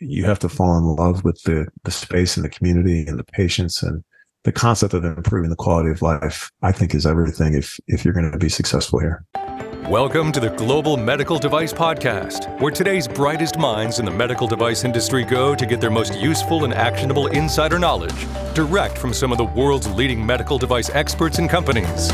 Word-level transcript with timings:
you 0.00 0.24
have 0.24 0.38
to 0.38 0.48
fall 0.48 0.76
in 0.78 0.84
love 0.84 1.24
with 1.24 1.42
the 1.42 1.66
the 1.84 1.90
space 1.90 2.36
and 2.36 2.44
the 2.44 2.48
community 2.48 3.04
and 3.06 3.18
the 3.18 3.24
patients 3.24 3.82
and 3.82 4.04
the 4.44 4.52
concept 4.52 4.94
of 4.94 5.04
improving 5.04 5.50
the 5.50 5.56
quality 5.56 5.90
of 5.90 6.02
life. 6.02 6.50
I 6.62 6.72
think 6.72 6.94
is 6.94 7.06
everything 7.06 7.54
if 7.54 7.78
if 7.88 8.04
you're 8.04 8.14
going 8.14 8.30
to 8.30 8.38
be 8.38 8.48
successful 8.48 9.00
here. 9.00 9.24
Welcome 9.88 10.32
to 10.32 10.40
the 10.40 10.50
Global 10.50 10.96
Medical 10.96 11.38
Device 11.38 11.72
Podcast, 11.72 12.60
where 12.60 12.70
today's 12.70 13.08
brightest 13.08 13.58
minds 13.58 13.98
in 13.98 14.04
the 14.04 14.10
medical 14.10 14.46
device 14.46 14.84
industry 14.84 15.24
go 15.24 15.54
to 15.54 15.66
get 15.66 15.80
their 15.80 15.90
most 15.90 16.14
useful 16.20 16.64
and 16.64 16.74
actionable 16.74 17.28
insider 17.28 17.78
knowledge 17.78 18.26
direct 18.54 18.98
from 18.98 19.14
some 19.14 19.32
of 19.32 19.38
the 19.38 19.44
world's 19.44 19.88
leading 19.88 20.24
medical 20.24 20.58
device 20.58 20.90
experts 20.90 21.38
and 21.38 21.48
companies. 21.48 22.10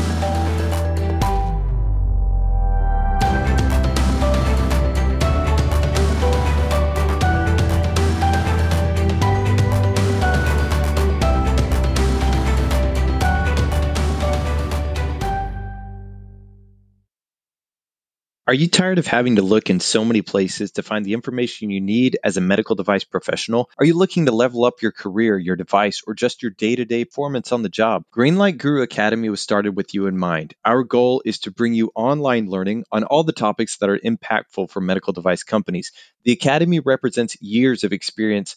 Are 18.47 18.53
you 18.53 18.67
tired 18.67 18.99
of 18.99 19.07
having 19.07 19.37
to 19.37 19.41
look 19.41 19.71
in 19.71 19.79
so 19.79 20.05
many 20.05 20.21
places 20.21 20.73
to 20.73 20.83
find 20.83 21.03
the 21.03 21.13
information 21.13 21.71
you 21.71 21.81
need 21.81 22.19
as 22.23 22.37
a 22.37 22.41
medical 22.41 22.75
device 22.75 23.03
professional? 23.03 23.71
Are 23.79 23.85
you 23.85 23.97
looking 23.97 24.27
to 24.27 24.31
level 24.31 24.65
up 24.65 24.83
your 24.83 24.91
career, 24.91 25.35
your 25.39 25.55
device, 25.55 26.03
or 26.05 26.13
just 26.13 26.43
your 26.43 26.51
day 26.51 26.75
to 26.75 26.85
day 26.85 27.05
performance 27.05 27.51
on 27.51 27.63
the 27.63 27.69
job? 27.69 28.03
Greenlight 28.15 28.59
Guru 28.59 28.83
Academy 28.83 29.29
was 29.29 29.41
started 29.41 29.75
with 29.75 29.95
you 29.95 30.05
in 30.05 30.19
mind. 30.19 30.53
Our 30.63 30.83
goal 30.83 31.23
is 31.25 31.39
to 31.39 31.51
bring 31.51 31.73
you 31.73 31.91
online 31.95 32.47
learning 32.47 32.83
on 32.91 33.03
all 33.03 33.23
the 33.23 33.33
topics 33.33 33.77
that 33.79 33.89
are 33.89 33.97
impactful 33.97 34.69
for 34.69 34.79
medical 34.79 35.11
device 35.11 35.41
companies. 35.41 35.91
The 36.23 36.33
Academy 36.33 36.79
represents 36.79 37.41
years 37.41 37.83
of 37.83 37.93
experience 37.93 38.55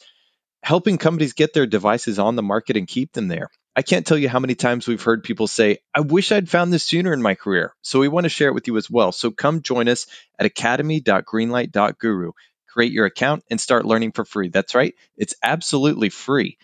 helping 0.63 0.99
companies 0.99 1.33
get 1.33 1.55
their 1.55 1.67
devices 1.67 2.19
on 2.19 2.37
the 2.37 2.43
market 2.43 2.77
and 2.77 2.87
keep 2.87 3.15
them 3.15 3.29
there. 3.29 3.49
I 3.79 3.83
can't 3.83 4.05
tell 4.05 4.19
you 4.19 4.29
how 4.29 4.41
many 4.41 4.57
times 4.57 4.89
we've 4.89 5.01
heard 5.01 5.23
people 5.23 5.47
say, 5.47 5.79
I 5.95 6.01
wish 6.01 6.33
I'd 6.33 6.49
found 6.49 6.73
this 6.73 6.83
sooner 6.83 7.13
in 7.13 7.23
my 7.23 7.37
career. 7.37 7.77
So 7.81 8.01
we 8.01 8.09
want 8.09 8.25
to 8.25 8.29
share 8.29 8.49
it 8.49 8.55
with 8.55 8.67
you 8.67 8.77
as 8.77 8.91
well. 8.91 9.13
So 9.13 9.31
come 9.31 9.63
join 9.63 9.87
us 9.87 10.09
at 10.37 10.47
academy.greenlight.guru. 10.47 12.33
Create 12.69 12.91
your 12.91 13.07
account 13.07 13.45
and 13.49 13.61
start 13.61 13.87
learning 13.87 14.11
for 14.11 14.25
free. 14.25 14.49
That's 14.49 14.75
right, 14.75 14.97
it's 15.17 15.37
absolutely 15.45 16.09
free. 16.09 16.59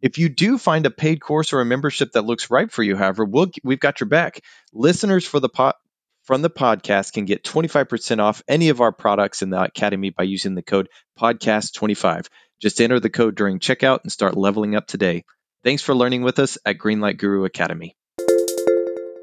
If 0.00 0.16
you 0.16 0.30
do 0.30 0.56
find 0.56 0.86
a 0.86 0.90
paid 0.90 1.20
course 1.20 1.52
or 1.52 1.60
a 1.60 1.66
membership 1.66 2.12
that 2.12 2.24
looks 2.24 2.50
right 2.50 2.72
for 2.72 2.82
you, 2.82 2.96
however, 2.96 3.26
we'll, 3.26 3.50
we've 3.62 3.78
got 3.78 4.00
your 4.00 4.08
back. 4.08 4.40
Listeners 4.72 5.26
for 5.26 5.40
the 5.40 5.50
from 6.22 6.40
the 6.40 6.48
podcast 6.48 7.12
can 7.12 7.26
get 7.26 7.44
25% 7.44 8.20
off 8.20 8.42
any 8.48 8.70
of 8.70 8.80
our 8.80 8.92
products 8.92 9.42
in 9.42 9.50
the 9.50 9.62
Academy 9.62 10.08
by 10.08 10.22
using 10.22 10.54
the 10.54 10.62
code 10.62 10.88
podcast25. 11.20 12.28
Just 12.58 12.80
enter 12.80 13.00
the 13.00 13.10
code 13.10 13.34
during 13.34 13.58
checkout 13.58 13.98
and 14.02 14.10
start 14.10 14.34
leveling 14.34 14.74
up 14.74 14.86
today. 14.86 15.24
Thanks 15.64 15.80
for 15.80 15.94
learning 15.94 16.20
with 16.20 16.38
us 16.38 16.58
at 16.66 16.76
Greenlight 16.76 17.16
Guru 17.16 17.46
Academy. 17.46 17.96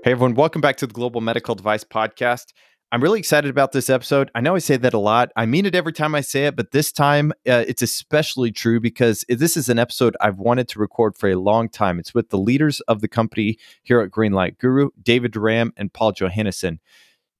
Hey, 0.04 0.10
everyone, 0.10 0.34
welcome 0.34 0.60
back 0.60 0.78
to 0.78 0.88
the 0.88 0.94
Global 0.94 1.22
Medical 1.22 1.54
Device 1.54 1.84
Podcast. 1.84 2.46
I'm 2.92 3.04
really 3.04 3.20
excited 3.20 3.52
about 3.52 3.74
this 3.74 3.92
episode. 3.92 4.32
I 4.34 4.42
know 4.42 4.56
I 4.56 4.58
say 4.58 4.76
that 4.78 4.96
a 4.96 4.98
lot. 4.98 5.32
I 5.36 5.46
mean 5.46 5.68
it 5.68 5.76
every 5.76 5.94
time 5.94 6.16
I 6.16 6.22
say 6.22 6.48
it, 6.48 6.56
but 6.56 6.72
this 6.72 6.92
time 6.92 7.32
uh, 7.48 7.64
it's 7.68 7.84
especially 7.84 8.52
true 8.52 8.80
because 8.80 9.24
this 9.30 9.56
is 9.56 9.70
an 9.70 9.78
episode 9.78 10.18
I've 10.20 10.40
wanted 10.40 10.68
to 10.70 10.80
record 10.80 11.16
for 11.16 11.30
a 11.30 11.36
long 11.36 11.70
time. 11.70 12.00
It's 12.00 12.16
with 12.16 12.32
the 12.32 12.40
leaders 12.40 12.80
of 12.82 13.02
the 13.02 13.08
company 13.08 13.60
here 13.84 14.02
at 14.02 14.10
Greenlight 14.10 14.58
Guru, 14.58 14.90
David 15.00 15.34
DeRam 15.34 15.70
and 15.78 15.94
Pall 15.94 16.12
Johannesson. 16.12 16.80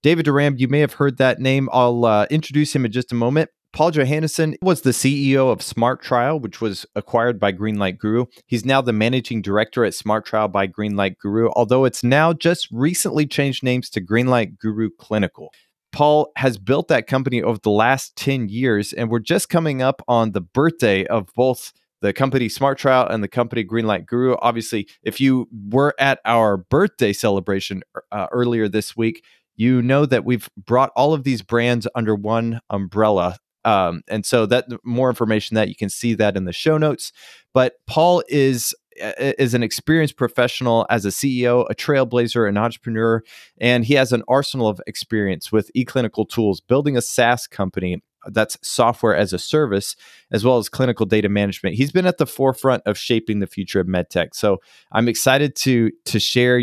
David 0.04 0.26
DeRam, 0.26 0.60
you 0.60 0.68
may 0.68 0.78
have 0.78 0.92
heard 0.94 1.18
that 1.18 1.40
name. 1.40 1.68
I'll 1.72 2.04
uh, 2.04 2.26
introduce 2.30 2.72
him 2.72 2.84
in 2.84 2.92
just 2.92 3.10
a 3.10 3.16
moment. 3.16 3.50
Pall 3.72 3.90
Johannesson 3.90 4.54
was 4.60 4.82
the 4.82 4.90
CEO 4.90 5.50
of 5.50 5.62
Smart 5.62 6.02
Trial, 6.02 6.38
which 6.38 6.60
was 6.60 6.84
acquired 6.94 7.40
by 7.40 7.52
Greenlight 7.52 7.96
Guru. 7.96 8.26
He's 8.46 8.66
now 8.66 8.82
the 8.82 8.92
managing 8.92 9.40
director 9.40 9.82
at 9.82 9.94
Smart 9.94 10.26
Trial 10.26 10.48
by 10.48 10.66
Greenlight 10.66 11.16
Guru, 11.16 11.48
although 11.56 11.86
it's 11.86 12.04
now 12.04 12.34
just 12.34 12.68
recently 12.70 13.26
changed 13.26 13.62
names 13.62 13.88
to 13.90 14.02
Greenlight 14.02 14.58
Guru 14.58 14.90
Clinical. 14.98 15.54
Pall 15.90 16.32
has 16.36 16.58
built 16.58 16.88
that 16.88 17.06
company 17.06 17.42
over 17.42 17.58
the 17.62 17.70
last 17.70 18.14
10 18.16 18.50
years, 18.50 18.92
and 18.92 19.10
we're 19.10 19.20
just 19.20 19.48
coming 19.48 19.80
up 19.80 20.02
on 20.06 20.32
the 20.32 20.42
birthday 20.42 21.06
of 21.06 21.28
both 21.34 21.72
the 22.02 22.12
company 22.12 22.50
Smart 22.50 22.76
Trial 22.76 23.06
and 23.06 23.24
the 23.24 23.28
company 23.28 23.64
Greenlight 23.64 24.04
Guru. 24.04 24.36
Obviously, 24.42 24.86
if 25.02 25.18
you 25.18 25.48
were 25.70 25.94
at 25.98 26.20
our 26.26 26.58
birthday 26.58 27.14
celebration 27.14 27.82
uh, 28.10 28.26
earlier 28.32 28.68
this 28.68 28.94
week, 28.94 29.24
you 29.56 29.80
know 29.80 30.04
that 30.04 30.26
we've 30.26 30.50
brought 30.58 30.90
all 30.94 31.14
of 31.14 31.24
these 31.24 31.40
brands 31.40 31.88
under 31.94 32.14
one 32.14 32.60
umbrella 32.68 33.38
um, 33.64 34.02
and 34.08 34.24
so 34.24 34.46
that 34.46 34.66
more 34.84 35.08
information 35.08 35.54
that 35.54 35.68
you 35.68 35.74
can 35.74 35.88
see 35.88 36.14
that 36.14 36.36
in 36.36 36.44
the 36.44 36.52
show 36.52 36.78
notes. 36.78 37.12
But 37.54 37.74
Pall 37.86 38.22
is 38.28 38.74
is 38.96 39.54
an 39.54 39.62
experienced 39.62 40.16
professional 40.16 40.86
as 40.90 41.04
a 41.06 41.08
CEO, 41.08 41.66
a 41.70 41.74
trailblazer, 41.74 42.48
an 42.48 42.58
entrepreneur, 42.58 43.22
and 43.58 43.84
he 43.84 43.94
has 43.94 44.12
an 44.12 44.22
arsenal 44.28 44.68
of 44.68 44.80
experience 44.86 45.50
with 45.50 45.70
eClinical 45.74 46.28
tools, 46.28 46.60
building 46.60 46.96
a 46.96 47.02
SaaS 47.02 47.46
company 47.46 48.02
that's 48.26 48.56
software 48.62 49.16
as 49.16 49.32
a 49.32 49.38
service, 49.38 49.96
as 50.30 50.44
well 50.44 50.58
as 50.58 50.68
clinical 50.68 51.06
data 51.06 51.28
management. 51.28 51.74
He's 51.74 51.90
been 51.90 52.06
at 52.06 52.18
the 52.18 52.26
forefront 52.26 52.82
of 52.86 52.98
shaping 52.98 53.40
the 53.40 53.46
future 53.46 53.80
of 53.80 53.86
medtech. 53.86 54.34
So 54.34 54.58
I'm 54.92 55.08
excited 55.08 55.56
to 55.56 55.90
to 56.06 56.20
share 56.20 56.62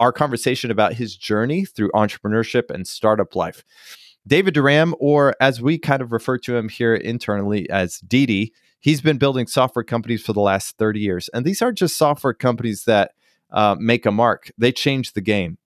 our 0.00 0.12
conversation 0.12 0.70
about 0.70 0.94
his 0.94 1.16
journey 1.16 1.64
through 1.64 1.90
entrepreneurship 1.90 2.70
and 2.70 2.86
startup 2.86 3.36
life. 3.36 3.64
David 4.26 4.54
DeRam, 4.54 4.94
or 4.98 5.34
as 5.40 5.60
we 5.60 5.78
kind 5.78 6.02
of 6.02 6.12
refer 6.12 6.38
to 6.38 6.56
him 6.56 6.68
here 6.68 6.94
internally 6.94 7.68
as 7.70 7.98
DD, 8.06 8.50
he's 8.80 9.00
been 9.00 9.18
building 9.18 9.46
software 9.46 9.84
companies 9.84 10.22
for 10.22 10.32
the 10.32 10.40
last 10.40 10.76
30 10.78 11.00
years. 11.00 11.28
And 11.34 11.44
these 11.44 11.62
aren't 11.62 11.78
just 11.78 11.96
software 11.96 12.34
companies 12.34 12.84
that 12.84 13.12
uh, 13.50 13.76
make 13.78 14.06
a 14.06 14.12
mark, 14.12 14.50
they 14.56 14.72
change 14.72 15.12
the 15.12 15.20
game. 15.20 15.58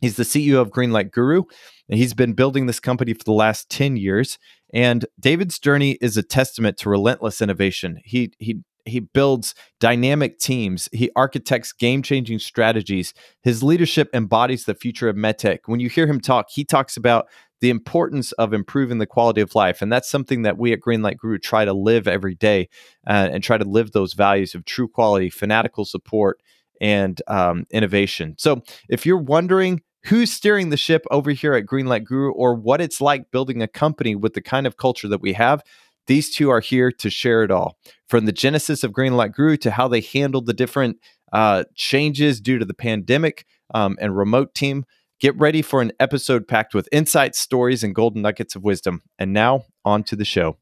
He's 0.00 0.16
the 0.16 0.22
CEO 0.22 0.60
of 0.60 0.70
Greenlight 0.70 1.10
Guru, 1.10 1.42
and 1.88 1.98
he's 1.98 2.14
been 2.14 2.32
building 2.32 2.66
this 2.66 2.80
company 2.80 3.12
for 3.12 3.24
the 3.24 3.32
last 3.32 3.68
10 3.68 3.96
years. 3.96 4.38
And 4.72 5.04
David's 5.18 5.58
journey 5.58 5.98
is 6.00 6.16
a 6.16 6.22
testament 6.22 6.78
to 6.78 6.88
relentless 6.88 7.42
innovation. 7.42 8.00
He, 8.04 8.32
he, 8.38 8.60
he 8.86 9.00
builds 9.00 9.54
dynamic 9.78 10.38
teams. 10.38 10.88
He 10.92 11.10
architects 11.16 11.72
game 11.72 12.02
changing 12.02 12.38
strategies. 12.38 13.12
His 13.42 13.62
leadership 13.62 14.08
embodies 14.14 14.64
the 14.64 14.74
future 14.74 15.08
of 15.08 15.16
medtech. 15.16 15.60
When 15.66 15.80
you 15.80 15.90
hear 15.90 16.06
him 16.06 16.20
talk, 16.20 16.46
he 16.50 16.64
talks 16.64 16.96
about 16.96 17.26
the 17.60 17.70
importance 17.70 18.32
of 18.32 18.52
improving 18.52 18.98
the 18.98 19.06
quality 19.06 19.40
of 19.40 19.54
life. 19.54 19.82
And 19.82 19.92
that's 19.92 20.10
something 20.10 20.42
that 20.42 20.58
we 20.58 20.72
at 20.72 20.80
Greenlight 20.80 21.18
Guru 21.18 21.38
try 21.38 21.64
to 21.64 21.72
live 21.72 22.08
every 22.08 22.34
day 22.34 22.68
uh, 23.06 23.28
and 23.32 23.42
try 23.42 23.58
to 23.58 23.64
live 23.64 23.92
those 23.92 24.14
values 24.14 24.54
of 24.54 24.64
true 24.64 24.88
quality, 24.88 25.30
fanatical 25.30 25.84
support, 25.84 26.40
and 26.80 27.20
um, 27.28 27.66
innovation. 27.70 28.34
So 28.38 28.62
if 28.88 29.04
you're 29.04 29.18
wondering, 29.18 29.82
Who's 30.04 30.32
steering 30.32 30.70
the 30.70 30.78
ship 30.78 31.04
over 31.10 31.30
here 31.30 31.54
at 31.54 31.66
Greenlight 31.66 32.04
Guru, 32.04 32.32
or 32.32 32.54
what 32.54 32.80
it's 32.80 33.00
like 33.00 33.30
building 33.30 33.62
a 33.62 33.68
company 33.68 34.14
with 34.14 34.32
the 34.32 34.40
kind 34.40 34.66
of 34.66 34.78
culture 34.78 35.08
that 35.08 35.20
we 35.20 35.34
have? 35.34 35.62
These 36.06 36.34
two 36.34 36.48
are 36.48 36.60
here 36.60 36.90
to 36.90 37.10
share 37.10 37.42
it 37.42 37.50
all 37.50 37.76
from 38.08 38.24
the 38.24 38.32
genesis 38.32 38.82
of 38.82 38.92
Greenlight 38.92 39.34
Guru 39.34 39.58
to 39.58 39.70
how 39.70 39.88
they 39.88 40.00
handled 40.00 40.46
the 40.46 40.54
different 40.54 40.96
uh, 41.32 41.64
changes 41.74 42.40
due 42.40 42.58
to 42.58 42.64
the 42.64 42.74
pandemic 42.74 43.44
um, 43.74 43.98
and 44.00 44.16
remote 44.16 44.54
team 44.54 44.84
Get 45.20 45.38
ready 45.38 45.60
for 45.60 45.82
an 45.82 45.92
episode 46.00 46.48
packed 46.48 46.74
with 46.74 46.88
insights, 46.90 47.38
stories, 47.38 47.84
and 47.84 47.94
golden 47.94 48.22
nuggets 48.22 48.56
of 48.56 48.62
wisdom. 48.62 49.02
And 49.18 49.34
now, 49.34 49.64
on 49.84 50.02
to 50.04 50.16
the 50.16 50.24
show. 50.24 50.56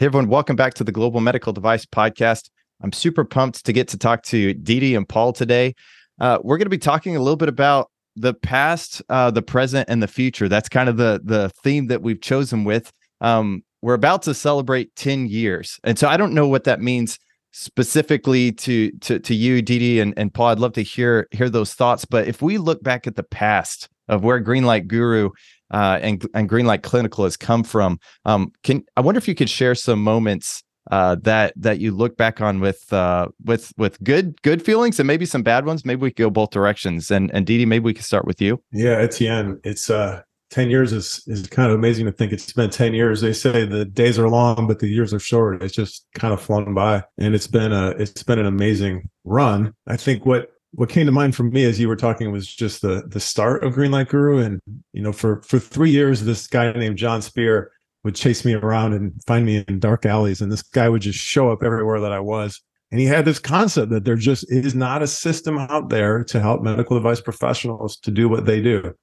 Hey, 0.00 0.06
everyone, 0.06 0.28
welcome 0.28 0.56
back 0.56 0.74
to 0.74 0.82
the 0.82 0.90
Global 0.90 1.20
Medical 1.20 1.52
Device 1.52 1.86
Podcast. 1.86 2.50
I'm 2.82 2.90
super 2.90 3.24
pumped 3.24 3.64
to 3.64 3.72
get 3.72 3.86
to 3.88 3.96
talk 3.96 4.24
to 4.24 4.52
DD 4.54 4.96
and 4.96 5.08
Pall 5.08 5.32
today. 5.32 5.76
Uh, 6.20 6.40
we're 6.42 6.58
going 6.58 6.66
to 6.66 6.70
be 6.70 6.78
talking 6.78 7.14
a 7.14 7.20
little 7.20 7.36
bit 7.36 7.48
about 7.48 7.92
the 8.16 8.34
past, 8.34 9.02
uh, 9.08 9.30
the 9.30 9.40
present, 9.40 9.88
and 9.88 10.02
the 10.02 10.08
future. 10.08 10.48
That's 10.48 10.68
kind 10.68 10.88
of 10.88 10.96
the 10.96 11.20
the 11.22 11.50
theme 11.62 11.86
that 11.86 12.02
we've 12.02 12.20
chosen 12.20 12.64
with. 12.64 12.90
Um, 13.20 13.62
we're 13.82 13.94
about 13.94 14.22
to 14.22 14.34
celebrate 14.34 14.96
10 14.96 15.28
years, 15.28 15.78
and 15.84 15.96
so 15.96 16.08
I 16.08 16.16
don't 16.16 16.34
know 16.34 16.48
what 16.48 16.64
that 16.64 16.80
means 16.80 17.20
specifically 17.52 18.52
to 18.52 18.90
to 18.90 19.18
to 19.20 19.34
you, 19.34 19.62
DD 19.62 20.00
and, 20.00 20.14
and 20.16 20.32
Pall. 20.32 20.48
I'd 20.48 20.58
love 20.58 20.72
to 20.74 20.82
hear 20.82 21.28
hear 21.30 21.48
those 21.48 21.74
thoughts. 21.74 22.04
But 22.04 22.26
if 22.26 22.42
we 22.42 22.58
look 22.58 22.82
back 22.82 23.06
at 23.06 23.16
the 23.16 23.22
past 23.22 23.88
of 24.08 24.24
where 24.24 24.42
Greenlight 24.42 24.88
Guru 24.88 25.30
uh, 25.72 25.98
and 26.02 26.26
and 26.34 26.48
Greenlight 26.48 26.82
Clinical 26.82 27.24
has 27.24 27.36
come 27.36 27.62
from, 27.62 28.00
um, 28.24 28.52
can 28.62 28.84
I 28.96 29.00
wonder 29.00 29.18
if 29.18 29.28
you 29.28 29.34
could 29.34 29.50
share 29.50 29.74
some 29.74 30.02
moments 30.02 30.64
uh, 30.90 31.16
that 31.22 31.52
that 31.56 31.78
you 31.78 31.92
look 31.92 32.16
back 32.16 32.40
on 32.40 32.60
with 32.60 32.92
uh, 32.92 33.28
with 33.44 33.72
with 33.76 34.02
good 34.02 34.40
good 34.42 34.64
feelings 34.64 34.98
and 34.98 35.06
maybe 35.06 35.26
some 35.26 35.42
bad 35.42 35.64
ones. 35.64 35.84
Maybe 35.84 36.00
we 36.02 36.10
could 36.10 36.22
go 36.22 36.30
both 36.30 36.50
directions. 36.50 37.10
And 37.10 37.30
and 37.32 37.46
DD, 37.46 37.66
maybe 37.66 37.84
we 37.84 37.94
could 37.94 38.04
start 38.04 38.26
with 38.26 38.40
you. 38.40 38.62
Yeah, 38.72 38.96
Etienne, 38.96 39.60
it's 39.62 39.90
uh 39.90 40.22
10 40.52 40.70
years 40.70 40.92
is 40.92 41.24
is 41.26 41.46
kind 41.48 41.70
of 41.70 41.74
amazing 41.76 42.06
to 42.06 42.12
think 42.12 42.32
it's 42.32 42.52
been 42.52 42.70
10 42.70 42.94
years 42.94 43.20
they 43.20 43.32
say 43.32 43.64
the 43.64 43.84
days 43.84 44.18
are 44.18 44.28
long 44.28 44.66
but 44.68 44.78
the 44.78 44.86
years 44.86 45.12
are 45.12 45.18
short 45.18 45.62
it's 45.62 45.74
just 45.74 46.06
kind 46.14 46.32
of 46.32 46.40
flown 46.40 46.74
by 46.74 47.02
and 47.18 47.34
it's 47.34 47.46
been 47.46 47.72
a 47.72 47.90
it's 47.90 48.22
been 48.22 48.38
an 48.38 48.46
amazing 48.46 49.08
run 49.24 49.74
i 49.86 49.96
think 49.96 50.24
what 50.24 50.50
what 50.74 50.88
came 50.88 51.06
to 51.06 51.12
mind 51.12 51.34
for 51.34 51.42
me 51.42 51.64
as 51.64 51.80
you 51.80 51.88
were 51.88 51.96
talking 51.96 52.30
was 52.30 52.46
just 52.46 52.82
the 52.82 53.02
the 53.08 53.20
start 53.20 53.64
of 53.64 53.74
greenlight 53.74 54.08
guru 54.08 54.38
and 54.38 54.60
you 54.92 55.02
know 55.02 55.12
for 55.12 55.42
for 55.42 55.58
three 55.58 55.90
years 55.90 56.22
this 56.22 56.46
guy 56.46 56.70
named 56.72 56.96
Jon 56.96 57.20
Speer 57.20 57.72
would 58.04 58.14
chase 58.14 58.44
me 58.44 58.54
around 58.54 58.94
and 58.94 59.12
find 59.26 59.46
me 59.46 59.64
in 59.68 59.78
dark 59.78 60.06
alleys. 60.06 60.40
And 60.40 60.50
this 60.50 60.62
guy 60.62 60.88
would 60.88 61.02
just 61.02 61.18
show 61.18 61.50
up 61.50 61.62
everywhere 61.62 62.00
that 62.00 62.12
I 62.12 62.20
was. 62.20 62.60
And 62.90 63.00
he 63.00 63.06
had 63.06 63.24
this 63.24 63.38
concept 63.38 63.90
that 63.90 64.04
there 64.04 64.16
just 64.16 64.50
is 64.50 64.74
not 64.74 65.02
a 65.02 65.06
system 65.06 65.56
out 65.56 65.88
there 65.88 66.24
to 66.24 66.40
help 66.40 66.62
medical 66.62 66.96
device 66.96 67.20
professionals 67.20 67.96
to 67.98 68.10
do 68.10 68.28
what 68.28 68.44
they 68.44 68.60
do. 68.60 68.94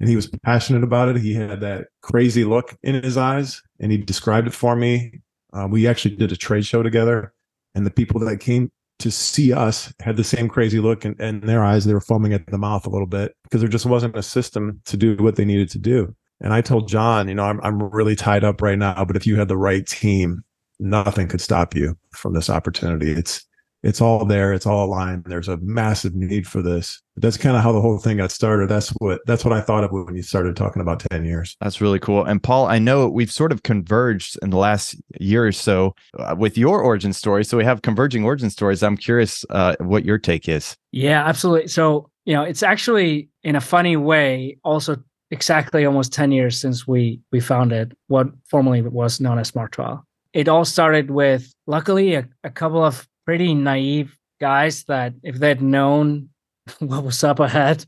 And 0.00 0.08
he 0.08 0.16
was 0.16 0.28
passionate 0.42 0.84
about 0.84 1.08
it. 1.08 1.16
He 1.16 1.34
had 1.34 1.60
that 1.60 1.86
crazy 2.02 2.44
look 2.44 2.76
in 2.82 3.02
his 3.02 3.16
eyes 3.16 3.62
and 3.80 3.90
he 3.90 3.98
described 3.98 4.46
it 4.46 4.54
for 4.54 4.76
me. 4.76 5.20
Uh, 5.52 5.66
we 5.70 5.86
actually 5.86 6.16
did 6.16 6.32
a 6.32 6.36
trade 6.36 6.66
show 6.66 6.82
together 6.82 7.32
and 7.74 7.86
the 7.86 7.90
people 7.90 8.20
that 8.20 8.40
came 8.40 8.70
to 8.98 9.10
see 9.10 9.52
us 9.52 9.92
had 10.00 10.16
the 10.16 10.24
same 10.24 10.48
crazy 10.48 10.80
look 10.80 11.04
and 11.04 11.18
in, 11.20 11.40
in 11.40 11.46
their 11.46 11.64
eyes. 11.64 11.84
They 11.84 11.94
were 11.94 12.00
foaming 12.00 12.32
at 12.32 12.46
the 12.46 12.58
mouth 12.58 12.86
a 12.86 12.90
little 12.90 13.06
bit 13.06 13.34
because 13.44 13.60
there 13.60 13.70
just 13.70 13.86
wasn't 13.86 14.16
a 14.16 14.22
system 14.22 14.80
to 14.86 14.96
do 14.96 15.16
what 15.16 15.36
they 15.36 15.44
needed 15.44 15.70
to 15.70 15.78
do. 15.78 16.14
And 16.40 16.52
I 16.52 16.60
told 16.60 16.88
Jon, 16.88 17.28
you 17.28 17.34
know, 17.34 17.44
I'm, 17.44 17.60
I'm 17.62 17.82
really 17.82 18.16
tied 18.16 18.44
up 18.44 18.60
right 18.60 18.78
now, 18.78 19.04
but 19.04 19.16
if 19.16 19.26
you 19.26 19.36
had 19.36 19.48
the 19.48 19.56
right 19.56 19.86
team, 19.86 20.44
nothing 20.78 21.28
could 21.28 21.40
stop 21.40 21.74
you 21.74 21.96
from 22.12 22.34
this 22.34 22.50
opportunity. 22.50 23.12
It's, 23.12 23.46
it's 23.82 24.00
all 24.00 24.24
there. 24.24 24.52
It's 24.52 24.66
all 24.66 24.86
aligned. 24.86 25.24
There's 25.26 25.48
a 25.48 25.56
massive 25.58 26.14
need 26.14 26.46
for 26.46 26.60
this. 26.60 27.00
But 27.16 27.22
that's 27.22 27.38
kind 27.38 27.56
of 27.56 27.62
how 27.62 27.72
the 27.72 27.80
whole 27.80 27.96
thing 27.96 28.18
got 28.18 28.30
started. 28.30 28.68
That's 28.68 28.90
what, 28.98 29.22
that's 29.26 29.42
what 29.42 29.54
I 29.54 29.62
thought 29.62 29.84
of 29.84 29.90
when 29.90 30.14
you 30.14 30.22
started 30.22 30.54
talking 30.54 30.82
about 30.82 31.00
10 31.10 31.24
years. 31.24 31.56
That's 31.62 31.80
really 31.80 31.98
cool. 31.98 32.24
And 32.24 32.42
Pall, 32.42 32.66
I 32.66 32.78
know 32.78 33.08
we've 33.08 33.32
sort 33.32 33.52
of 33.52 33.62
converged 33.62 34.38
in 34.42 34.50
the 34.50 34.58
last 34.58 34.96
year 35.18 35.46
or 35.46 35.52
so 35.52 35.94
uh, 36.18 36.36
with 36.38 36.58
your 36.58 36.82
origin 36.82 37.14
story. 37.14 37.42
So 37.42 37.56
we 37.56 37.64
have 37.64 37.80
converging 37.80 38.22
origin 38.24 38.50
stories. 38.50 38.82
I'm 38.82 38.98
curious 38.98 39.46
uh, 39.48 39.76
what 39.80 40.04
your 40.04 40.18
take 40.18 40.46
is. 40.46 40.76
Yeah, 40.92 41.26
absolutely. 41.26 41.68
So, 41.68 42.10
you 42.26 42.34
know, 42.34 42.42
it's 42.42 42.62
actually 42.62 43.30
in 43.42 43.56
a 43.56 43.62
funny 43.62 43.96
way 43.96 44.58
also 44.62 45.02
exactly 45.30 45.86
almost 45.86 46.12
10 46.12 46.32
years 46.32 46.60
since 46.60 46.86
we 46.86 47.20
we 47.32 47.40
founded 47.40 47.96
what 48.08 48.28
formerly 48.48 48.82
was 48.82 49.20
known 49.20 49.38
as 49.38 49.48
Smart 49.48 49.72
Trial. 49.72 50.04
It 50.32 50.48
all 50.48 50.66
started 50.66 51.10
with 51.10 51.50
luckily 51.66 52.14
a, 52.14 52.28
a 52.44 52.50
couple 52.50 52.84
of 52.84 53.08
pretty 53.24 53.54
naive 53.54 54.16
guys 54.40 54.84
that 54.84 55.14
if 55.22 55.36
they'd 55.36 55.62
known 55.62 56.28
what 56.80 57.04
was 57.04 57.22
up 57.24 57.40
ahead, 57.40 57.84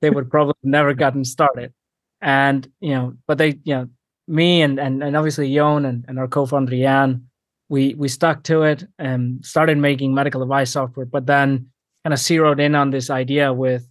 they 0.00 0.10
would 0.10 0.30
probably 0.30 0.54
never 0.62 0.94
gotten 0.94 1.24
started. 1.24 1.72
And 2.20 2.70
you 2.80 2.94
know, 2.94 3.14
but 3.26 3.38
they, 3.38 3.58
you 3.64 3.74
know, 3.74 3.88
me 4.28 4.62
and 4.62 4.78
and, 4.78 5.02
and 5.02 5.16
obviously 5.16 5.48
Yon 5.48 5.84
and, 5.84 6.04
and 6.08 6.18
our 6.18 6.28
co-founder 6.28 6.76
Jan, 6.76 7.26
we 7.68 7.94
we 7.94 8.08
stuck 8.08 8.42
to 8.44 8.62
it 8.62 8.84
and 8.98 9.44
started 9.44 9.78
making 9.78 10.14
medical 10.14 10.40
device 10.40 10.70
software, 10.70 11.06
but 11.06 11.26
then 11.26 11.68
kind 12.04 12.14
of 12.14 12.20
zeroed 12.20 12.60
in 12.60 12.74
on 12.74 12.90
this 12.90 13.10
idea 13.10 13.52
with 13.52 13.88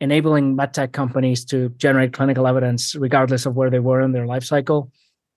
enabling 0.00 0.56
medtech 0.56 0.92
companies 0.92 1.44
to 1.44 1.68
generate 1.70 2.12
clinical 2.12 2.48
evidence 2.48 2.96
regardless 2.96 3.46
of 3.46 3.54
where 3.54 3.70
they 3.70 3.78
were 3.78 4.00
in 4.00 4.10
their 4.10 4.26
life 4.26 4.42
cycle 4.42 4.90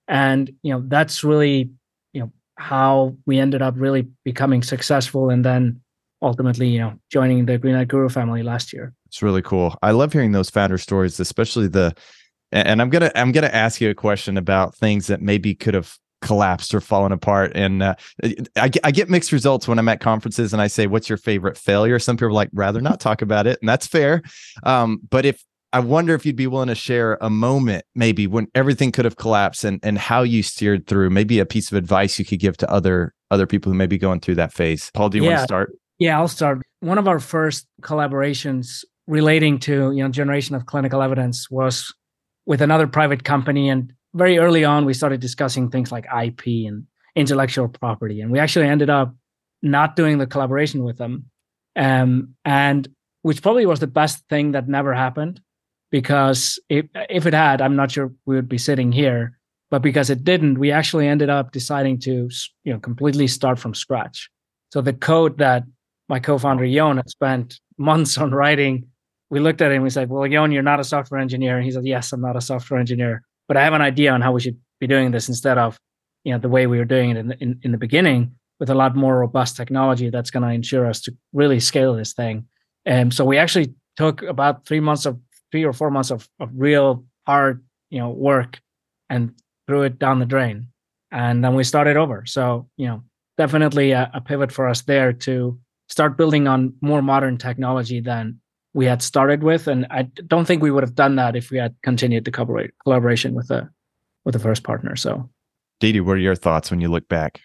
and 0.07 0.51
you 0.63 0.73
know 0.73 0.83
that's 0.87 1.23
really 1.23 1.69
you 2.13 2.21
know 2.21 2.31
how 2.57 3.15
we 3.27 3.37
ended 3.37 3.61
up 3.61 3.75
really 3.77 4.07
becoming 4.23 4.63
successful 4.63 5.29
and 5.29 5.45
then 5.45 5.79
ultimately 6.21 6.67
you 6.67 6.79
know 6.79 6.93
joining 7.11 7.45
the 7.45 7.57
greenlight 7.59 7.87
guru 7.87 8.09
family 8.09 8.43
last 8.43 8.73
year 8.73 8.93
it's 9.05 9.21
really 9.21 9.41
cool 9.41 9.77
i 9.81 9.91
love 9.91 10.13
hearing 10.13 10.31
those 10.31 10.49
founder 10.49 10.77
stories 10.77 11.19
especially 11.19 11.67
the 11.67 11.93
and 12.51 12.81
i'm 12.81 12.89
gonna 12.89 13.11
i'm 13.15 13.31
gonna 13.31 13.47
ask 13.47 13.81
you 13.81 13.89
a 13.89 13.95
question 13.95 14.37
about 14.37 14.75
things 14.75 15.07
that 15.07 15.21
maybe 15.21 15.53
could 15.53 15.73
have 15.73 15.97
collapsed 16.25 16.73
or 16.73 16.81
fallen 16.81 17.11
apart. 17.11 17.51
And 17.55 17.83
uh, 17.83 17.95
I, 18.55 18.71
I 18.83 18.91
get 18.91 19.09
mixed 19.09 19.31
results 19.31 19.67
when 19.67 19.77
I'm 19.77 19.87
at 19.87 19.99
conferences 19.99 20.53
and 20.53 20.61
I 20.61 20.67
say, 20.67 20.87
"What's 20.87 21.07
your 21.07 21.17
favorite 21.17 21.57
failure?" 21.57 21.99
Some 21.99 22.17
people 22.17 22.29
are 22.29 22.31
like, 22.31 22.49
"Rather 22.51 22.81
not 22.81 22.99
talk 22.99 23.21
about 23.21 23.47
it," 23.47 23.59
and 23.61 23.69
that's 23.69 23.87
fair. 23.87 24.21
Um, 24.63 24.99
but 25.09 25.25
if 25.25 25.43
I 25.71 25.79
wonder 25.79 26.15
if 26.15 26.25
you'd 26.25 26.35
be 26.35 26.47
willing 26.47 26.69
to 26.69 26.75
share 26.75 27.17
a 27.21 27.29
moment, 27.29 27.85
maybe 27.95 28.27
when 28.27 28.47
everything 28.55 28.91
could 28.91 29.05
have 29.05 29.17
collapsed, 29.17 29.63
and 29.63 29.79
and 29.83 29.97
how 29.97 30.23
you 30.23 30.41
steered 30.43 30.87
through. 30.87 31.11
Maybe 31.11 31.39
a 31.39 31.45
piece 31.45 31.71
of 31.71 31.77
advice 31.77 32.17
you 32.17 32.25
could 32.25 32.39
give 32.39 32.57
to 32.57 32.71
other 32.71 33.13
other 33.31 33.45
people 33.45 33.71
who 33.71 33.77
may 33.77 33.87
be 33.87 33.97
going 33.97 34.19
through 34.19 34.35
that 34.35 34.53
phase. 34.53 34.89
Pall, 34.93 35.09
do 35.09 35.17
you 35.17 35.23
yeah. 35.23 35.29
want 35.29 35.39
to 35.39 35.45
start? 35.45 35.71
Yeah, 35.99 36.19
I'll 36.19 36.27
start. 36.27 36.61
One 36.81 36.97
of 36.97 37.07
our 37.07 37.19
first 37.19 37.67
collaborations 37.81 38.83
relating 39.07 39.59
to 39.59 39.91
you 39.91 40.03
know 40.03 40.09
generation 40.09 40.55
of 40.55 40.65
clinical 40.65 41.01
evidence 41.01 41.49
was 41.49 41.93
with 42.45 42.61
another 42.61 42.87
private 42.87 43.23
company, 43.23 43.69
and 43.69 43.93
very 44.13 44.37
early 44.37 44.65
on, 44.65 44.85
we 44.85 44.93
started 44.93 45.19
discussing 45.21 45.69
things 45.69 45.91
like 45.91 46.05
IP 46.05 46.67
and 46.67 46.85
intellectual 47.15 47.67
property, 47.69 48.21
and 48.21 48.31
we 48.31 48.39
actually 48.39 48.67
ended 48.67 48.89
up 48.89 49.15
not 49.61 49.95
doing 49.95 50.17
the 50.17 50.27
collaboration 50.27 50.83
with 50.83 50.97
them, 50.97 51.25
um, 51.75 52.35
and 52.43 52.87
which 53.21 53.41
probably 53.41 53.65
was 53.65 53.79
the 53.79 53.87
best 53.87 54.23
thing 54.29 54.51
that 54.51 54.67
never 54.67 54.93
happened, 54.93 55.39
because 55.91 56.59
if 56.69 56.85
if 57.09 57.25
it 57.25 57.33
had, 57.33 57.61
I'm 57.61 57.75
not 57.77 57.91
sure 57.91 58.11
we 58.25 58.35
would 58.35 58.49
be 58.49 58.57
sitting 58.57 58.91
here. 58.91 59.37
But 59.71 59.81
because 59.81 60.11
it 60.11 60.23
didn't, 60.23 60.59
we 60.59 60.71
actually 60.71 61.07
ended 61.07 61.29
up 61.29 61.51
deciding 61.51 61.99
to 62.01 62.29
you 62.65 62.73
know 62.73 62.79
completely 62.79 63.27
start 63.27 63.59
from 63.59 63.73
scratch. 63.73 64.29
So 64.71 64.81
the 64.81 64.93
code 64.93 65.37
that 65.39 65.63
my 66.09 66.19
co-founder 66.19 66.67
Jon 66.67 66.97
had 66.97 67.09
spent 67.09 67.59
months 67.77 68.17
on 68.17 68.31
writing, 68.31 68.87
we 69.29 69.39
looked 69.39 69.61
at 69.61 69.71
and 69.71 69.83
we 69.83 69.89
said, 69.89 70.09
"Well, 70.09 70.27
Yon, 70.27 70.51
you're 70.51 70.63
not 70.63 70.79
a 70.79 70.83
software 70.83 71.19
engineer." 71.19 71.57
And 71.57 71.65
he 71.65 71.71
said, 71.71 71.85
"Yes, 71.85 72.13
I'm 72.13 72.21
not 72.21 72.35
a 72.35 72.41
software 72.41 72.79
engineer." 72.79 73.23
but 73.47 73.57
I 73.57 73.63
have 73.63 73.73
an 73.73 73.81
idea 73.81 74.11
on 74.11 74.21
how 74.21 74.31
we 74.31 74.41
should 74.41 74.57
be 74.79 74.87
doing 74.87 75.11
this 75.11 75.29
instead 75.29 75.57
of, 75.57 75.79
you 76.23 76.33
know, 76.33 76.39
the 76.39 76.49
way 76.49 76.67
we 76.67 76.77
were 76.77 76.85
doing 76.85 77.11
it 77.11 77.17
in 77.17 77.27
the, 77.27 77.37
in, 77.41 77.59
in 77.63 77.71
the 77.71 77.77
beginning 77.77 78.35
with 78.59 78.69
a 78.69 78.75
lot 78.75 78.95
more 78.95 79.19
robust 79.19 79.55
technology 79.55 80.09
that's 80.09 80.31
going 80.31 80.43
to 80.43 80.49
ensure 80.49 80.87
us 80.87 81.01
to 81.01 81.15
really 81.33 81.59
scale 81.59 81.93
this 81.93 82.13
thing. 82.13 82.47
And 82.85 83.13
so 83.13 83.25
we 83.25 83.37
actually 83.37 83.73
took 83.97 84.21
about 84.23 84.65
three 84.65 84.79
months 84.79 85.05
of 85.05 85.19
three 85.51 85.65
or 85.65 85.73
four 85.73 85.91
months 85.91 86.11
of, 86.11 86.27
of 86.39 86.49
real 86.55 87.05
hard, 87.27 87.63
you 87.89 87.99
know, 87.99 88.09
work 88.09 88.59
and 89.09 89.33
threw 89.67 89.83
it 89.83 89.99
down 89.99 90.19
the 90.19 90.25
drain. 90.25 90.67
And 91.11 91.43
then 91.43 91.55
we 91.55 91.63
started 91.63 91.97
over. 91.97 92.25
So, 92.25 92.67
you 92.77 92.87
know, 92.87 93.03
definitely 93.37 93.91
a, 93.91 94.09
a 94.13 94.21
pivot 94.21 94.51
for 94.51 94.67
us 94.67 94.81
there 94.81 95.13
to 95.13 95.59
start 95.95 96.17
building 96.17 96.45
on 96.45 96.73
more 96.81 97.01
modern 97.01 97.37
technology 97.37 98.01
than 98.01 98.37
we 98.73 98.85
had 98.85 99.01
started 99.01 99.43
with, 99.43 99.65
and 99.65 99.87
I 99.89 100.01
don't 100.27 100.43
think 100.43 100.61
we 100.61 100.69
would 100.69 100.83
have 100.83 100.93
done 100.93 101.15
that 101.15 101.37
if 101.37 101.51
we 101.51 101.57
had 101.57 101.73
continued 101.83 102.25
the 102.25 102.31
collaborate, 102.31 102.71
collaboration 102.83 103.33
with 103.33 103.47
the 103.47 103.69
with 104.25 104.33
the 104.33 104.39
first 104.39 104.63
partner. 104.63 104.97
So, 104.97 105.29
DD, 105.81 106.01
what 106.01 106.17
are 106.17 106.19
your 106.19 106.35
thoughts 106.35 106.69
when 106.69 106.81
you 106.81 106.89
look 106.89 107.07
back? 107.07 107.39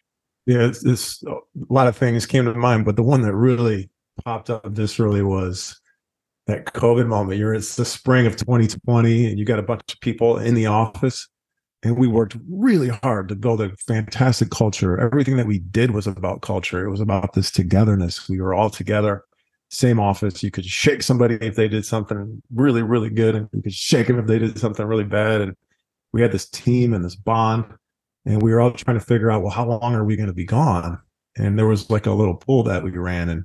Yeah, 0.47 0.67
it's, 0.67 0.85
it's 0.85 1.23
a 1.23 1.37
lot 1.69 1.87
of 1.87 1.97
things 1.97 2.27
came 2.27 2.45
to 2.47 2.55
mind, 2.55 2.85
but 2.85 2.97
the 2.97 3.05
one 3.05 3.23
that 3.23 3.37
really 3.37 3.89
popped 4.25 4.51
up 4.51 4.75
this 4.75 4.99
really 4.99 5.23
was 5.23 5.81
that 6.49 6.65
COVID 6.65 7.07
moment. 7.07 7.39
You're 7.39 7.55
it's 7.55 7.77
the 7.77 7.85
spring 7.85 8.27
of 8.27 8.35
2020, 8.35 9.27
and 9.27 9.39
you 9.39 9.45
got 9.45 9.61
a 9.61 9.63
bunch 9.63 9.93
of 9.93 10.01
people 10.01 10.39
in 10.39 10.57
the 10.57 10.67
office, 10.67 11.29
and 11.83 11.97
we 11.97 12.07
worked 12.07 12.37
really 12.49 12.89
hard 12.89 13.29
to 13.29 13.35
build 13.35 13.61
a 13.61 13.75
fantastic 13.77 14.51
culture. 14.51 14.99
Everything 14.99 15.37
that 15.37 15.47
we 15.47 15.59
did 15.59 15.93
was 15.93 16.07
about 16.07 16.43
culture. 16.43 16.85
It 16.85 16.91
was 16.91 17.01
about 17.01 17.33
this 17.33 17.51
togetherness. 17.51 18.29
We 18.29 18.41
were 18.41 18.55
all 18.55 18.71
together 18.71 19.25
same 19.71 20.01
office. 20.01 20.43
You 20.43 20.51
could 20.51 20.67
shake 20.67 21.03
somebody 21.03 21.37
if 21.37 21.55
they 21.55 21.69
did 21.69 21.87
something 21.87 22.43
really, 22.53 22.83
really 22.83 23.09
good, 23.09 23.35
and 23.35 23.49
you 23.53 23.63
could 23.63 23.73
shake 23.73 24.09
them 24.09 24.19
if 24.19 24.27
they 24.27 24.39
did 24.39 24.59
something 24.59 24.85
really 24.85 25.05
bad. 25.05 25.41
And 25.41 25.57
we 26.13 26.21
had 26.21 26.33
this 26.33 26.49
team 26.49 26.93
and 26.93 27.05
this 27.05 27.15
bond, 27.15 27.65
and 28.27 28.43
we 28.43 28.53
were 28.53 28.61
all 28.61 28.73
trying 28.73 28.99
to 28.99 29.05
figure 29.05 29.31
out, 29.31 29.43
well, 29.43 29.53
how 29.53 29.67
long 29.67 29.95
are 29.95 30.05
we 30.05 30.17
going 30.17 30.29
to 30.29 30.35
be 30.35 30.45
gone? 30.45 30.99
And 31.37 31.59
there 31.59 31.69
was 31.69 31.89
like 31.89 32.07
a 32.07 32.13
little 32.13 32.35
pool 32.35 32.65
that 32.65 32.83
we 32.83 32.91
ran, 32.91 33.29
and 33.29 33.45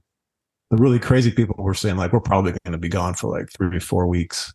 the 0.72 0.78
really 0.78 1.00
crazy 1.00 1.32
people 1.32 1.56
were 1.60 1.76
saying 1.76 1.98
like, 1.98 2.12
we're 2.12 2.20
probably 2.20 2.54
going 2.66 2.74
to 2.74 2.80
be 2.80 2.90
gone 2.90 3.14
for 3.14 3.30
like 3.30 3.50
three 3.56 3.72
to 3.72 3.80
four 3.80 4.08
weeks. 4.08 4.52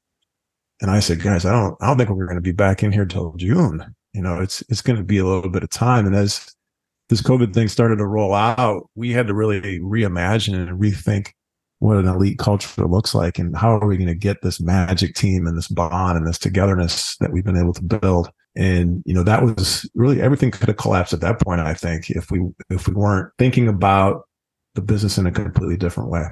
And 0.81 0.91
I 0.91 1.01
said, 1.01 1.23
guys, 1.23 1.45
I 1.45 1.53
don't, 1.53 1.77
I 1.81 1.87
don't 1.87 1.99
think 1.99 2.11
we're 2.11 2.27
going 2.27 2.37
to 2.37 2.43
be 2.43 2.53
back 2.53 2.83
in 2.83 2.93
here 2.93 3.05
till 3.05 3.35
June. 3.35 3.95
You 4.13 4.23
know, 4.23 4.41
it's 4.41 4.63
it's 4.69 4.83
going 4.83 4.97
to 4.97 5.05
be 5.05 5.19
a 5.19 5.25
little 5.25 5.51
bit 5.51 5.63
of 5.63 5.71
time. 5.71 6.07
And 6.07 6.17
as 6.17 6.55
this 7.09 7.23
COVID 7.23 7.53
thing 7.53 7.69
started 7.69 7.97
to 7.97 8.07
roll 8.07 8.35
out, 8.35 8.89
we 8.95 9.13
had 9.13 9.27
to 9.27 9.35
really 9.35 9.79
reimagine 9.81 10.55
and 10.55 10.81
rethink 10.81 11.33
what 11.81 11.97
an 11.97 12.07
elite 12.07 12.39
culture 12.39 12.87
looks 12.87 13.15
like 13.15 13.39
and 13.39 13.57
how 13.57 13.77
are 13.77 13.87
we 13.87 13.97
going 13.97 14.07
to 14.07 14.15
get 14.15 14.43
this 14.43 14.61
magic 14.61 15.15
team 15.15 15.47
and 15.47 15.57
this 15.57 15.69
bond 15.69 16.17
and 16.17 16.27
this 16.27 16.39
togetherness 16.39 17.17
that 17.17 17.33
we've 17.33 17.45
been 17.45 17.57
able 17.57 17.73
to 17.73 17.83
build 17.83 18.31
and 18.57 19.03
you 19.07 19.15
know 19.15 19.23
that 19.23 19.43
was 19.43 19.89
really 19.95 20.21
everything 20.21 20.51
could 20.51 20.69
have 20.69 20.77
collapsed 20.77 21.13
at 21.13 21.21
that 21.21 21.41
point 21.41 21.61
i 21.61 21.73
think 21.73 22.11
if 22.11 22.31
we 22.31 22.41
if 22.69 22.87
we 22.87 22.95
weren't 22.95 23.33
thinking 23.39 23.67
about 23.67 24.23
the 24.75 24.83
business 24.83 25.19
in 25.19 25.27
a 25.27 25.33
completely 25.33 25.77
different 25.77 26.11
way 26.11 26.25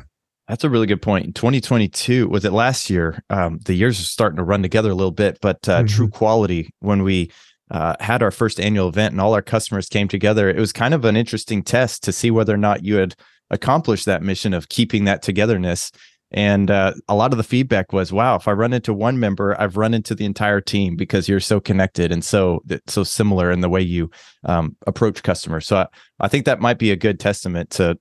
that's 0.49 0.65
a 0.65 0.71
really 0.71 0.87
good 0.87 1.03
point. 1.03 1.27
In 1.27 1.33
2022, 1.35 2.27
was 2.29 2.45
it 2.45 2.53
last 2.53 2.89
year? 2.89 3.23
Um, 3.29 3.59
the 3.67 3.75
years 3.75 4.01
are 4.01 4.05
starting 4.05 4.39
to 4.39 4.45
run 4.45 4.63
together 4.63 4.91
a 4.91 4.95
little 4.95 5.13
bit, 5.13 5.39
but 5.43 5.69
uh, 5.69 5.79
mm-hmm. 5.79 5.87
True 5.87 6.09
Quality, 6.09 6.71
when 6.81 7.03
we 7.03 7.31
uh, 7.71 7.95
had 8.01 8.23
our 8.23 8.31
first 8.31 8.59
annual 8.59 8.89
event 8.89 9.13
and 9.13 9.21
all 9.21 9.35
our 9.35 9.43
customers 9.43 9.89
came 9.89 10.09
together, 10.09 10.49
it 10.49 10.59
was 10.59 10.73
kind 10.73 10.95
of 10.95 11.05
an 11.05 11.17
interesting 11.17 11.63
test 11.63 12.03
to 12.05 12.13
see 12.13 12.31
whether 12.31 12.55
or 12.55 12.59
not 12.59 12.83
you 12.83 12.97
had 12.97 13.15
accomplished 13.51 14.07
that 14.07 14.23
mission 14.23 14.55
of 14.55 14.71
keeping 14.71 15.05
that 15.05 15.23
togetherness. 15.23 15.91
And 16.31 16.71
uh, 16.71 16.95
a 17.09 17.15
lot 17.15 17.33
of 17.33 17.39
the 17.39 17.45
feedback 17.45 17.93
was, 17.93 18.13
"Wow, 18.13 18.37
if 18.37 18.49
I 18.49 18.53
run 18.53 18.75
into 18.75 18.93
one 18.93 19.19
member, 19.19 19.59
I've 19.59 19.79
run 19.79 19.95
into 19.95 20.15
the 20.15 20.27
entire 20.27 20.61
team 20.61 20.95
because 20.95 21.27
you're 21.27 21.41
so 21.41 21.59
connected 21.59 22.13
and 22.13 22.23
so 22.23 22.63
so 22.87 23.03
similar 23.03 23.51
in 23.51 23.63
the 23.63 23.69
way 23.71 23.81
you 23.81 24.11
um, 24.45 24.77
approach 24.87 25.23
customers." 25.23 25.67
So 25.67 25.79
I, 25.79 25.87
I 26.21 26.29
think 26.29 26.45
that 26.45 26.61
might 26.61 26.79
be 26.79 26.91
a 26.91 26.97
good 26.97 27.19
testament 27.19 27.71
to 27.71 27.99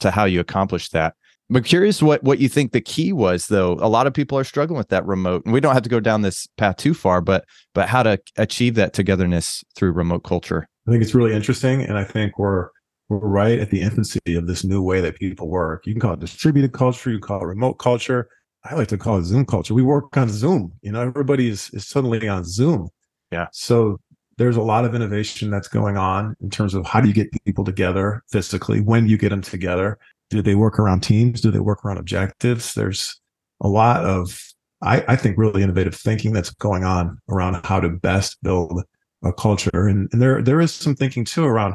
to 0.00 0.10
how 0.10 0.26
you 0.26 0.40
accomplish 0.40 0.90
that. 0.90 1.14
But 1.50 1.64
curious 1.64 2.00
what 2.00 2.22
what 2.22 2.38
you 2.38 2.48
think 2.48 2.72
the 2.72 2.80
key 2.80 3.12
was 3.12 3.48
though. 3.48 3.72
A 3.80 3.88
lot 3.88 4.06
of 4.06 4.14
people 4.14 4.38
are 4.38 4.44
struggling 4.44 4.78
with 4.78 4.88
that 4.88 5.04
remote. 5.04 5.44
And 5.44 5.52
we 5.52 5.60
don't 5.60 5.74
have 5.74 5.82
to 5.82 5.88
go 5.88 6.00
down 6.00 6.22
this 6.22 6.46
path 6.56 6.76
too 6.76 6.94
far, 6.94 7.20
but 7.20 7.44
but 7.74 7.88
how 7.88 8.04
to 8.04 8.20
achieve 8.36 8.76
that 8.76 8.92
togetherness 8.92 9.64
through 9.74 9.92
remote 9.92 10.22
culture. 10.22 10.68
I 10.86 10.92
think 10.92 11.02
it's 11.02 11.14
really 11.14 11.34
interesting 11.34 11.82
and 11.82 11.98
I 11.98 12.04
think 12.04 12.38
we're 12.38 12.68
we're 13.08 13.18
right 13.18 13.58
at 13.58 13.70
the 13.70 13.80
infancy 13.80 14.20
of 14.28 14.46
this 14.46 14.62
new 14.64 14.80
way 14.80 15.00
that 15.00 15.16
people 15.16 15.48
work. 15.48 15.84
You 15.86 15.92
can 15.92 16.00
call 16.00 16.12
it 16.12 16.20
distributed 16.20 16.72
culture, 16.72 17.10
you 17.10 17.18
can 17.18 17.26
call 17.26 17.42
it 17.42 17.46
remote 17.46 17.74
culture. 17.74 18.28
I 18.64 18.74
like 18.74 18.88
to 18.88 18.98
call 18.98 19.18
it 19.18 19.24
Zoom 19.24 19.46
culture. 19.46 19.74
We 19.74 19.82
work 19.82 20.16
on 20.16 20.28
Zoom. 20.28 20.72
You 20.82 20.92
know, 20.92 21.00
everybody 21.00 21.48
is, 21.48 21.70
is 21.72 21.86
suddenly 21.86 22.28
on 22.28 22.44
Zoom. 22.44 22.90
Yeah. 23.32 23.46
So 23.52 23.98
there's 24.36 24.56
a 24.56 24.62
lot 24.62 24.84
of 24.84 24.94
innovation 24.94 25.50
that's 25.50 25.68
going 25.68 25.96
on 25.96 26.34
in 26.40 26.50
terms 26.50 26.74
of 26.74 26.86
how 26.86 27.00
do 27.00 27.08
you 27.08 27.14
get 27.14 27.28
people 27.44 27.64
together 27.64 28.22
physically? 28.30 28.80
When 28.80 29.04
do 29.04 29.10
you 29.10 29.18
get 29.18 29.30
them 29.30 29.42
together? 29.42 29.98
Do 30.30 30.42
they 30.42 30.54
work 30.54 30.78
around 30.78 31.00
teams? 31.00 31.40
Do 31.40 31.50
they 31.50 31.60
work 31.60 31.84
around 31.84 31.98
objectives? 31.98 32.74
There's 32.74 33.20
a 33.60 33.68
lot 33.68 34.04
of, 34.04 34.40
I, 34.82 35.04
I 35.08 35.16
think, 35.16 35.36
really 35.36 35.62
innovative 35.62 35.94
thinking 35.94 36.32
that's 36.32 36.50
going 36.50 36.84
on 36.84 37.18
around 37.28 37.64
how 37.66 37.80
to 37.80 37.88
best 37.88 38.38
build 38.42 38.82
a 39.22 39.32
culture. 39.32 39.86
And, 39.86 40.08
and 40.12 40.22
there, 40.22 40.42
there 40.42 40.60
is 40.60 40.72
some 40.72 40.94
thinking 40.94 41.24
too 41.24 41.44
around 41.44 41.74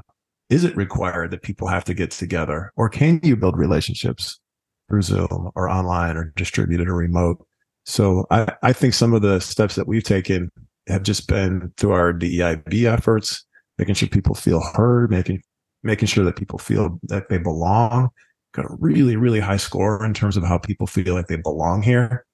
is 0.49 0.63
it 0.63 0.75
required 0.77 1.31
that 1.31 1.41
people 1.41 1.67
have 1.67 1.83
to 1.85 1.93
get 1.93 2.11
together 2.11 2.71
or 2.75 2.87
can 2.87 3.19
you 3.23 3.35
build 3.35 3.57
relationships 3.57 4.39
through 4.87 5.01
Zoom 5.01 5.49
or 5.55 5.69
online 5.69 6.17
or 6.17 6.31
distributed 6.35 6.87
or 6.87 6.95
remote? 6.95 7.45
So 7.85 8.25
I, 8.31 8.53
I 8.63 8.73
think 8.73 8.93
some 8.93 9.13
of 9.13 9.21
the 9.21 9.39
steps 9.39 9.75
that 9.75 9.87
we've 9.87 10.03
taken 10.03 10.51
have 10.87 11.03
just 11.03 11.27
been 11.27 11.71
through 11.77 11.91
our 11.91 12.13
DEIB 12.13 12.85
efforts, 12.85 13.45
making 13.77 13.95
sure 13.95 14.07
people 14.07 14.35
feel 14.35 14.61
heard, 14.61 15.09
making 15.09 15.41
making 15.83 16.07
sure 16.07 16.25
that 16.25 16.35
people 16.35 16.57
feel 16.57 16.99
that 17.03 17.29
they 17.29 17.37
belong. 17.37 18.09
Got 18.55 18.65
a 18.65 18.75
really, 18.79 19.17
really 19.17 19.41
high 19.41 19.57
score 19.57 20.03
in 20.05 20.13
terms 20.13 20.37
of 20.37 20.43
how 20.43 20.57
people 20.57 20.87
feel 20.87 21.13
like 21.13 21.27
they 21.27 21.35
belong 21.35 21.81
here. 21.81 22.25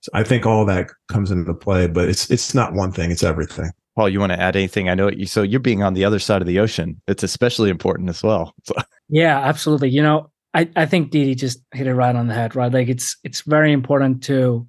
So 0.00 0.10
I 0.12 0.24
think 0.24 0.44
all 0.44 0.66
that 0.66 0.90
comes 1.08 1.30
into 1.30 1.54
play, 1.54 1.86
but 1.86 2.08
it's 2.08 2.30
it's 2.30 2.54
not 2.54 2.74
one 2.74 2.92
thing, 2.92 3.10
it's 3.10 3.22
everything. 3.22 3.70
Pall, 3.96 4.08
you 4.08 4.20
want 4.20 4.32
to 4.32 4.40
add 4.40 4.56
anything? 4.56 4.88
I 4.88 4.94
know 4.94 5.10
you 5.10 5.26
so 5.26 5.42
you're 5.42 5.58
being 5.58 5.82
on 5.82 5.94
the 5.94 6.04
other 6.04 6.18
side 6.18 6.42
of 6.42 6.46
the 6.46 6.58
ocean. 6.58 7.00
It's 7.08 7.22
especially 7.22 7.70
important 7.70 8.10
as 8.10 8.22
well. 8.22 8.54
So. 8.64 8.74
Yeah, 9.08 9.40
absolutely. 9.40 9.88
You 9.88 10.02
know, 10.02 10.30
I, 10.54 10.68
I 10.76 10.86
think 10.86 11.10
DD 11.10 11.36
just 11.36 11.60
hit 11.72 11.86
it 11.86 11.94
right 11.94 12.14
on 12.14 12.28
the 12.28 12.34
head, 12.34 12.54
right? 12.54 12.72
Like 12.72 12.88
it's 12.88 13.16
it's 13.24 13.40
very 13.40 13.72
important 13.72 14.22
to, 14.24 14.66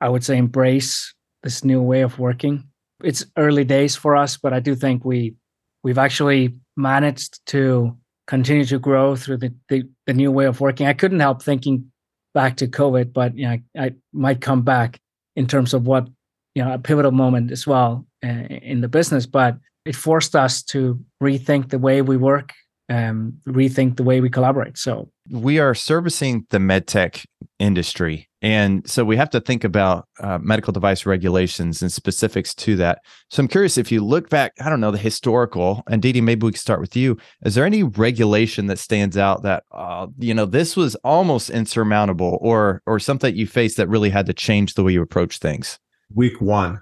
I 0.00 0.08
would 0.08 0.24
say, 0.24 0.38
embrace 0.38 1.12
this 1.42 1.64
new 1.64 1.82
way 1.82 2.02
of 2.02 2.18
working. 2.18 2.64
It's 3.02 3.26
early 3.36 3.64
days 3.64 3.96
for 3.96 4.16
us, 4.16 4.38
but 4.38 4.52
I 4.52 4.60
do 4.60 4.74
think 4.74 5.04
we 5.04 5.34
we've 5.82 5.98
actually 5.98 6.54
managed 6.76 7.44
to 7.46 7.96
continue 8.32 8.64
to 8.64 8.78
grow 8.78 9.14
through 9.14 9.36
the, 9.36 9.52
the, 9.68 9.82
the 10.06 10.14
new 10.14 10.32
way 10.32 10.46
of 10.46 10.58
working. 10.58 10.86
I 10.86 10.94
couldn't 10.94 11.20
help 11.20 11.42
thinking 11.42 11.92
back 12.32 12.56
to 12.56 12.66
COVID, 12.66 13.12
but 13.12 13.36
you 13.36 13.44
know, 13.44 13.50
I, 13.50 13.84
I 13.84 13.92
might 14.14 14.40
come 14.40 14.62
back 14.62 14.98
in 15.36 15.46
terms 15.46 15.74
of 15.74 15.86
what 15.86 16.08
you 16.54 16.64
know 16.64 16.72
a 16.72 16.78
pivotal 16.78 17.10
moment 17.10 17.52
as 17.52 17.66
well 17.66 18.06
uh, 18.24 18.46
in 18.72 18.80
the 18.80 18.88
business. 18.88 19.26
But 19.26 19.58
it 19.84 19.94
forced 19.94 20.34
us 20.34 20.62
to 20.72 20.98
rethink 21.22 21.68
the 21.68 21.78
way 21.78 22.00
we 22.00 22.16
work, 22.16 22.54
um, 22.88 23.34
rethink 23.46 23.96
the 23.96 24.02
way 24.02 24.22
we 24.22 24.30
collaborate. 24.30 24.78
So 24.78 25.10
we 25.30 25.58
are 25.58 25.74
servicing 25.74 26.46
the 26.48 26.58
medtech 26.58 27.26
industry. 27.58 28.30
And 28.42 28.88
so 28.90 29.04
we 29.04 29.16
have 29.16 29.30
to 29.30 29.40
think 29.40 29.62
about 29.62 30.08
uh, 30.18 30.38
medical 30.38 30.72
device 30.72 31.06
regulations 31.06 31.80
and 31.80 31.92
specifics 31.92 32.52
to 32.56 32.74
that. 32.76 32.98
So 33.30 33.40
I'm 33.40 33.48
curious 33.48 33.78
if 33.78 33.92
you 33.92 34.04
look 34.04 34.28
back, 34.28 34.52
I 34.60 34.68
don't 34.68 34.80
know, 34.80 34.90
the 34.90 34.98
historical, 34.98 35.84
and 35.88 36.02
DD, 36.02 36.20
maybe 36.22 36.44
we 36.44 36.50
can 36.50 36.58
start 36.58 36.80
with 36.80 36.96
you. 36.96 37.16
Is 37.44 37.54
there 37.54 37.64
any 37.64 37.84
regulation 37.84 38.66
that 38.66 38.80
stands 38.80 39.16
out 39.16 39.44
that, 39.44 39.62
uh, 39.70 40.08
you 40.18 40.34
know, 40.34 40.44
this 40.44 40.76
was 40.76 40.96
almost 40.96 41.50
insurmountable 41.50 42.38
or, 42.40 42.82
or 42.84 42.98
something 42.98 43.30
that 43.30 43.38
you 43.38 43.46
faced 43.46 43.76
that 43.76 43.88
really 43.88 44.10
had 44.10 44.26
to 44.26 44.34
change 44.34 44.74
the 44.74 44.82
way 44.82 44.92
you 44.92 45.02
approach 45.02 45.38
things? 45.38 45.78
Week 46.12 46.40
one, 46.40 46.80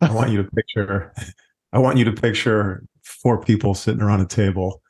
I 0.00 0.12
want 0.12 0.30
you 0.30 0.42
to 0.42 0.48
picture, 0.50 1.12
I 1.72 1.80
want 1.80 1.98
you 1.98 2.04
to 2.04 2.12
picture 2.12 2.84
four 3.02 3.40
people 3.40 3.74
sitting 3.74 4.00
around 4.00 4.20
a 4.20 4.26
table 4.26 4.80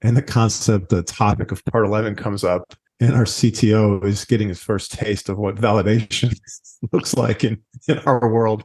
and 0.00 0.16
the 0.16 0.22
concept, 0.22 0.88
the 0.88 1.02
topic 1.02 1.52
of 1.52 1.64
part 1.66 1.86
11 1.86 2.16
comes 2.16 2.44
up 2.44 2.74
and 3.00 3.14
our 3.14 3.24
CTO 3.24 4.04
is 4.04 4.24
getting 4.24 4.48
his 4.48 4.62
first 4.62 4.92
taste 4.92 5.28
of 5.28 5.38
what 5.38 5.56
validation 5.56 6.38
looks 6.92 7.14
like 7.14 7.44
in, 7.44 7.60
in 7.88 7.98
our 8.00 8.32
world. 8.32 8.64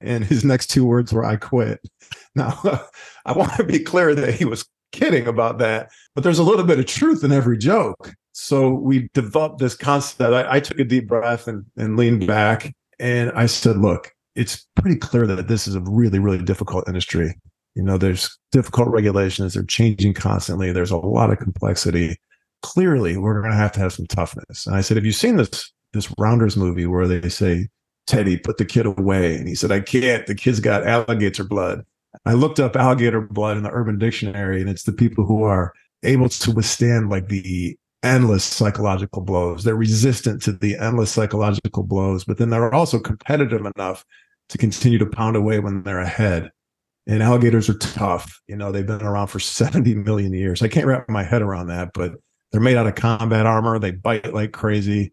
And 0.00 0.24
his 0.24 0.44
next 0.44 0.68
two 0.68 0.84
words 0.84 1.12
were, 1.12 1.24
I 1.24 1.36
quit. 1.36 1.80
Now, 2.34 2.58
I 3.26 3.32
want 3.32 3.54
to 3.56 3.64
be 3.64 3.78
clear 3.78 4.14
that 4.14 4.34
he 4.34 4.44
was 4.44 4.66
kidding 4.92 5.26
about 5.26 5.58
that, 5.58 5.90
but 6.14 6.24
there's 6.24 6.38
a 6.38 6.44
little 6.44 6.64
bit 6.64 6.78
of 6.78 6.86
truth 6.86 7.24
in 7.24 7.32
every 7.32 7.58
joke. 7.58 8.12
So 8.32 8.70
we 8.70 9.08
developed 9.14 9.58
this 9.58 9.76
concept. 9.76 10.32
I, 10.32 10.56
I 10.56 10.60
took 10.60 10.78
a 10.78 10.84
deep 10.84 11.08
breath 11.08 11.46
and, 11.46 11.64
and 11.76 11.96
leaned 11.96 12.26
back 12.26 12.72
and 12.98 13.32
I 13.32 13.46
said, 13.46 13.78
look, 13.78 14.12
it's 14.36 14.66
pretty 14.76 14.96
clear 14.96 15.26
that 15.26 15.48
this 15.48 15.66
is 15.66 15.74
a 15.74 15.80
really, 15.80 16.18
really 16.18 16.42
difficult 16.42 16.86
industry. 16.86 17.34
You 17.74 17.82
know, 17.82 17.98
there's 17.98 18.38
difficult 18.52 18.88
regulations, 18.88 19.54
they're 19.54 19.62
changing 19.64 20.14
constantly, 20.14 20.72
there's 20.72 20.90
a 20.90 20.96
lot 20.96 21.30
of 21.30 21.38
complexity. 21.38 22.16
Clearly, 22.62 23.16
we're 23.16 23.40
going 23.40 23.52
to 23.52 23.56
have 23.56 23.72
to 23.72 23.80
have 23.80 23.92
some 23.92 24.06
toughness. 24.06 24.66
And 24.66 24.76
I 24.76 24.80
said, 24.80 24.96
Have 24.96 25.06
you 25.06 25.12
seen 25.12 25.36
this 25.36 25.72
this 25.92 26.12
Rounders 26.18 26.56
movie 26.56 26.86
where 26.86 27.08
they 27.08 27.28
say, 27.28 27.68
Teddy, 28.06 28.36
put 28.36 28.58
the 28.58 28.64
kid 28.64 28.86
away? 28.86 29.36
And 29.36 29.48
he 29.48 29.54
said, 29.54 29.72
I 29.72 29.80
can't. 29.80 30.26
The 30.26 30.34
kid's 30.34 30.60
got 30.60 30.86
alligator 30.86 31.44
blood. 31.44 31.84
I 32.26 32.34
looked 32.34 32.60
up 32.60 32.76
alligator 32.76 33.20
blood 33.20 33.56
in 33.56 33.62
the 33.62 33.72
Urban 33.72 33.98
Dictionary, 33.98 34.60
and 34.60 34.68
it's 34.68 34.82
the 34.82 34.92
people 34.92 35.24
who 35.24 35.44
are 35.44 35.72
able 36.02 36.28
to 36.28 36.50
withstand 36.50 37.08
like 37.08 37.28
the 37.28 37.76
endless 38.02 38.44
psychological 38.44 39.22
blows. 39.22 39.64
They're 39.64 39.74
resistant 39.74 40.42
to 40.42 40.52
the 40.52 40.76
endless 40.76 41.12
psychological 41.12 41.82
blows, 41.82 42.24
but 42.24 42.38
then 42.38 42.50
they're 42.50 42.74
also 42.74 42.98
competitive 42.98 43.64
enough 43.76 44.04
to 44.48 44.58
continue 44.58 44.98
to 44.98 45.06
pound 45.06 45.36
away 45.36 45.60
when 45.60 45.82
they're 45.82 46.00
ahead 46.00 46.50
and 47.06 47.22
alligators 47.22 47.68
are 47.68 47.78
tough. 47.78 48.40
You 48.46 48.56
know, 48.56 48.70
they've 48.70 48.86
been 48.86 49.02
around 49.02 49.28
for 49.28 49.40
70 49.40 49.94
million 49.96 50.32
years. 50.32 50.62
I 50.62 50.68
can't 50.68 50.86
wrap 50.86 51.08
my 51.08 51.22
head 51.22 51.42
around 51.42 51.66
that, 51.66 51.90
but 51.92 52.12
they're 52.52 52.60
made 52.60 52.76
out 52.76 52.86
of 52.86 52.94
combat 52.94 53.46
armor. 53.46 53.78
They 53.78 53.92
bite 53.92 54.32
like 54.32 54.52
crazy. 54.52 55.12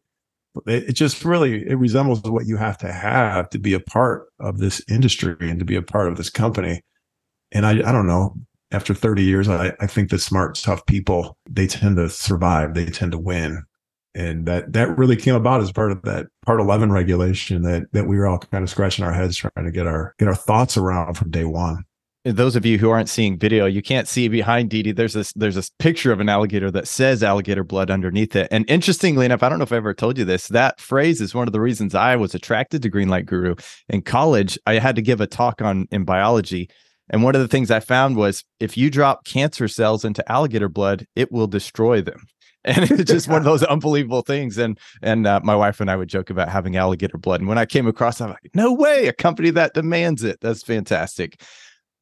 It, 0.66 0.90
it 0.90 0.94
just 0.94 1.24
really 1.24 1.68
it 1.68 1.76
resembles 1.76 2.22
what 2.24 2.48
you 2.48 2.58
have 2.58 2.78
to 2.80 2.92
have 2.92 3.50
to 3.52 3.60
be 3.60 3.74
a 3.74 3.80
part 3.80 4.28
of 4.40 4.60
this 4.60 4.82
industry 4.90 5.36
and 5.42 5.60
to 5.60 5.66
be 5.66 5.76
a 5.76 5.82
part 5.82 6.08
of 6.08 6.18
this 6.18 6.30
company. 6.30 6.82
And 7.52 7.66
I, 7.66 7.72
I 7.72 7.92
don't 7.92 8.08
know. 8.08 8.36
After 8.70 8.94
30 8.94 9.24
years, 9.24 9.48
I, 9.48 9.72
I 9.80 9.88
think 9.88 10.10
that 10.10 10.20
smart, 10.20 10.56
tough 10.56 10.86
people 10.88 11.38
they 11.50 11.68
tend 11.68 11.96
to 11.96 12.10
survive. 12.10 12.74
They 12.74 12.86
tend 12.88 13.14
to 13.14 13.18
win 13.18 13.64
and 14.18 14.48
that 14.48 14.74
that 14.74 14.98
really 14.98 15.16
came 15.16 15.36
about 15.36 15.62
as 15.62 15.72
part 15.72 15.92
of 15.92 16.02
that 16.02 16.26
part 16.44 16.60
11 16.60 16.92
regulation 16.92 17.62
that 17.62 17.84
that 17.94 18.08
we 18.08 18.18
were 18.18 18.26
all 18.26 18.40
kind 18.40 18.64
of 18.64 18.70
scratching 18.70 19.06
our 19.06 19.14
heads 19.14 19.38
trying 19.38 19.66
to 19.66 19.72
get 19.72 19.86
our 19.86 20.16
get 20.18 20.28
our 20.28 20.36
thoughts 20.36 20.76
around 20.76 21.14
from 21.14 21.30
day 21.30 21.46
one 21.46 21.86
those 22.24 22.56
of 22.56 22.66
you 22.66 22.78
who 22.78 22.90
aren't 22.90 23.10
seeing 23.10 23.38
video, 23.38 23.66
you 23.66 23.82
can't 23.82 24.08
see 24.08 24.28
behind 24.28 24.70
DD. 24.70 24.96
There's 24.96 25.14
this 25.14 25.32
there's 25.34 25.56
this 25.56 25.72
picture 25.80 26.12
of 26.12 26.20
an 26.20 26.30
alligator 26.30 26.70
that 26.72 26.88
says 26.88 27.24
alligator 27.24 27.64
blood 27.64 27.90
underneath 27.90 28.36
it. 28.36 28.48
And 28.52 28.70
interestingly 28.70 29.26
enough, 29.26 29.44
I 29.44 29.50
don't 29.50 29.60
know 29.60 29.64
if 29.64 29.72
I 29.72 29.78
ever 29.78 29.94
told 29.94 30.18
you 30.18 30.26
this. 30.26 30.48
That 30.48 30.80
phrase 30.80 31.22
is 31.22 31.34
one 31.34 31.48
of 31.48 31.54
the 31.54 31.62
reasons 31.62 31.96
I 31.96 32.16
was 32.16 32.36
attracted 32.36 32.82
to 32.82 32.92
Greenlight 32.92 33.26
Guru. 33.26 33.56
In 33.90 34.02
college, 34.02 34.58
I 34.66 34.80
had 34.80 34.96
to 34.96 35.02
give 35.02 35.22
a 35.22 35.28
talk 35.28 35.62
on 35.62 35.88
in 35.92 36.04
biology. 36.04 36.70
And 37.10 37.24
one 37.24 37.36
of 37.36 37.42
the 37.42 37.48
things 37.48 37.72
I 37.72 37.80
found 37.80 38.18
was 38.18 38.44
if 38.60 38.78
you 38.78 38.90
drop 38.90 39.24
cancer 39.24 39.70
cells 39.70 40.04
into 40.04 40.30
alligator 40.30 40.70
blood, 40.70 41.06
it 41.16 41.32
will 41.32 41.48
destroy 41.48 42.02
them. 42.02 42.20
And 42.66 42.92
it's 42.92 43.10
just 43.10 43.30
one 43.30 43.38
of 43.38 43.44
those 43.46 43.64
unbelievable 43.64 44.24
things. 44.24 44.58
And 44.58 44.78
and 45.02 45.26
uh, 45.26 45.40
my 45.42 45.56
wife 45.56 45.80
and 45.80 45.90
I 45.90 45.96
would 45.96 46.10
joke 46.10 46.30
about 46.30 46.50
having 46.50 46.76
alligator 46.76 47.18
blood. 47.18 47.40
And 47.40 47.48
when 47.48 47.58
I 47.58 47.66
came 47.66 47.88
across, 47.88 48.20
I'm 48.20 48.32
like, 48.32 48.50
no 48.54 48.74
way, 48.74 49.08
a 49.08 49.14
company 49.14 49.52
that 49.52 49.74
demands 49.74 50.22
it. 50.26 50.40
That's 50.42 50.64
fantastic. 50.64 51.42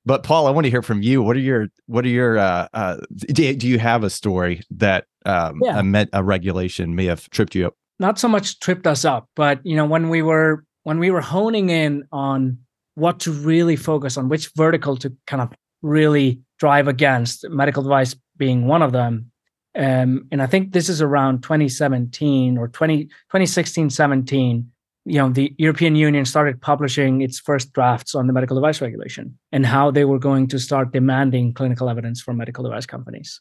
But 0.06 0.24
Pall, 0.24 0.48
I 0.48 0.52
want 0.52 0.66
to 0.66 0.70
hear 0.70 0.82
from 0.82 1.02
you. 1.02 1.24
What 1.24 1.36
are 1.36 1.40
your 1.40 1.68
what 1.88 2.06
are 2.06 2.10
your 2.10 2.38
uh, 2.38 2.68
uh 2.74 2.98
do, 3.16 3.56
do 3.56 3.68
you 3.68 3.80
have 3.80 4.04
a 4.04 4.10
story 4.10 4.62
that 4.72 5.06
um 5.26 5.60
yeah. 5.64 5.80
a, 5.80 5.84
met, 5.84 6.10
a 6.14 6.24
regulation 6.24 6.96
may 6.96 7.06
have 7.06 7.30
tripped 7.30 7.56
you 7.56 7.68
up? 7.68 7.76
Not 8.00 8.20
so 8.20 8.28
much 8.28 8.60
tripped 8.60 8.86
us 8.86 9.06
up, 9.06 9.30
but 9.36 9.60
you 9.64 9.76
know 9.76 9.86
when 9.86 10.10
we 10.10 10.22
were 10.22 10.64
when 10.84 11.00
we 11.00 11.10
were 11.10 11.22
honing 11.22 11.70
in 11.70 12.04
on 12.12 12.60
what 12.94 13.20
to 13.22 13.32
really 13.32 13.76
focus 13.76 14.18
on, 14.18 14.30
which 14.30 14.52
vertical 14.56 14.96
to 14.98 15.14
kind 15.28 15.42
of 15.42 15.52
really 15.82 16.42
drive 16.60 16.88
against, 16.88 17.48
medical 17.50 17.84
device 17.84 18.16
being 18.38 18.68
one 18.68 18.82
of 18.82 18.92
them. 18.92 19.32
Um, 19.78 20.28
and 20.32 20.42
I 20.42 20.48
think 20.48 20.72
this 20.72 20.88
is 20.88 21.02
around 21.02 21.44
2017 21.44 22.58
or 22.58 22.70
20, 22.70 23.06
2016, 23.06 23.90
17 23.90 24.72
you 25.06 25.20
know 25.20 25.30
the 25.30 25.54
european 25.58 25.96
union 25.96 26.26
started 26.26 26.60
publishing 26.62 27.22
its 27.22 27.40
first 27.40 27.72
drafts 27.74 28.16
on 28.16 28.28
the 28.28 28.34
medical 28.34 28.56
device 28.56 28.82
regulation 28.82 29.38
and 29.52 29.66
how 29.66 29.92
they 29.92 30.04
were 30.04 30.20
going 30.20 30.48
to 30.48 30.60
start 30.60 30.92
demanding 30.92 31.54
clinical 31.54 31.90
evidence 31.90 32.22
from 32.22 32.38
medical 32.38 32.64
device 32.64 32.86
companies. 32.86 33.40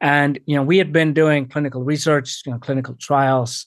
And 0.00 0.38
you 0.46 0.54
know 0.54 0.62
we 0.62 0.78
had 0.78 0.92
been 0.92 1.12
doing 1.12 1.48
clinical 1.48 1.82
research 1.82 2.42
you 2.44 2.52
know 2.52 2.58
clinical 2.58 2.94
trials 3.00 3.66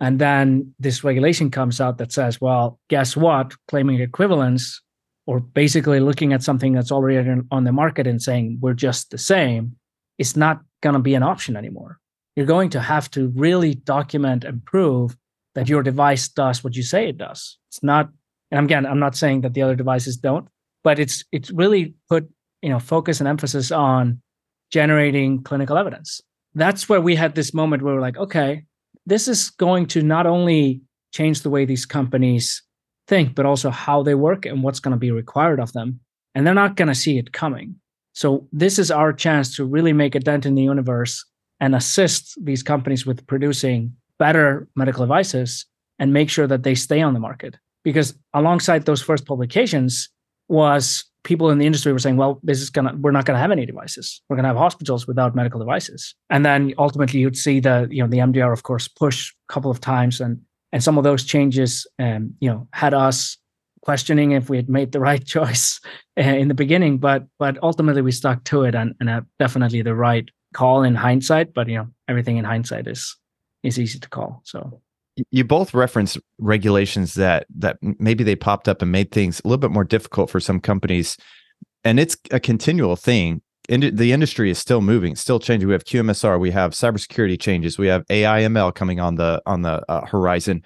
and 0.00 0.18
then 0.18 0.74
this 0.78 1.04
regulation 1.04 1.50
comes 1.50 1.80
out 1.80 1.98
that 1.98 2.12
says 2.12 2.40
well 2.40 2.80
guess 2.88 3.16
what? 3.16 3.54
Claiming 3.68 4.00
equivalence 4.00 4.80
or 5.26 5.40
basically 5.40 6.00
looking 6.00 6.32
at 6.32 6.42
something 6.42 6.72
that's 6.72 6.90
already 6.90 7.42
on 7.50 7.64
the 7.64 7.72
market 7.72 8.06
and 8.06 8.22
saying 8.22 8.58
we're 8.62 8.72
just 8.72 9.10
the 9.10 9.18
same 9.18 9.76
is 10.16 10.36
not 10.36 10.62
going 10.80 10.94
to 10.94 11.00
be 11.00 11.14
an 11.14 11.22
option 11.22 11.54
anymore. 11.54 11.98
You're 12.34 12.46
going 12.46 12.70
to 12.70 12.80
have 12.80 13.10
to 13.10 13.28
really 13.34 13.74
document 13.74 14.44
and 14.44 14.64
prove 14.64 15.16
that 15.58 15.68
your 15.68 15.82
device 15.82 16.28
does 16.28 16.62
what 16.62 16.76
you 16.76 16.84
say 16.84 17.08
it 17.08 17.18
does. 17.18 17.58
It's 17.68 17.82
not, 17.82 18.10
and 18.52 18.64
again, 18.64 18.86
I'm 18.86 19.00
not 19.00 19.16
saying 19.16 19.40
that 19.40 19.54
the 19.54 19.62
other 19.62 19.74
devices 19.74 20.16
don't, 20.16 20.46
but 20.84 21.00
it's 21.00 21.24
it's 21.32 21.50
really 21.50 21.94
put 22.08 22.28
you 22.62 22.68
know 22.68 22.78
focus 22.78 23.18
and 23.18 23.28
emphasis 23.28 23.72
on 23.72 24.22
generating 24.70 25.42
clinical 25.42 25.76
evidence. 25.76 26.20
That's 26.54 26.88
where 26.88 27.00
we 27.00 27.16
had 27.16 27.34
this 27.34 27.52
moment 27.52 27.82
where 27.82 27.96
we're 27.96 28.00
like, 28.00 28.16
okay, 28.18 28.66
this 29.04 29.26
is 29.26 29.50
going 29.50 29.86
to 29.86 30.02
not 30.02 30.28
only 30.28 30.80
change 31.12 31.42
the 31.42 31.50
way 31.50 31.64
these 31.64 31.86
companies 31.86 32.62
think, 33.08 33.34
but 33.34 33.44
also 33.44 33.70
how 33.70 34.04
they 34.04 34.14
work 34.14 34.46
and 34.46 34.62
what's 34.62 34.80
going 34.80 34.92
to 34.92 35.06
be 35.06 35.10
required 35.10 35.58
of 35.58 35.72
them. 35.72 35.98
And 36.36 36.46
they're 36.46 36.54
not 36.54 36.76
going 36.76 36.88
to 36.88 36.94
see 36.94 37.18
it 37.18 37.32
coming. 37.32 37.74
So 38.12 38.46
this 38.52 38.78
is 38.78 38.92
our 38.92 39.12
chance 39.12 39.56
to 39.56 39.64
really 39.64 39.92
make 39.92 40.14
a 40.14 40.20
dent 40.20 40.46
in 40.46 40.54
the 40.54 40.62
universe 40.62 41.24
and 41.58 41.74
assist 41.74 42.38
these 42.44 42.62
companies 42.62 43.04
with 43.04 43.26
producing 43.26 43.96
better 44.18 44.68
medical 44.76 45.04
devices 45.04 45.66
and 45.98 46.12
make 46.12 46.30
sure 46.30 46.46
that 46.46 46.62
they 46.62 46.74
stay 46.74 47.00
on 47.00 47.14
the 47.14 47.20
market. 47.20 47.56
Because 47.84 48.14
alongside 48.34 48.84
those 48.84 49.02
first 49.02 49.26
publications 49.26 50.08
was 50.48 51.04
people 51.24 51.50
in 51.50 51.58
the 51.58 51.66
industry 51.66 51.92
were 51.92 51.98
saying, 51.98 52.16
well, 52.16 52.40
this 52.42 52.60
is 52.60 52.70
gonna 52.70 52.94
we're 52.96 53.10
not 53.10 53.24
gonna 53.24 53.38
have 53.38 53.50
any 53.50 53.66
devices. 53.66 54.22
We're 54.28 54.36
gonna 54.36 54.48
have 54.48 54.56
hospitals 54.56 55.06
without 55.06 55.34
medical 55.34 55.58
devices. 55.58 56.14
And 56.30 56.44
then 56.44 56.74
ultimately 56.78 57.20
you'd 57.20 57.36
see 57.36 57.60
the, 57.60 57.86
you 57.90 58.02
know, 58.02 58.08
the 58.08 58.18
MDR 58.18 58.52
of 58.52 58.62
course 58.62 58.88
push 58.88 59.32
a 59.48 59.52
couple 59.52 59.70
of 59.70 59.80
times 59.80 60.20
and 60.20 60.40
and 60.72 60.82
some 60.82 60.98
of 60.98 61.04
those 61.04 61.24
changes 61.24 61.86
um, 61.98 62.34
you 62.40 62.50
know, 62.50 62.68
had 62.72 62.92
us 62.92 63.38
questioning 63.82 64.32
if 64.32 64.50
we 64.50 64.56
had 64.56 64.68
made 64.68 64.92
the 64.92 65.00
right 65.08 65.24
choice 65.24 65.80
uh, 66.18 66.22
in 66.22 66.48
the 66.48 66.54
beginning, 66.54 66.98
but 66.98 67.26
but 67.38 67.58
ultimately 67.62 68.02
we 68.02 68.12
stuck 68.12 68.44
to 68.44 68.64
it 68.64 68.74
and, 68.74 68.94
and 69.00 69.24
definitely 69.38 69.82
the 69.82 69.94
right 69.94 70.28
call 70.54 70.82
in 70.82 70.94
hindsight. 70.94 71.54
But 71.54 71.68
you 71.68 71.76
know, 71.76 71.88
everything 72.08 72.36
in 72.36 72.44
hindsight 72.44 72.86
is 72.86 73.16
is 73.62 73.78
easy 73.78 73.98
to 73.98 74.08
call. 74.08 74.42
So. 74.44 74.80
You 75.32 75.42
both 75.42 75.74
referenced 75.74 76.18
regulations 76.38 77.14
that 77.14 77.46
that 77.56 77.78
maybe 77.82 78.22
they 78.22 78.36
popped 78.36 78.68
up 78.68 78.82
and 78.82 78.92
made 78.92 79.10
things 79.10 79.40
a 79.40 79.48
little 79.48 79.58
bit 79.58 79.72
more 79.72 79.82
difficult 79.82 80.30
for 80.30 80.38
some 80.38 80.60
companies 80.60 81.16
and 81.84 81.98
it's 81.98 82.16
a 82.30 82.38
continual 82.38 82.96
thing. 82.96 83.42
In 83.68 83.94
the 83.94 84.12
industry 84.12 84.48
is 84.50 84.58
still 84.58 84.80
moving 84.80 85.16
still 85.16 85.40
changing. 85.40 85.66
We 85.68 85.74
have 85.74 85.84
qmsr 85.84 86.38
we 86.40 86.52
have 86.52 86.70
cybersecurity 86.70 87.38
changes 87.38 87.78
we 87.78 87.88
have 87.88 88.04
ai 88.08 88.42
ml 88.42 88.74
coming 88.74 89.00
on 89.00 89.16
the 89.16 89.42
on 89.44 89.62
the 89.62 89.84
uh, 89.90 90.06
horizon. 90.06 90.62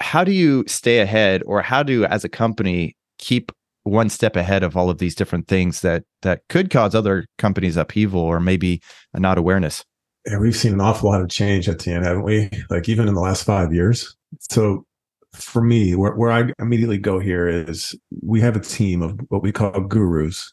How 0.00 0.24
do 0.24 0.32
you 0.32 0.64
stay 0.66 1.00
ahead 1.00 1.42
or 1.44 1.60
how 1.60 1.82
do 1.82 2.04
as 2.04 2.24
a 2.24 2.28
company 2.28 2.96
keep 3.18 3.52
one 3.82 4.08
step 4.08 4.36
ahead 4.36 4.62
of 4.62 4.76
all 4.76 4.88
of 4.88 4.98
these 4.98 5.14
different 5.14 5.48
things 5.48 5.80
that 5.80 6.04
that 6.22 6.42
could 6.48 6.70
cause 6.70 6.94
other 6.94 7.26
companies 7.38 7.76
upheaval 7.76 8.20
or 8.20 8.40
maybe 8.40 8.80
not 9.14 9.36
awareness 9.36 9.84
yeah, 10.26 10.38
we've 10.38 10.56
seen 10.56 10.72
an 10.72 10.80
awful 10.80 11.10
lot 11.10 11.22
of 11.22 11.28
change 11.28 11.68
at 11.68 11.76
Etienne, 11.76 12.02
haven't 12.02 12.22
we? 12.22 12.50
Like 12.68 12.88
even 12.88 13.08
in 13.08 13.14
the 13.14 13.20
last 13.20 13.44
five 13.44 13.72
years. 13.72 14.16
So 14.38 14.84
for 15.32 15.62
me, 15.62 15.94
where, 15.94 16.14
where 16.14 16.30
I 16.30 16.52
immediately 16.58 16.98
go 16.98 17.18
here 17.18 17.48
is 17.48 17.94
we 18.22 18.40
have 18.40 18.56
a 18.56 18.60
team 18.60 19.02
of 19.02 19.18
what 19.28 19.42
we 19.42 19.52
call 19.52 19.80
gurus. 19.80 20.52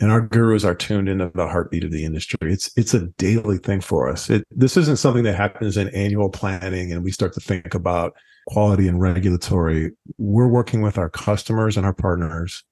And 0.00 0.12
our 0.12 0.20
gurus 0.20 0.62
are 0.62 0.76
tuned 0.76 1.08
into 1.08 1.32
the 1.34 1.48
heartbeat 1.48 1.82
of 1.82 1.90
the 1.90 2.04
industry. 2.04 2.52
It's 2.52 2.70
it's 2.76 2.94
a 2.94 3.08
daily 3.18 3.58
thing 3.58 3.80
for 3.80 4.08
us. 4.08 4.30
It, 4.30 4.46
this 4.52 4.76
isn't 4.76 4.98
something 4.98 5.24
that 5.24 5.34
happens 5.34 5.76
in 5.76 5.88
annual 5.88 6.30
planning 6.30 6.92
and 6.92 7.02
we 7.02 7.10
start 7.10 7.32
to 7.32 7.40
think 7.40 7.74
about 7.74 8.14
quality 8.46 8.86
and 8.86 9.00
regulatory. 9.00 9.90
We're 10.16 10.46
working 10.46 10.82
with 10.82 10.98
our 10.98 11.10
customers 11.10 11.76
and 11.76 11.84
our 11.84 11.92
partners 11.92 12.62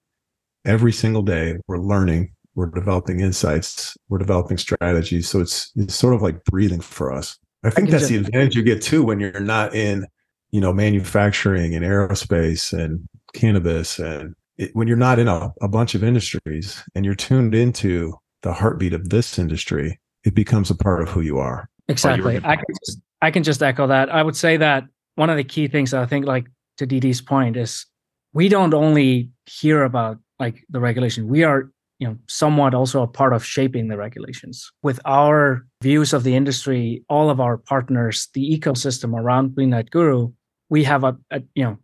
every 0.65 0.93
single 0.93 1.23
day. 1.23 1.57
We're 1.67 1.79
learning 1.79 2.33
we're 2.57 2.67
developing 2.67 3.21
insights, 3.21 3.97
we're 4.09 4.19
developing 4.19 4.57
strategies. 4.57 5.29
So 5.29 5.41
it's 5.41 5.71
it's 5.77 5.95
sort 5.95 6.15
of 6.15 6.23
like 6.23 6.43
breathing 6.45 6.81
for 6.81 7.13
us. 7.13 7.39
I 7.63 7.71
think 7.71 7.89
I 7.89 7.91
that's 7.93 8.09
just, 8.09 8.11
the 8.11 8.17
advantage 8.17 8.57
you 8.57 8.63
get 8.63 8.83
too 8.83 9.05
when 9.05 9.21
you're 9.21 9.39
not 9.39 9.75
in, 9.75 10.07
you 10.51 10.61
know, 10.61 10.73
manufacturing 10.73 11.75
and 11.75 11.85
aerospace 11.85 12.73
and 12.73 13.07
cannabis 13.35 13.99
and 13.99 14.35
it, 14.57 14.71
when 14.75 14.89
you're 14.89 14.97
not 14.97 15.19
in 15.19 15.29
a, 15.29 15.53
a 15.61 15.69
bunch 15.69 15.95
of 15.95 16.03
industries 16.03 16.83
and 16.95 17.05
you're 17.05 17.15
tuned 17.15 17.55
into 17.55 18.15
the 18.43 18.55
heartbeat 18.55 18.95
of 18.95 19.11
this 19.11 19.39
industry, 19.39 20.01
it 20.25 20.35
becomes 20.35 20.71
a 20.71 20.75
part 20.75 21.03
of 21.03 21.11
who 21.11 21.21
you 21.21 21.39
are. 21.39 21.69
Exactly. 21.89 22.41
I 22.43 22.57
can 22.57 22.75
just 22.85 23.01
I 23.21 23.31
can 23.31 23.43
just 23.43 23.63
echo 23.63 23.87
that. 23.87 24.11
I 24.11 24.23
would 24.23 24.37
say 24.37 24.57
that 24.57 24.85
one 25.17 25.29
of 25.29 25.37
the 25.37 25.45
key 25.45 25.69
things 25.69 25.93
I 25.93 26.07
think 26.07 26.27
like 26.27 26.47
to 26.79 26.87
DD's 26.87 27.21
point 27.21 27.57
is 27.57 27.85
we 28.33 28.49
don't 28.49 28.73
only 28.73 29.31
hear 29.45 29.83
about 29.85 30.19
like 30.39 30.65
the 30.71 30.81
regulation. 30.81 31.29
We 31.29 31.45
are 31.45 31.71
you 31.99 32.07
know 32.07 32.17
somewhat 32.27 32.75
also 32.75 33.03
a 33.03 33.07
part 33.07 33.33
of 33.33 33.45
shaping 33.45 33.89
the 33.89 33.97
regulations 33.97 34.71
with 34.83 35.01
our 35.05 35.67
views 35.83 36.13
of 36.13 36.25
the 36.25 36.35
industry 36.35 37.03
all 37.09 37.31
of 37.31 37.41
our 37.41 37.57
partners 37.57 38.29
the 38.35 38.59
ecosystem 38.59 39.19
around 39.19 39.51
Greenlight 39.51 39.91
Guru 39.91 40.31
we 40.69 40.85
have 40.85 41.05
a, 41.05 41.17
a, 41.31 41.43
you 41.55 41.65
know 41.65 41.79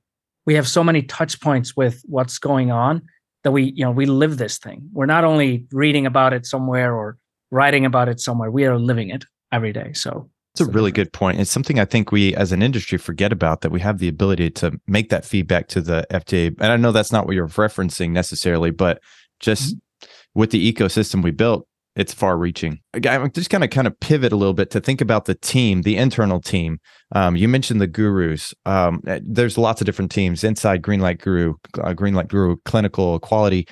we 0.45 0.55
have 0.55 0.69
so 0.69 0.83
many 0.83 1.03
touch 1.03 1.41
points 1.41 1.77
with 1.77 2.03
what's 2.07 2.39
going 2.39 2.71
on 2.71 3.03
that 3.45 3.53
we 3.53 3.73
you 3.75 3.85
know 3.85 3.91
we 3.91 4.07
live 4.07 4.39
this 4.39 4.59
thing 4.59 4.89
we're 4.93 5.07
not 5.07 5.25
only 5.25 5.67
reading 5.73 6.07
about 6.07 6.33
it 6.33 6.47
somewhere 6.47 6.95
or 6.95 7.17
writing 7.51 7.87
about 7.87 8.09
it 8.09 8.21
somewhere 8.21 8.51
we 8.51 8.65
are 8.65 8.79
living 8.79 9.11
it 9.11 9.25
every 9.51 9.73
day 9.73 9.93
so 9.93 10.29
it's 10.55 10.61
a 10.61 10.67
really 10.67 10.93
good 10.93 11.15
point. 11.15 11.41
It's 11.41 11.51
something 11.51 11.79
I 11.79 11.87
think 11.87 12.13
we 12.13 12.37
as 12.37 12.53
an 12.53 12.61
industry 12.61 12.99
forget 12.99 13.33
about 13.33 13.63
that 13.63 13.71
we 13.71 13.81
have 13.81 14.01
the 14.01 14.09
ability 14.09 14.51
to 14.51 14.79
make 14.87 15.09
that 15.09 15.25
feedback 15.25 15.69
to 15.69 15.81
the 15.81 16.07
FDA. 16.11 16.49
And 16.61 16.71
I 16.71 16.77
know 16.77 16.93
that's 16.93 17.11
not 17.11 17.25
what 17.25 17.35
you're 17.35 17.49
referencing 17.49 18.11
necessarily, 18.11 18.71
but 18.71 19.01
just 19.41 19.71
mm-hmm 19.71 19.79
with 20.35 20.51
the 20.51 20.73
ecosystem 20.73 21.23
we 21.23 21.31
built, 21.31 21.67
it's 21.95 22.15
far 22.15 22.39
reaching. 22.39 22.81
I'm 23.07 23.31
just 23.33 23.51
going 23.51 23.61
to 23.61 23.69
kind 23.69 23.87
of 23.87 23.99
pivot 24.01 24.33
a 24.33 24.37
little 24.37 24.55
bit 24.55 24.71
to 24.71 24.81
think 24.81 25.01
about 25.01 25.27
the 25.27 25.35
team, 25.35 25.83
the 25.83 25.97
internal 25.97 26.41
team. 26.41 26.79
Um, 27.15 27.37
you 27.37 27.49
mentioned 27.49 27.81
the 27.81 27.87
gurus. 27.87 28.55
Um, 28.65 29.03
eh, 29.07 29.21
there's 29.23 29.59
lots 29.59 29.83
of 29.83 29.85
different 29.85 30.11
teams 30.11 30.43
inside 30.43 30.81
Greenlight 30.83 31.21
Guru, 31.21 31.55
uh, 31.79 31.93
Greenlight 31.93 32.29
Guru, 32.29 32.57
clinical 32.65 33.19
quality. 33.19 33.67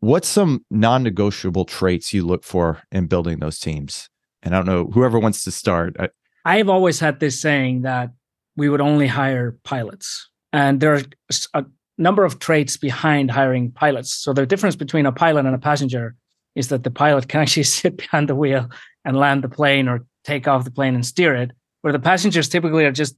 What's 0.00 0.28
some 0.28 0.64
non 0.70 1.02
negotiable 1.02 1.66
traits 1.66 2.14
you 2.14 2.24
look 2.24 2.44
for 2.44 2.82
in 2.90 3.06
building 3.06 3.40
those 3.40 3.58
teams? 3.58 4.08
And 4.42 4.54
I 4.54 4.58
don't 4.58 4.66
know, 4.66 4.90
whoever 4.92 5.18
wants 5.18 5.44
to 5.44 5.50
start. 5.50 5.96
I, 5.98 6.08
I've 6.44 6.68
always 6.68 7.00
had 7.00 7.20
this 7.20 7.38
saying 7.38 7.82
that 7.82 8.10
we 8.56 8.68
would 8.68 8.80
only 8.80 9.08
hire 9.08 9.58
pilots. 9.64 10.30
And 10.52 10.80
there's 10.80 11.04
a 11.52 11.66
number 11.98 12.24
of 12.24 12.38
traits 12.38 12.76
behind 12.76 13.30
hiring 13.30 13.72
pilots. 13.72 14.14
So 14.14 14.32
the 14.32 14.46
difference 14.46 14.76
between 14.76 15.04
a 15.04 15.12
pilot 15.12 15.46
and 15.46 15.54
a 15.54 15.58
passenger 15.58 16.14
is 16.54 16.68
that 16.68 16.84
the 16.84 16.90
pilot 16.90 17.28
can 17.28 17.40
actually 17.42 17.64
sit 17.64 17.96
behind 17.96 18.28
the 18.28 18.34
wheel 18.34 18.70
and 19.04 19.16
land 19.16 19.42
the 19.42 19.48
plane 19.48 19.88
or 19.88 20.06
take 20.24 20.46
off 20.46 20.64
the 20.64 20.70
plane 20.70 20.94
and 20.94 21.04
steer 21.04 21.34
it, 21.34 21.50
where 21.82 21.92
the 21.92 21.98
passengers 21.98 22.48
typically 22.48 22.84
are 22.84 22.92
just 22.92 23.16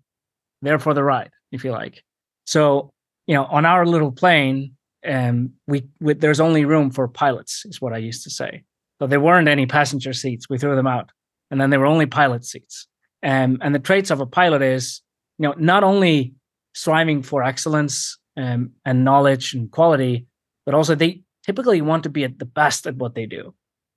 there 0.63 0.79
for 0.79 0.95
the 0.95 1.05
ride, 1.05 1.31
if 1.53 1.65
you 1.65 1.73
like. 1.73 2.03
So, 2.47 2.91
you 3.27 3.35
know, 3.35 3.45
on 3.45 3.65
our 3.65 3.87
little 3.87 4.13
plane, 4.13 4.77
um, 5.07 5.55
we, 5.67 5.87
we 6.01 6.15
there's 6.15 6.41
only 6.41 6.65
room 6.65 6.91
for 6.91 7.09
pilots, 7.09 7.65
is 7.65 7.81
what 7.81 7.93
I 7.93 7.99
used 7.99 8.23
to 8.25 8.31
say. 8.31 8.65
So 8.99 9.07
there 9.07 9.21
weren't 9.21 9.49
any 9.49 9.67
passenger 9.67 10.13
seats. 10.13 10.49
We 10.51 10.59
threw 10.59 10.77
them 10.77 10.87
out, 10.87 11.11
and 11.51 11.61
then 11.61 11.71
there 11.71 11.81
were 11.81 11.87
only 11.87 12.07
pilot 12.07 12.45
seats. 12.45 12.87
Um, 13.23 13.59
and 13.63 13.75
the 13.75 13.79
traits 13.79 14.11
of 14.11 14.21
a 14.21 14.27
pilot 14.27 14.63
is, 14.63 15.01
you 15.39 15.49
know, 15.49 15.55
not 15.57 15.85
only 15.85 16.35
striving 16.75 17.23
for 17.23 17.43
excellence 17.43 18.19
um, 18.37 18.73
and 18.85 19.05
knowledge 19.05 19.55
and 19.55 19.71
quality, 19.71 20.27
but 20.65 20.75
also 20.75 20.95
they 20.95 21.23
typically 21.45 21.81
want 21.81 22.05
to 22.05 22.09
be 22.09 22.25
at 22.25 22.39
the 22.39 22.45
best 22.45 22.87
at 22.87 22.97
what 22.97 23.15
they 23.15 23.27
do. 23.27 23.55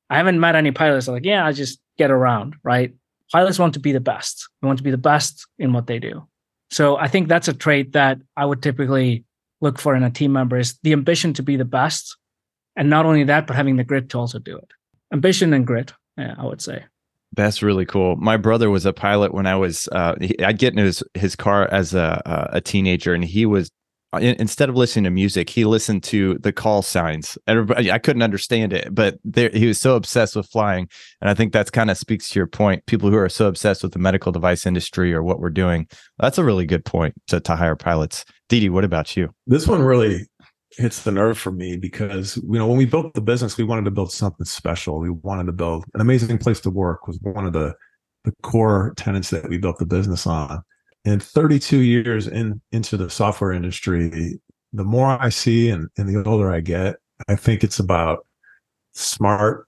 I 0.10 0.18
haven't 0.18 0.40
met 0.40 0.56
any 0.56 0.72
pilots 0.72 1.08
like, 1.08 1.26
yeah, 1.26 1.46
I 1.46 1.52
just 1.52 1.80
get 1.98 2.12
around, 2.12 2.56
right? 2.64 2.94
Pilots 3.32 3.60
want 3.60 3.74
to 3.74 3.80
be 3.80 3.92
the 3.92 4.00
best. 4.00 4.50
They 4.62 4.68
want 4.68 4.78
to 4.78 4.84
be 4.84 4.92
the 4.92 4.98
best 4.98 5.48
in 5.58 5.74
what 5.74 5.88
they 5.88 6.00
do. 6.00 6.28
So 6.70 6.98
I 6.98 7.08
think 7.08 7.28
that's 7.28 7.48
a 7.48 7.54
trait 7.54 7.94
that 7.94 8.20
I 8.36 8.46
would 8.46 8.62
typically 8.62 9.26
look 9.62 9.80
for 9.80 9.96
in 9.96 10.04
a 10.04 10.12
team 10.12 10.34
member 10.34 10.58
is 10.58 10.78
the 10.84 10.94
ambition 10.94 11.34
to 11.34 11.44
be 11.44 11.56
the 11.56 11.66
best. 11.66 12.18
And 12.76 12.90
not 12.90 13.06
only 13.06 13.24
that, 13.26 13.48
but 13.48 13.56
having 13.56 13.78
the 13.78 13.84
grit 13.84 14.10
to 14.10 14.20
also 14.20 14.40
do 14.40 14.58
it. 14.58 14.72
Ambition 15.12 15.54
and 15.54 15.66
grit, 15.66 15.94
yeah, 16.18 16.36
I 16.38 16.46
would 16.46 16.62
say. 16.62 16.84
That's 17.36 17.64
really 17.64 17.86
cool. 17.86 18.16
My 18.16 18.38
brother 18.38 18.70
was 18.70 18.86
a 18.86 18.94
pilot 18.94 19.34
when 19.34 19.48
I 19.48 19.56
was. 19.56 19.88
Uh, 19.92 20.16
he, 20.20 20.40
I'd 20.44 20.60
get 20.60 20.74
in 20.74 20.80
his 20.80 21.04
his 21.16 21.36
car 21.36 21.68
as 21.72 21.96
a 21.96 22.50
a 22.54 22.62
teenager, 22.62 23.14
and 23.14 23.24
he 23.24 23.46
was 23.48 23.72
Uh, 24.14 24.20
instead 24.20 24.70
of 24.70 24.76
listening 24.76 25.06
to 25.06 25.10
music, 25.10 25.50
he 25.50 25.66
listened 25.66 26.04
to 26.04 26.38
the 26.40 26.54
call 26.54 26.82
signs. 26.84 27.38
Everybody, 27.48 27.92
I 27.92 27.98
couldn't 27.98 28.22
understand 28.22 28.72
it, 28.72 28.94
but 28.94 29.18
there, 29.24 29.50
he 29.50 29.66
was 29.66 29.80
so 29.80 29.96
obsessed 29.96 30.36
with 30.36 30.48
flying, 30.50 30.88
and 31.20 31.30
I 31.30 31.34
think 31.34 31.52
that's 31.52 31.72
kind 31.72 31.90
of 31.90 31.98
speaks 31.98 32.30
to 32.30 32.40
your 32.40 32.48
point. 32.48 32.86
People 32.86 33.10
who 33.10 33.18
are 33.18 33.30
so 33.30 33.48
obsessed 33.48 33.82
with 33.82 33.94
the 33.94 34.00
medical 34.00 34.32
device 34.32 34.68
industry 34.68 35.14
or 35.14 35.24
what 35.24 35.40
we're 35.40 35.50
doing, 35.50 35.88
that's 36.20 36.38
a 36.38 36.44
really 36.44 36.68
good 36.68 36.86
point 36.86 37.16
to, 37.28 37.40
to 37.40 37.56
hire 37.56 37.76
pilots. 37.76 38.24
DD, 38.50 38.70
what 38.70 38.84
about 38.84 39.18
you? 39.18 39.34
This 39.48 39.68
one 39.68 39.82
really 39.82 40.28
hits 40.78 41.04
the 41.04 41.12
nerve 41.12 41.38
for 41.38 41.52
me 41.52 41.78
because 41.78 42.38
you 42.38 42.60
know 42.60 42.68
when 42.68 42.78
we 42.78 42.86
built 42.86 43.16
the 43.16 43.22
business, 43.22 43.58
we 43.58 43.64
wanted 43.64 43.86
to 43.86 43.92
build 43.92 44.12
something 44.12 44.46
special. 44.46 45.00
We 45.00 45.10
wanted 45.10 45.46
to 45.46 45.54
build 45.54 45.86
an 45.96 46.02
amazing 46.02 46.38
place 46.38 46.60
to 46.62 46.70
work 46.70 47.08
was 47.08 47.18
one 47.22 47.48
of 47.48 47.54
the 47.54 47.74
the 48.26 48.34
core 48.44 48.94
tenants 48.96 49.32
that 49.32 49.50
we 49.50 49.58
built 49.58 49.80
the 49.80 49.86
business 49.86 50.26
on 50.26 50.64
and 51.06 51.22
32 51.22 51.80
years 51.80 52.28
in 52.28 52.62
into 52.72 52.98
the 52.98 53.10
software 53.10 53.52
industry 53.52 54.40
the 54.72 54.84
more 54.84 55.22
i 55.22 55.30
see 55.30 55.70
and, 55.70 55.90
and 55.98 56.10
the 56.10 56.24
older 56.28 56.52
i 56.52 56.60
get 56.60 56.96
i 57.28 57.36
think 57.36 57.64
it's 57.64 57.80
about 57.80 58.26
smart 58.94 59.68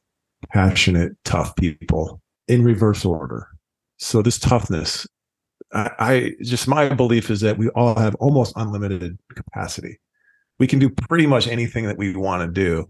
passionate 0.52 1.13
tough 1.24 1.56
people 1.56 2.21
in 2.48 2.63
reverse 2.63 3.06
order 3.06 3.48
So 3.98 4.21
this 4.21 4.38
toughness, 4.38 5.08
I, 5.74 5.91
I 6.00 6.32
just 6.41 6.67
my 6.67 6.89
belief 6.89 7.30
is 7.30 7.41
that 7.41 7.58
we 7.58 7.69
all 7.69 7.95
have 7.98 8.15
almost 8.15 8.54
unlimited 8.56 9.17
capacity. 9.34 10.00
We 10.60 10.67
can 10.67 10.80
do 10.80 10.89
pretty 10.89 11.28
much 11.28 11.48
anything 11.48 11.86
that 11.86 11.98
we 11.98 12.15
want 12.15 12.41
to 12.41 12.48
do. 12.48 12.89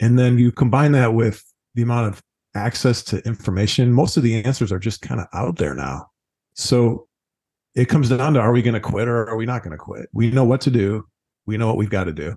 And 0.00 0.18
then 0.18 0.38
you 0.38 0.52
combine 0.52 0.92
that 0.92 1.14
with 1.14 1.44
the 1.74 1.82
amount 1.82 2.08
of 2.08 2.22
access 2.54 3.02
to 3.04 3.26
information. 3.26 3.92
Most 3.92 4.16
of 4.16 4.22
the 4.22 4.42
answers 4.42 4.72
are 4.72 4.78
just 4.78 5.02
kind 5.02 5.20
of 5.20 5.26
out 5.32 5.56
there 5.56 5.74
now. 5.74 6.06
So 6.54 7.07
it 7.78 7.88
comes 7.88 8.08
down 8.08 8.34
to 8.34 8.40
are 8.40 8.50
we 8.50 8.60
going 8.60 8.74
to 8.74 8.80
quit 8.80 9.06
or 9.06 9.28
are 9.28 9.36
we 9.36 9.46
not 9.46 9.62
going 9.62 9.70
to 9.70 9.78
quit? 9.78 10.08
We 10.12 10.32
know 10.32 10.42
what 10.42 10.60
to 10.62 10.70
do. 10.70 11.06
We 11.46 11.56
know 11.56 11.68
what 11.68 11.76
we've 11.76 11.88
got 11.88 12.04
to 12.04 12.12
do. 12.12 12.34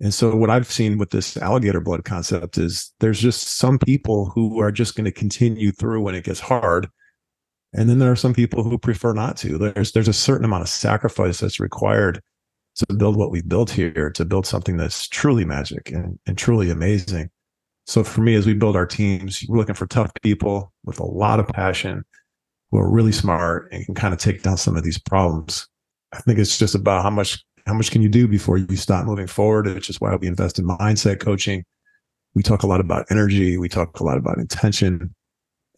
And 0.00 0.12
so 0.12 0.34
what 0.34 0.48
I've 0.48 0.70
seen 0.70 0.96
with 0.96 1.10
this 1.10 1.36
alligator 1.36 1.80
blood 1.80 2.04
concept 2.04 2.56
is 2.56 2.92
there's 2.98 3.20
just 3.20 3.58
some 3.58 3.78
people 3.78 4.30
who 4.30 4.60
are 4.60 4.72
just 4.72 4.96
going 4.96 5.04
to 5.04 5.12
continue 5.12 5.70
through 5.70 6.00
when 6.00 6.14
it 6.14 6.24
gets 6.24 6.40
hard. 6.40 6.88
And 7.74 7.90
then 7.90 7.98
there 7.98 8.10
are 8.10 8.16
some 8.16 8.32
people 8.32 8.62
who 8.62 8.78
prefer 8.78 9.12
not 9.12 9.36
to. 9.38 9.58
There's 9.58 9.92
there's 9.92 10.08
a 10.08 10.14
certain 10.14 10.46
amount 10.46 10.62
of 10.62 10.68
sacrifice 10.70 11.40
that's 11.40 11.60
required 11.60 12.22
to 12.76 12.94
build 12.94 13.16
what 13.16 13.30
we've 13.30 13.48
built 13.48 13.70
here, 13.70 14.10
to 14.10 14.24
build 14.24 14.46
something 14.46 14.78
that's 14.78 15.08
truly 15.08 15.44
magic 15.44 15.90
and, 15.90 16.18
and 16.26 16.38
truly 16.38 16.70
amazing. 16.70 17.28
So 17.86 18.02
for 18.02 18.22
me, 18.22 18.34
as 18.34 18.46
we 18.46 18.54
build 18.54 18.76
our 18.76 18.86
teams, 18.86 19.44
we're 19.46 19.58
looking 19.58 19.74
for 19.74 19.86
tough 19.86 20.10
people 20.22 20.72
with 20.84 20.98
a 21.00 21.04
lot 21.04 21.38
of 21.38 21.46
passion 21.48 22.04
who 22.74 22.80
are 22.80 22.90
really 22.90 23.12
smart 23.12 23.68
and 23.70 23.86
can 23.86 23.94
kind 23.94 24.12
of 24.12 24.18
take 24.18 24.42
down 24.42 24.56
some 24.56 24.76
of 24.76 24.82
these 24.82 24.98
problems. 24.98 25.68
I 26.12 26.18
think 26.18 26.40
it's 26.40 26.58
just 26.58 26.74
about 26.74 27.04
how 27.04 27.10
much 27.10 27.42
how 27.66 27.72
much 27.72 27.92
can 27.92 28.02
you 28.02 28.08
do 28.08 28.26
before 28.26 28.58
you 28.58 28.76
stop 28.76 29.06
moving 29.06 29.28
forward, 29.28 29.66
which 29.66 29.88
is 29.88 30.00
why 30.00 30.14
we 30.16 30.26
invest 30.26 30.58
in 30.58 30.66
mindset 30.66 31.20
coaching. 31.20 31.64
We 32.34 32.42
talk 32.42 32.64
a 32.64 32.66
lot 32.66 32.80
about 32.80 33.06
energy, 33.10 33.56
we 33.58 33.68
talk 33.68 34.00
a 34.00 34.04
lot 34.04 34.18
about 34.18 34.38
intention, 34.38 35.14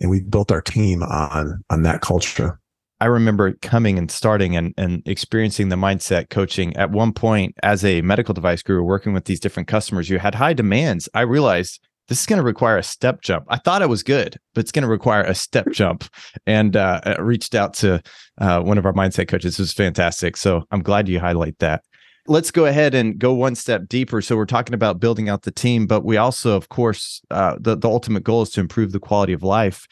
and 0.01 0.09
we 0.09 0.21
built 0.21 0.51
our 0.51 0.63
team 0.63 1.03
on 1.03 1.63
on 1.69 1.83
that 1.83 2.01
culture. 2.01 2.59
I 2.99 3.07
remember 3.07 3.53
coming 3.61 3.99
and 3.99 4.11
starting 4.11 4.57
and, 4.57 4.73
and 4.79 5.03
experiencing 5.05 5.69
the 5.69 5.77
mindset 5.77 6.31
coaching 6.31 6.75
at 6.79 6.93
one 6.93 7.13
point 7.13 7.55
as 7.63 7.85
a 7.85 8.01
medical 8.01 8.33
device 8.33 8.63
guru 8.63 8.83
working 8.83 9.13
with 9.13 9.27
these 9.27 9.39
different 9.39 9.69
customers. 9.69 10.09
You 10.09 10.19
had 10.19 10.35
high 10.35 10.55
demands. 10.55 11.11
I 11.13 11.21
realized 11.21 11.86
this 12.09 12.21
is 12.21 12.27
going 12.27 12.39
to 12.39 12.45
require 12.45 12.77
a 12.79 12.83
step 12.83 13.21
jump. 13.21 13.47
I 13.49 13.59
thought 13.59 13.83
it 13.83 13.89
was 13.89 14.03
good, 14.03 14.39
but 14.55 14.61
it's 14.61 14.73
going 14.73 14.85
to 14.85 14.89
require 14.89 15.23
a 15.23 15.35
step 15.35 15.67
jump. 15.73 16.05
And 16.47 16.77
uh, 16.77 17.01
I 17.05 17.21
reached 17.21 17.55
out 17.55 17.75
to 17.75 18.03
uh, 18.39 18.61
one 18.61 18.79
of 18.79 18.87
our 18.87 18.93
mindset 18.93 19.29
coaches. 19.29 19.59
It 19.59 19.63
was 19.63 19.73
fantastic. 19.73 20.37
So 20.37 20.65
I'm 20.71 20.83
glad 20.83 21.09
you 21.09 21.19
highlight 21.19 21.59
that. 21.59 21.83
Let's 22.29 22.51
go 22.51 22.67
ahead 22.67 22.95
and 22.95 23.19
go 23.19 23.35
one 23.35 23.55
step 23.55 23.89
deeper. 23.89 24.21
So 24.21 24.37
we're 24.37 24.47
talking 24.47 24.75
about 24.75 24.99
building 24.99 25.29
out 25.29 25.43
the 25.43 25.53
team, 25.53 25.87
but 25.87 26.05
we 26.05 26.17
also, 26.17 26.57
of 26.57 26.69
course, 26.69 27.23
uh, 27.31 27.57
the 27.61 27.77
the 27.77 27.89
ultimate 27.89 28.25
goal 28.25 28.43
is 28.43 28.51
to 28.51 28.61
improve 28.61 28.91
the 28.91 28.99
quality 28.99 29.33
of 29.33 29.45
life. 29.45 29.87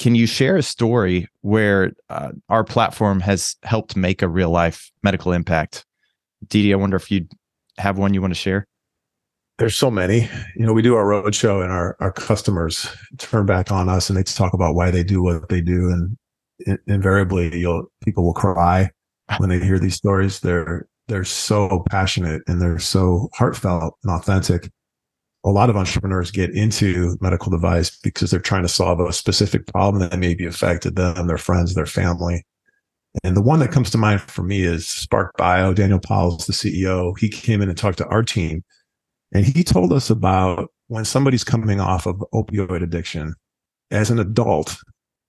Can 0.00 0.16
you 0.16 0.26
share 0.26 0.56
a 0.56 0.62
story 0.62 1.28
where 1.42 1.92
uh, 2.08 2.30
our 2.48 2.64
platform 2.64 3.20
has 3.20 3.56
helped 3.62 3.96
make 3.96 4.22
a 4.22 4.28
real 4.28 4.50
life 4.50 4.90
medical 5.04 5.32
impact? 5.32 5.84
DD, 6.46 6.72
I 6.72 6.76
wonder 6.76 6.96
if 6.96 7.10
you 7.12 7.28
have 7.78 7.96
one 7.96 8.12
you 8.12 8.20
want 8.20 8.32
to 8.32 8.38
share 8.38 8.66
there's 9.58 9.76
so 9.76 9.90
many. 9.90 10.28
You 10.56 10.66
know, 10.66 10.72
we 10.72 10.82
do 10.82 10.94
our 10.94 11.04
roadshow 11.04 11.62
and 11.62 11.72
our 11.72 11.96
our 12.00 12.12
customers 12.12 12.88
turn 13.18 13.46
back 13.46 13.70
on 13.70 13.88
us 13.88 14.08
and 14.08 14.16
they 14.16 14.22
talk 14.22 14.54
about 14.54 14.74
why 14.74 14.90
they 14.90 15.02
do 15.02 15.22
what 15.22 15.48
they 15.48 15.60
do. 15.60 15.88
And 15.90 16.16
invariably 16.86 17.56
you'll 17.58 17.90
people 18.04 18.24
will 18.24 18.34
cry 18.34 18.90
when 19.38 19.50
they 19.50 19.60
hear 19.60 19.78
these 19.78 19.96
stories. 19.96 20.40
They're 20.40 20.86
they're 21.08 21.24
so 21.24 21.84
passionate 21.90 22.42
and 22.46 22.62
they're 22.62 22.78
so 22.78 23.28
heartfelt 23.34 23.96
and 24.04 24.12
authentic. 24.12 24.70
A 25.44 25.50
lot 25.50 25.70
of 25.70 25.76
entrepreneurs 25.76 26.30
get 26.30 26.50
into 26.50 27.16
medical 27.20 27.50
device 27.50 27.96
because 27.98 28.30
they're 28.30 28.40
trying 28.40 28.62
to 28.62 28.68
solve 28.68 29.00
a 29.00 29.12
specific 29.12 29.66
problem 29.66 30.00
that 30.00 30.18
maybe 30.18 30.46
affected 30.46 30.96
them, 30.96 31.26
their 31.26 31.38
friends, 31.38 31.74
their 31.74 31.86
family. 31.86 32.44
And 33.24 33.36
the 33.36 33.42
one 33.42 33.60
that 33.60 33.72
comes 33.72 33.90
to 33.90 33.98
mind 33.98 34.20
for 34.20 34.42
me 34.42 34.62
is 34.62 34.86
Spark 34.86 35.36
Bio. 35.36 35.72
Daniel 35.72 36.00
Powell's 36.00 36.46
the 36.46 36.52
CEO. 36.52 37.18
He 37.18 37.28
came 37.28 37.62
in 37.62 37.68
and 37.68 37.78
talked 37.78 37.98
to 37.98 38.06
our 38.08 38.22
team 38.22 38.62
and 39.32 39.44
he 39.44 39.62
told 39.62 39.92
us 39.92 40.10
about 40.10 40.70
when 40.88 41.04
somebody's 41.04 41.44
coming 41.44 41.80
off 41.80 42.06
of 42.06 42.16
opioid 42.32 42.82
addiction 42.82 43.34
as 43.90 44.10
an 44.10 44.18
adult, 44.18 44.76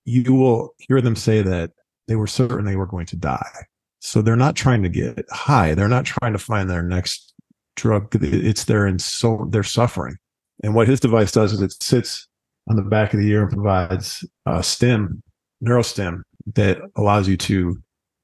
you 0.06 0.34
will 0.34 0.74
hear 0.78 1.02
them 1.02 1.16
say 1.16 1.42
that 1.42 1.72
they 2.08 2.16
were 2.16 2.28
certain 2.28 2.66
they 2.66 2.76
were 2.76 2.86
going 2.86 3.06
to 3.08 3.16
die. 3.16 3.66
So 4.00 4.22
they're 4.22 4.36
not 4.36 4.56
trying 4.56 4.82
to 4.84 4.90
get 4.90 5.26
high. 5.30 5.76
They're 5.76 5.90
not 5.90 6.06
trying 6.06 6.34
to 6.34 6.40
find 6.40 6.70
their 6.70 6.82
next 6.82 7.34
drug. 7.76 8.16
It's 8.22 8.64
their 8.64 8.86
and 8.86 9.02
so 9.02 9.48
they're 9.50 9.64
suffering. 9.64 10.18
And 10.64 10.74
what 10.74 10.88
his 10.88 11.00
device 11.00 11.32
does 11.32 11.54
is 11.54 11.62
it 11.62 11.74
sits 11.82 12.28
on 12.70 12.76
the 12.76 12.82
back 12.82 13.14
of 13.14 13.20
the 13.20 13.30
ear 13.30 13.44
and 13.44 13.52
provides 13.52 14.26
a 14.46 14.64
stim, 14.64 15.22
neurostim 15.64 16.22
that 16.56 16.80
allows 16.96 17.28
you 17.28 17.38
to 17.38 17.78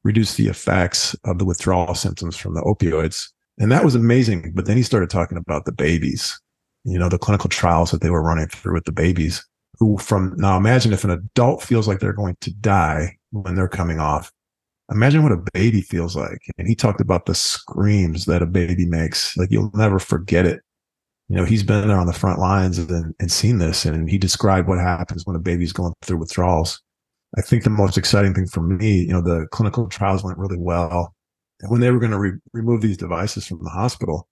reduce 0.03 0.35
the 0.35 0.47
effects 0.47 1.15
of 1.25 1.39
the 1.39 1.45
withdrawal 1.45 1.95
symptoms 1.95 2.37
from 2.37 2.53
the 2.53 2.61
opioids 2.61 3.29
and 3.59 3.71
that 3.71 3.83
was 3.83 3.95
amazing. 3.95 4.51
But 4.53 4.65
then 4.65 4.77
he 4.77 4.83
started 4.83 5.09
talking 5.09 5.37
about 5.37 5.65
the 5.65 5.71
babies, 5.71 6.39
you 6.83 6.99
know, 6.99 7.09
the 7.09 7.17
clinical 7.17 7.49
trials 7.49 7.91
that 7.91 8.01
they 8.01 8.09
were 8.09 8.23
running 8.23 8.47
through 8.47 8.73
with 8.73 8.85
the 8.85 8.91
babies 8.91 9.45
who 9.79 9.97
from 9.97 10.33
now 10.37 10.57
imagine 10.57 10.93
if 10.93 11.03
an 11.03 11.11
adult 11.11 11.61
feels 11.61 11.87
like 11.87 11.99
they're 11.99 12.13
going 12.13 12.37
to 12.41 12.53
die 12.53 13.17
when 13.31 13.55
they're 13.55 13.67
coming 13.67 13.99
off. 13.99 14.31
Imagine 14.91 15.23
what 15.23 15.31
a 15.31 15.43
baby 15.53 15.81
feels 15.81 16.15
like. 16.15 16.39
And 16.57 16.67
he 16.67 16.75
talked 16.75 17.01
about 17.01 17.25
the 17.25 17.33
screams 17.33 18.25
that 18.25 18.43
a 18.43 18.45
baby 18.45 18.85
makes. 18.85 19.35
Like 19.35 19.49
you'll 19.51 19.71
never 19.73 19.99
forget 19.99 20.45
it. 20.45 20.61
You 21.27 21.35
know, 21.35 21.43
he's 21.43 21.63
been 21.63 21.87
there 21.87 21.97
on 21.97 22.05
the 22.05 22.13
front 22.13 22.39
lines 22.39 22.77
and, 22.77 23.15
and 23.19 23.31
seen 23.31 23.57
this. 23.57 23.83
And 23.83 24.07
he 24.07 24.19
described 24.19 24.67
what 24.67 24.77
happens 24.77 25.25
when 25.25 25.35
a 25.35 25.39
baby's 25.39 25.73
going 25.73 25.93
through 26.03 26.17
withdrawals. 26.17 26.81
I 27.35 27.41
think 27.41 27.63
the 27.63 27.71
most 27.71 27.97
exciting 27.97 28.35
thing 28.35 28.45
for 28.45 28.61
me, 28.61 28.99
you 29.01 29.11
know, 29.11 29.21
the 29.21 29.47
clinical 29.51 29.87
trials 29.87 30.23
went 30.23 30.37
really 30.37 30.59
well 30.59 31.14
when 31.61 31.81
they 31.81 31.91
were 31.91 31.99
going 31.99 32.11
to 32.11 32.19
re- 32.19 32.39
remove 32.53 32.81
these 32.81 32.97
devices 32.97 33.47
from 33.47 33.63
the 33.63 33.69
hospital, 33.69 34.27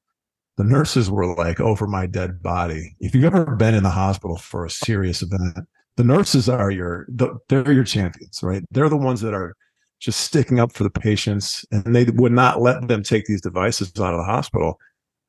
the 0.58 0.64
nurses 0.64 1.10
were 1.10 1.36
like, 1.36 1.60
oh, 1.60 1.66
over 1.66 1.88
my 1.88 2.06
dead 2.06 2.42
body. 2.42 2.96
If 3.00 3.16
you've 3.16 3.24
ever 3.24 3.56
been 3.56 3.74
in 3.74 3.84
the 3.84 3.90
hospital 3.90 4.38
for 4.38 4.66
a 4.66 4.70
serious 4.70 5.22
event, 5.22 5.60
the 5.98 6.04
nurses 6.04 6.50
are 6.50 6.72
your, 6.72 7.08
they're 7.50 7.72
your 7.72 7.84
champions, 7.84 8.42
right? 8.44 8.64
They're 8.72 8.90
the 8.90 8.98
ones 8.98 9.22
that 9.22 9.34
are 9.34 9.56
just 10.00 10.20
sticking 10.22 10.60
up 10.60 10.74
for 10.74 10.84
the 10.84 10.90
patients 10.90 11.66
and 11.72 11.96
they 11.96 12.04
would 12.04 12.32
not 12.32 12.62
let 12.62 12.88
them 12.88 13.04
take 13.04 13.26
these 13.26 13.42
devices 13.42 13.92
out 14.00 14.14
of 14.14 14.20
the 14.20 14.26
hospital 14.26 14.78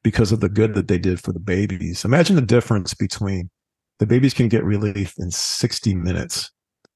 because 0.03 0.33
of 0.33 0.41
the 0.41 0.49
good 0.49 0.75
that 0.75 0.89
they 0.89 0.99
did 0.99 1.21
for 1.21 1.33
the 1.33 1.41
babies. 1.41 2.05
Imagine 2.05 2.37
the 2.37 2.43
difference 2.43 2.93
between 2.93 3.51
the 3.99 4.07
babies 4.07 4.35
can 4.35 4.49
get 4.49 4.65
relief 4.65 5.15
in 5.19 5.31
60 5.31 5.95
minutes 5.95 6.51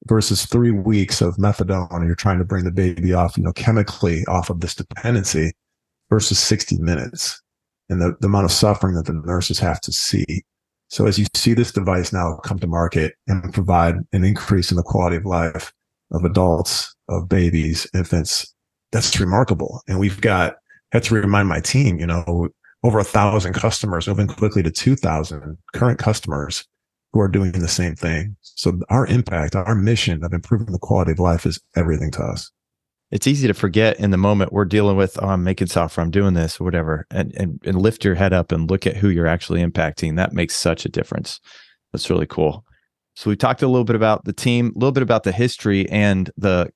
versus 0.05 0.45
three 0.45 0.71
weeks 0.71 1.21
of 1.21 1.35
methadone 1.37 1.91
and 1.91 2.05
you're 2.05 2.15
trying 2.15 2.39
to 2.39 2.45
bring 2.45 2.63
the 2.63 2.71
baby 2.71 3.13
off 3.13 3.37
you 3.37 3.43
know 3.43 3.51
chemically 3.53 4.25
off 4.27 4.49
of 4.49 4.61
this 4.61 4.75
dependency 4.75 5.51
versus 6.09 6.39
60 6.39 6.77
minutes 6.79 7.41
and 7.89 8.01
the, 8.01 8.15
the 8.19 8.27
amount 8.27 8.45
of 8.45 8.51
suffering 8.51 8.95
that 8.95 9.05
the 9.05 9.13
nurses 9.13 9.59
have 9.59 9.81
to 9.81 9.91
see. 9.91 10.43
So 10.89 11.05
as 11.05 11.19
you 11.19 11.25
see 11.35 11.53
this 11.53 11.71
device 11.71 12.13
now 12.13 12.39
come 12.43 12.59
to 12.59 12.67
market 12.67 13.13
and 13.27 13.53
provide 13.53 13.95
an 14.13 14.23
increase 14.23 14.71
in 14.71 14.77
the 14.77 14.83
quality 14.83 15.17
of 15.17 15.25
life 15.25 15.71
of 16.11 16.23
adults 16.23 16.95
of 17.09 17.29
babies 17.29 17.87
infants 17.93 18.53
that's 18.91 19.19
remarkable. 19.19 19.81
And 19.87 19.99
we've 19.99 20.21
got 20.21 20.55
had 20.91 21.03
to 21.03 21.13
remind 21.13 21.47
my 21.47 21.59
team 21.59 21.99
you 21.99 22.07
know 22.07 22.49
over 22.83 22.99
a 22.99 23.03
thousand 23.03 23.53
customers 23.53 24.07
moving 24.07 24.27
quickly 24.27 24.63
to 24.63 24.71
2000 24.71 25.57
current 25.73 25.99
customers 25.99 26.65
who 27.13 27.19
are 27.19 27.27
doing 27.27 27.51
the 27.51 27.67
same 27.67 27.95
thing. 27.95 28.35
So 28.41 28.79
our 28.89 29.07
impact, 29.07 29.55
our 29.55 29.75
mission 29.75 30.23
of 30.23 30.33
improving 30.33 30.71
the 30.71 30.79
quality 30.79 31.11
of 31.11 31.19
life 31.19 31.45
is 31.45 31.59
everything 31.75 32.11
to 32.11 32.23
us. 32.23 32.51
It's 33.11 33.25
easy 33.25 33.47
to 33.47 33.55
forget 33.55 33.99
in 33.99 34.11
the 34.11 34.17
moment 34.17 34.53
we're 34.53 34.65
dealing 34.65 34.95
with, 34.95 35.17
oh, 35.21 35.29
I'm 35.29 35.43
making 35.43 35.67
software, 35.67 36.03
I'm 36.03 36.11
doing 36.11 36.35
this 36.35 36.61
or 36.61 36.63
whatever, 36.63 37.07
and, 37.09 37.33
and, 37.35 37.59
and 37.65 37.81
lift 37.81 38.05
your 38.05 38.13
head 38.13 38.33
up 38.33 38.51
and 38.51 38.69
look 38.69 38.85
at 38.85 38.97
who 38.97 39.09
you're 39.09 39.25
actually 39.25 39.65
impacting. 39.65 40.15
That 40.15 40.33
makes 40.33 40.55
such 40.55 40.85
a 40.85 40.89
difference. 40.89 41.39
That's 41.91 42.09
really 42.09 42.27
cool. 42.27 42.63
So 43.15 43.29
we 43.29 43.35
talked 43.35 43.63
a 43.63 43.67
little 43.67 43.83
bit 43.83 43.95
about 43.95 44.25
the 44.25 44.33
team, 44.33 44.67
a 44.67 44.79
little 44.79 44.91
bit 44.91 45.03
about 45.03 45.23
the 45.23 45.31
history 45.31 45.89
and 45.89 46.29
the 46.37 46.69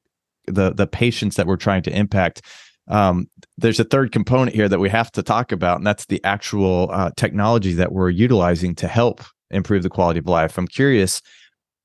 the 0.46 0.74
the 0.74 0.88
patients 0.88 1.38
that 1.38 1.48
we're 1.48 1.56
trying 1.56 1.84
to 1.84 1.96
impact. 1.96 2.42
Um, 2.90 3.28
there's 3.58 3.80
a 3.80 3.86
third 3.86 4.12
component 4.12 4.54
here 4.54 4.68
that 4.68 4.80
we 4.80 4.90
have 4.90 5.10
to 5.14 5.24
talk 5.24 5.54
about, 5.54 5.78
and 5.78 5.88
that's 5.88 6.08
the 6.08 6.22
actual 6.26 6.90
uh, 6.92 7.12
technology 7.16 7.74
that 7.74 7.94
we're 7.94 8.10
utilizing 8.10 8.76
to 8.76 8.90
help 8.90 9.24
improve 9.54 9.84
the 9.84 9.90
quality 9.90 10.20
of 10.20 10.28
life. 10.28 10.58
I'm 10.58 10.68
curious. 10.68 11.22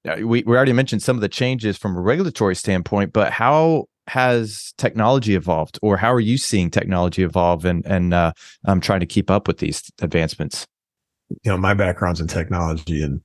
Uh, 0.09 0.16
we, 0.18 0.42
we 0.42 0.57
already 0.57 0.72
mentioned 0.72 1.02
some 1.02 1.16
of 1.16 1.20
the 1.20 1.28
changes 1.28 1.76
from 1.76 1.96
a 1.96 2.00
regulatory 2.00 2.54
standpoint, 2.54 3.12
but 3.12 3.33
how 3.33 3.87
has 4.07 4.72
technology 4.78 5.35
evolved, 5.35 5.78
or 5.83 5.96
how 5.96 6.12
are 6.12 6.20
you 6.20 6.38
seeing 6.38 6.70
technology 6.70 7.22
evolve 7.22 7.64
and 7.64 7.85
and 7.87 8.14
uh, 8.14 8.33
um, 8.66 8.81
trying 8.81 9.00
to 9.00 9.07
keep 9.07 9.31
up 9.31 9.46
with 9.46 9.59
these 9.59 9.83
advancements? 10.00 10.66
You 11.44 11.52
know, 11.52 11.59
my 11.59 11.74
background's 11.74 12.20
in 12.20 12.26
technology, 12.26 13.02
and 13.02 13.20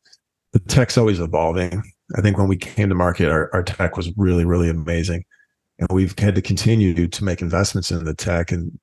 the 0.51 0.60
tech's 0.60 0.97
always 0.97 1.19
evolving. 1.19 1.82
I 2.17 2.21
think 2.21 2.38
when 2.38 2.49
we 2.49 2.58
came 2.58 2.89
to 2.89 2.95
market, 2.95 3.29
our, 3.29 3.49
our 3.53 3.63
tech 3.63 3.95
was 3.95 4.12
really, 4.17 4.45
really 4.45 4.69
amazing, 4.69 5.23
and 5.79 5.88
we've 5.91 6.17
had 6.19 6.36
to 6.36 6.41
continue 6.41 7.08
to 7.08 7.23
make 7.23 7.41
investments 7.41 7.91
in 7.91 8.03
the 8.03 8.13
tech. 8.13 8.51
And 8.51 8.77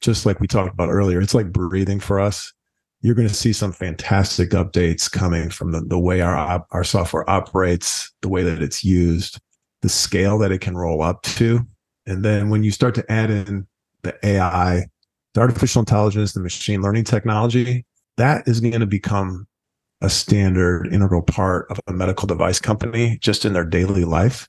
just 0.00 0.26
like 0.26 0.40
we 0.40 0.48
talked 0.48 0.72
about 0.72 0.90
earlier, 0.90 1.20
it's 1.20 1.34
like 1.34 1.52
breathing 1.52 2.00
for 2.00 2.18
us 2.18 2.52
you're 3.00 3.14
going 3.14 3.28
to 3.28 3.34
see 3.34 3.52
some 3.52 3.72
fantastic 3.72 4.50
updates 4.50 5.10
coming 5.10 5.50
from 5.50 5.72
the, 5.72 5.80
the 5.80 5.98
way 5.98 6.20
our 6.20 6.64
our 6.70 6.84
software 6.84 7.28
operates, 7.30 8.12
the 8.22 8.28
way 8.28 8.42
that 8.42 8.62
it's 8.62 8.84
used, 8.84 9.40
the 9.82 9.88
scale 9.88 10.38
that 10.38 10.52
it 10.52 10.60
can 10.60 10.76
roll 10.76 11.02
up 11.02 11.22
to. 11.22 11.66
And 12.06 12.24
then 12.24 12.50
when 12.50 12.64
you 12.64 12.70
start 12.70 12.94
to 12.96 13.12
add 13.12 13.30
in 13.30 13.66
the 14.02 14.16
AI, 14.26 14.86
the 15.34 15.40
artificial 15.40 15.80
intelligence, 15.80 16.32
the 16.32 16.40
machine 16.40 16.82
learning 16.82 17.04
technology, 17.04 17.84
that 18.16 18.48
is 18.48 18.60
going 18.60 18.80
to 18.80 18.86
become 18.86 19.46
a 20.00 20.10
standard 20.10 20.92
integral 20.92 21.22
part 21.22 21.66
of 21.70 21.80
a 21.86 21.92
medical 21.92 22.26
device 22.26 22.58
company 22.58 23.18
just 23.20 23.44
in 23.44 23.52
their 23.52 23.64
daily 23.64 24.04
life. 24.04 24.48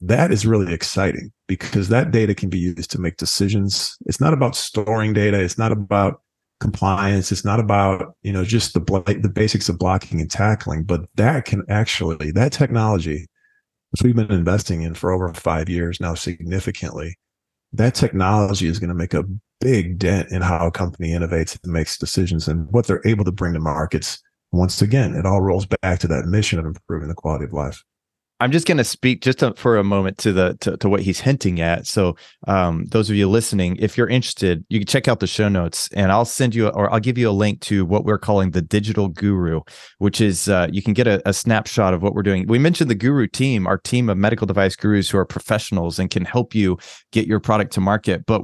That 0.00 0.32
is 0.32 0.46
really 0.46 0.72
exciting 0.72 1.30
because 1.46 1.88
that 1.88 2.10
data 2.10 2.34
can 2.34 2.48
be 2.48 2.58
used 2.58 2.90
to 2.90 3.00
make 3.00 3.16
decisions. 3.18 3.96
It's 4.06 4.20
not 4.20 4.32
about 4.32 4.56
storing 4.56 5.12
data. 5.12 5.40
It's 5.40 5.58
not 5.58 5.72
about 5.72 6.21
compliance. 6.62 7.30
It's 7.30 7.44
not 7.44 7.60
about, 7.60 8.16
you 8.22 8.32
know, 8.32 8.44
just 8.44 8.72
the, 8.72 8.80
the 8.80 9.28
basics 9.28 9.68
of 9.68 9.78
blocking 9.78 10.20
and 10.20 10.30
tackling, 10.30 10.84
but 10.84 11.02
that 11.16 11.44
can 11.44 11.64
actually, 11.68 12.30
that 12.30 12.52
technology, 12.52 13.26
which 13.90 14.02
we've 14.02 14.16
been 14.16 14.30
investing 14.30 14.82
in 14.82 14.94
for 14.94 15.10
over 15.10 15.34
five 15.34 15.68
years 15.68 16.00
now 16.00 16.14
significantly, 16.14 17.18
that 17.74 17.94
technology 17.94 18.66
is 18.66 18.78
going 18.78 18.88
to 18.88 18.94
make 18.94 19.12
a 19.12 19.24
big 19.60 19.98
dent 19.98 20.30
in 20.30 20.40
how 20.42 20.66
a 20.66 20.70
company 20.70 21.10
innovates 21.10 21.58
and 21.62 21.72
makes 21.72 21.98
decisions 21.98 22.48
and 22.48 22.70
what 22.72 22.86
they're 22.86 23.06
able 23.06 23.24
to 23.24 23.32
bring 23.32 23.52
to 23.52 23.60
markets. 23.60 24.22
Once 24.52 24.82
again, 24.82 25.14
it 25.14 25.26
all 25.26 25.40
rolls 25.40 25.66
back 25.66 25.98
to 25.98 26.08
that 26.08 26.26
mission 26.26 26.58
of 26.58 26.66
improving 26.66 27.08
the 27.08 27.14
quality 27.14 27.44
of 27.44 27.52
life. 27.52 27.82
I'm 28.42 28.50
just 28.50 28.66
going 28.66 28.78
to 28.78 28.84
speak 28.84 29.22
just 29.22 29.38
to, 29.38 29.54
for 29.54 29.76
a 29.76 29.84
moment 29.84 30.18
to 30.18 30.32
the 30.32 30.56
to, 30.62 30.76
to 30.78 30.88
what 30.88 31.00
he's 31.00 31.20
hinting 31.20 31.60
at. 31.60 31.86
So, 31.86 32.16
um, 32.48 32.86
those 32.86 33.08
of 33.08 33.14
you 33.14 33.30
listening, 33.30 33.76
if 33.78 33.96
you're 33.96 34.08
interested, 34.08 34.64
you 34.68 34.80
can 34.80 34.86
check 34.88 35.06
out 35.06 35.20
the 35.20 35.28
show 35.28 35.48
notes, 35.48 35.88
and 35.92 36.10
I'll 36.10 36.24
send 36.24 36.52
you 36.52 36.66
or 36.66 36.92
I'll 36.92 36.98
give 36.98 37.16
you 37.16 37.30
a 37.30 37.32
link 37.32 37.60
to 37.62 37.84
what 37.84 38.04
we're 38.04 38.18
calling 38.18 38.50
the 38.50 38.60
Digital 38.60 39.06
Guru, 39.06 39.60
which 39.98 40.20
is 40.20 40.48
uh, 40.48 40.66
you 40.72 40.82
can 40.82 40.92
get 40.92 41.06
a, 41.06 41.22
a 41.24 41.32
snapshot 41.32 41.94
of 41.94 42.02
what 42.02 42.14
we're 42.14 42.24
doing. 42.24 42.48
We 42.48 42.58
mentioned 42.58 42.90
the 42.90 42.96
Guru 42.96 43.28
team, 43.28 43.64
our 43.68 43.78
team 43.78 44.08
of 44.08 44.18
medical 44.18 44.48
device 44.48 44.74
gurus 44.74 45.08
who 45.08 45.18
are 45.18 45.24
professionals 45.24 46.00
and 46.00 46.10
can 46.10 46.24
help 46.24 46.52
you 46.52 46.78
get 47.12 47.28
your 47.28 47.38
product 47.38 47.72
to 47.74 47.80
market. 47.80 48.26
But 48.26 48.42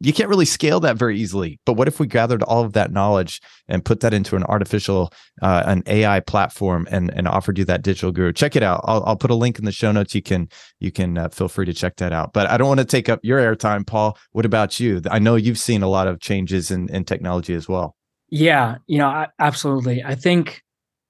you 0.00 0.12
can't 0.12 0.28
really 0.28 0.44
scale 0.44 0.78
that 0.80 0.96
very 0.96 1.18
easily. 1.18 1.58
But 1.66 1.74
what 1.74 1.88
if 1.88 1.98
we 1.98 2.06
gathered 2.06 2.42
all 2.44 2.64
of 2.64 2.72
that 2.74 2.92
knowledge 2.92 3.40
and 3.66 3.84
put 3.84 4.00
that 4.00 4.14
into 4.14 4.36
an 4.36 4.44
artificial, 4.44 5.12
uh, 5.42 5.64
an 5.66 5.82
AI 5.86 6.20
platform, 6.20 6.86
and 6.90 7.10
and 7.14 7.26
offered 7.26 7.58
you 7.58 7.64
that 7.64 7.82
digital 7.82 8.12
guru? 8.12 8.32
Check 8.32 8.54
it 8.54 8.62
out. 8.62 8.82
I'll, 8.84 9.02
I'll 9.04 9.16
put 9.16 9.30
a 9.30 9.34
link 9.34 9.58
in 9.58 9.64
the 9.64 9.72
show 9.72 9.90
notes. 9.90 10.14
You 10.14 10.22
can 10.22 10.48
you 10.78 10.92
can 10.92 11.18
uh, 11.18 11.28
feel 11.30 11.48
free 11.48 11.66
to 11.66 11.74
check 11.74 11.96
that 11.96 12.12
out. 12.12 12.32
But 12.32 12.48
I 12.48 12.56
don't 12.56 12.68
want 12.68 12.80
to 12.80 12.86
take 12.86 13.08
up 13.08 13.20
your 13.22 13.38
airtime, 13.40 13.86
Pall. 13.86 14.16
What 14.32 14.44
about 14.44 14.78
you? 14.78 15.02
I 15.10 15.18
know 15.18 15.34
you've 15.34 15.58
seen 15.58 15.82
a 15.82 15.88
lot 15.88 16.06
of 16.06 16.20
changes 16.20 16.70
in 16.70 16.88
in 16.90 17.04
technology 17.04 17.54
as 17.54 17.68
well. 17.68 17.96
Yeah, 18.30 18.76
you 18.86 18.98
know, 18.98 19.08
I, 19.08 19.28
absolutely. 19.38 20.04
I 20.04 20.14
think 20.14 20.62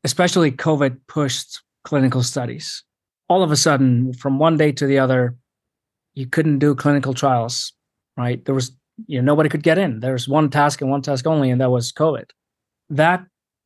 especially 0.05 0.53
COVID 0.53 0.99
pushed 1.09 1.61
clinical 1.85 2.23
studies. 2.23 2.85
All 3.29 3.43
of 3.43 3.51
a 3.51 3.57
sudden, 3.57 4.15
from 4.15 4.39
one 4.39 4.57
day 4.57 4.73
to 4.73 4.87
the 4.87 4.99
other, 4.99 5.37
you 6.15 6.27
couldn't 6.27 6.61
do 6.61 6.75
clinical 6.75 7.13
trials 7.13 7.73
right? 8.19 8.45
There 8.45 8.55
was 8.55 8.73
you 9.07 9.23
know 9.23 9.25
nobody 9.25 9.49
could 9.49 9.63
get 9.63 9.79
in. 9.79 10.01
There 10.01 10.13
was 10.13 10.29
one 10.29 10.51
task 10.51 10.83
and 10.83 10.91
one 10.91 11.03
task 11.03 11.27
only, 11.27 11.51
and 11.51 11.61
that 11.61 11.71
was 11.71 11.93
COVID. 11.93 12.29
That 12.91 13.25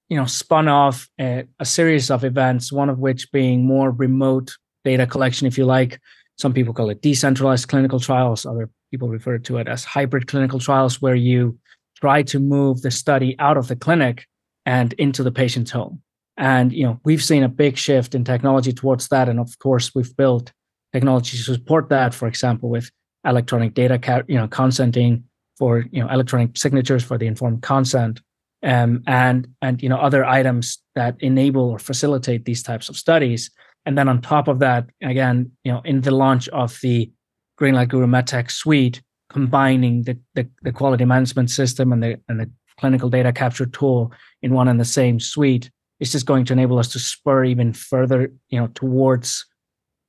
you 0.08 0.16
know 0.16 0.26
spun 0.26 0.68
off 0.68 1.08
a, 1.18 1.44
a 1.58 1.64
series 1.64 2.10
of 2.10 2.22
events, 2.22 2.70
one 2.70 2.90
of 2.90 2.98
which 3.00 3.32
being 3.32 3.64
more 3.66 3.90
remote 3.90 4.56
data 4.84 5.06
collection, 5.06 5.46
if 5.46 5.58
you 5.58 5.64
like. 5.64 5.98
Some 6.38 6.52
people 6.52 6.74
call 6.74 6.90
it 6.90 7.02
decentralized 7.02 7.68
clinical 7.68 7.98
trials. 7.98 8.46
Other 8.46 8.70
people 8.90 9.08
refer 9.08 9.38
to 9.38 9.56
it 9.56 9.68
as 9.68 9.84
hybrid 9.84 10.28
clinical 10.28 10.60
trials, 10.60 11.00
where 11.00 11.14
you 11.14 11.58
try 11.96 12.22
to 12.22 12.38
move 12.38 12.82
the 12.82 12.90
study 12.90 13.34
out 13.38 13.56
of 13.56 13.68
the 13.68 13.76
clinic 13.76 14.26
and 14.66 14.92
into 14.94 15.22
the 15.22 15.32
patient's 15.32 15.70
home. 15.70 16.02
And 16.36 16.72
you 16.72 16.84
know, 16.84 17.00
we've 17.04 17.22
seen 17.22 17.42
a 17.42 17.48
big 17.48 17.76
shift 17.76 18.14
in 18.14 18.24
technology 18.24 18.72
towards 18.72 19.08
that. 19.08 19.28
And 19.28 19.38
of 19.40 19.58
course, 19.58 19.94
we've 19.94 20.16
built 20.16 20.52
technology 20.92 21.36
to 21.36 21.42
support 21.42 21.88
that. 21.88 22.14
For 22.14 22.26
example, 22.26 22.68
with 22.68 22.90
electronic 23.24 23.74
data, 23.74 23.98
ca- 23.98 24.22
you 24.28 24.36
know, 24.36 24.48
consenting 24.48 25.24
for 25.58 25.84
you 25.90 26.02
know 26.02 26.10
electronic 26.10 26.56
signatures 26.56 27.04
for 27.04 27.18
the 27.18 27.26
informed 27.26 27.62
consent, 27.62 28.20
um, 28.62 29.02
and 29.06 29.48
and 29.60 29.82
you 29.82 29.88
know 29.88 29.98
other 29.98 30.24
items 30.24 30.78
that 30.94 31.16
enable 31.20 31.70
or 31.70 31.78
facilitate 31.78 32.44
these 32.44 32.62
types 32.62 32.88
of 32.88 32.96
studies. 32.96 33.50
And 33.84 33.98
then 33.98 34.08
on 34.08 34.20
top 34.20 34.46
of 34.46 34.60
that, 34.60 34.86
again, 35.02 35.50
you 35.64 35.72
know, 35.72 35.80
in 35.84 36.02
the 36.02 36.12
launch 36.12 36.48
of 36.50 36.78
the 36.82 37.10
Greenlight 37.60 37.88
Guru 37.88 38.06
MedTech 38.06 38.50
suite, 38.50 39.02
combining 39.28 40.02
the, 40.02 40.16
the, 40.34 40.48
the 40.62 40.72
quality 40.72 41.04
management 41.04 41.50
system 41.50 41.92
and 41.92 42.02
the 42.02 42.20
and 42.28 42.38
the 42.40 42.50
clinical 42.78 43.10
data 43.10 43.32
capture 43.32 43.66
tool 43.66 44.12
in 44.42 44.54
one 44.54 44.68
and 44.68 44.80
the 44.80 44.84
same 44.84 45.20
suite 45.20 45.70
is 46.00 46.10
just 46.10 46.26
going 46.26 46.44
to 46.44 46.52
enable 46.52 46.78
us 46.78 46.88
to 46.88 46.98
spur 46.98 47.44
even 47.44 47.72
further, 47.72 48.32
you 48.48 48.58
know, 48.58 48.66
towards 48.74 49.46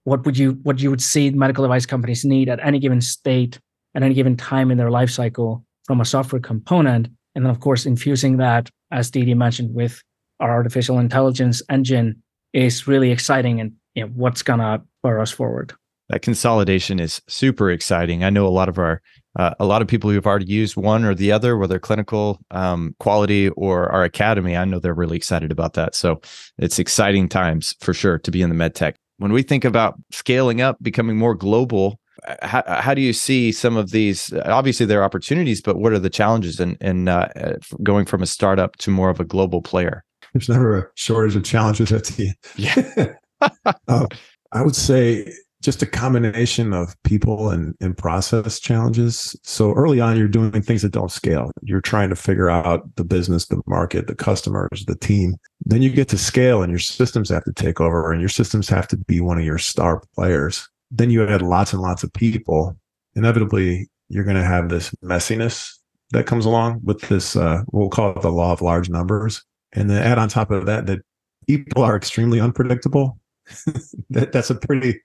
what 0.04 0.26
would 0.26 0.38
you 0.38 0.60
what 0.64 0.80
you 0.80 0.90
would 0.90 1.02
see 1.02 1.30
medical 1.30 1.64
device 1.64 1.86
companies 1.86 2.26
need 2.26 2.50
at 2.50 2.60
any 2.66 2.80
given 2.80 3.02
state 3.02 3.60
at 3.96 4.04
any 4.04 4.14
given 4.14 4.36
time 4.36 4.72
in 4.72 4.78
their 4.78 4.92
life 4.92 5.10
cycle 5.10 5.64
from 5.86 6.02
a 6.02 6.06
software 6.06 6.42
component? 6.42 7.08
And 7.36 7.46
then 7.46 7.50
of 7.52 7.60
course 7.60 7.86
infusing 7.86 8.38
that 8.38 8.70
as 8.92 9.10
DD 9.10 9.36
mentioned 9.36 9.74
with 9.74 10.02
our 10.40 10.52
artificial 10.52 11.00
intelligence 11.00 11.62
engine 11.70 12.22
is 12.54 12.88
really 12.88 13.12
exciting 13.12 13.60
and 13.60 13.74
you 13.96 14.04
know, 14.04 14.12
what's 14.16 14.44
gonna 14.44 14.82
spur 15.00 15.20
us 15.20 15.32
forward. 15.32 15.74
That 16.10 16.22
consolidation 16.22 17.00
is 17.00 17.22
super 17.28 17.72
exciting. 17.72 18.24
I 18.24 18.30
know 18.30 18.46
a 18.46 18.50
lot 18.50 18.70
of 18.70 18.78
our 18.78 19.02
uh, 19.40 19.56
a 19.60 19.66
lot 19.66 19.82
of 19.82 19.88
people 19.88 20.12
who've 20.12 20.28
already 20.28 20.46
used 20.46 20.76
one 20.76 21.06
or 21.06 21.16
the 21.16 21.32
other 21.32 21.58
whether 21.58 21.80
clinical 21.80 22.40
um, 22.52 22.96
quality 23.00 23.50
or 23.50 23.92
our 23.92 24.04
academy 24.04 24.56
i 24.56 24.64
know 24.64 24.78
they're 24.78 24.94
really 24.94 25.18
excited 25.18 25.52
about 25.52 25.74
that. 25.74 25.96
So 25.96 26.22
it's 26.58 26.78
exciting 26.78 27.30
times 27.30 27.76
for 27.80 27.94
sure 27.94 28.20
to 28.20 28.32
be 28.32 28.42
in 28.42 28.50
the 28.50 28.56
med 28.56 28.76
tech 28.76 28.96
when 29.18 29.32
we 29.32 29.44
think 29.44 29.66
about 29.66 29.96
scaling 30.12 30.62
up, 30.62 30.78
becoming 30.82 31.18
more 31.18 31.36
global, 31.36 32.00
how, 32.42 32.64
how 32.68 32.94
do 32.94 33.02
you 33.02 33.14
see 33.14 33.52
some 33.52 33.76
of 33.76 33.92
these? 33.92 34.34
Obviously, 34.46 34.86
there 34.86 35.02
are 35.02 35.04
opportunities, 35.04 35.62
but 35.62 35.78
what 35.78 35.94
are 35.94 36.00
the 36.00 36.10
challenges 36.10 36.60
in, 36.60 36.78
in 36.80 37.08
uh, 37.08 37.58
going 37.82 38.06
from 38.06 38.22
a 38.22 38.26
startup 38.28 38.78
to 38.78 38.90
more 38.90 39.10
of 39.10 39.20
a 39.20 39.26
global 39.26 39.62
player? 39.62 40.04
There's 40.34 40.50
never 40.50 40.78
a 40.78 40.88
shortage 40.96 41.36
of 41.36 41.44
challenges 41.44 41.92
at 41.92 42.06
the 42.06 42.32
Yeah. 42.56 43.14
uh, 43.88 44.08
I 44.52 44.62
would 44.62 44.76
say 44.76 45.32
just 45.64 45.82
a 45.82 45.86
combination 45.86 46.74
of 46.74 47.02
people 47.04 47.50
and, 47.50 47.74
and 47.80 47.98
process 47.98 48.60
challenges. 48.60 49.36
So 49.44 49.72
early 49.74 50.02
on, 50.02 50.18
you're 50.18 50.28
doing 50.28 50.62
things 50.62 50.82
that 50.82 50.92
don't 50.92 51.12
scale. 51.12 51.52
You're 51.62 51.82
trying 51.82 52.10
to 52.10 52.16
figure 52.16 52.50
out 52.50 52.84
the 52.98 53.06
business, 53.06 53.48
the 53.48 53.62
market, 53.66 54.08
the 54.08 54.16
customers, 54.16 54.84
the 54.86 54.96
team. 54.96 55.36
Then 55.66 55.82
you 55.82 55.90
get 55.90 56.10
to 56.10 56.18
scale 56.18 56.62
and 56.62 56.70
your 56.70 56.80
systems 56.80 57.30
have 57.30 57.46
to 57.46 57.54
take 57.54 57.80
over 57.80 58.12
and 58.12 58.22
your 58.22 58.30
systems 58.30 58.68
have 58.70 58.88
to 58.90 58.98
be 58.98 59.22
one 59.22 59.40
of 59.40 59.46
your 59.46 59.58
star 59.58 60.04
players. 60.16 60.70
Then 60.92 61.10
you 61.10 61.26
add 61.26 61.42
lots 61.42 61.72
and 61.72 61.82
lots 61.82 62.04
of 62.04 62.12
people. 62.12 62.78
Inevitably, 63.16 63.90
you're 64.10 64.26
going 64.26 64.36
to 64.36 64.44
have 64.44 64.70
this 64.70 64.92
messiness 65.04 65.78
that 66.12 66.28
comes 66.28 66.46
along 66.46 66.82
with 66.84 67.02
this, 67.08 67.36
uh, 67.36 67.64
we'll 67.72 67.90
call 67.90 68.12
it 68.12 68.22
the 68.22 68.32
law 68.32 68.52
of 68.52 68.62
large 68.62 68.90
numbers. 68.90 69.44
And 69.72 69.90
then 69.90 70.04
add 70.04 70.20
on 70.20 70.28
top 70.28 70.52
of 70.52 70.68
that, 70.68 70.86
that 70.86 71.00
people 71.48 71.84
are 71.84 71.96
extremely 71.96 72.40
unpredictable. 72.40 73.18
that, 74.12 74.32
that's 74.32 74.50
a 74.50 74.56
pretty 74.56 75.00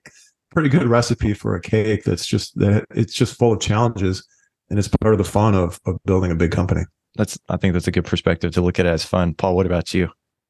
pretty 0.51 0.69
good 0.69 0.87
recipe 0.87 1.33
for 1.33 1.55
a 1.55 1.61
cake 1.61 2.03
that's 2.03 2.25
just 2.25 2.57
that 2.57 2.85
it's 2.91 3.13
just 3.13 3.37
full 3.37 3.53
of 3.53 3.59
challenges 3.59 4.25
and 4.69 4.79
it's 4.79 4.87
part 4.87 5.13
of 5.13 5.17
the 5.17 5.23
fun 5.23 5.55
of 5.55 5.79
of 5.85 5.97
building 6.05 6.31
a 6.31 6.35
big 6.35 6.51
company. 6.51 6.81
That's 7.15 7.37
i 7.49 7.57
think 7.57 7.73
that's 7.73 7.87
a 7.87 7.91
good 7.91 8.05
perspective 8.05 8.53
to 8.53 8.61
look 8.61 8.79
at 8.79 8.85
it 8.85 8.89
as 8.89 9.03
fun. 9.03 9.33
Pall 9.33 9.55
what 9.55 9.65
about 9.65 9.93
you? 9.93 10.09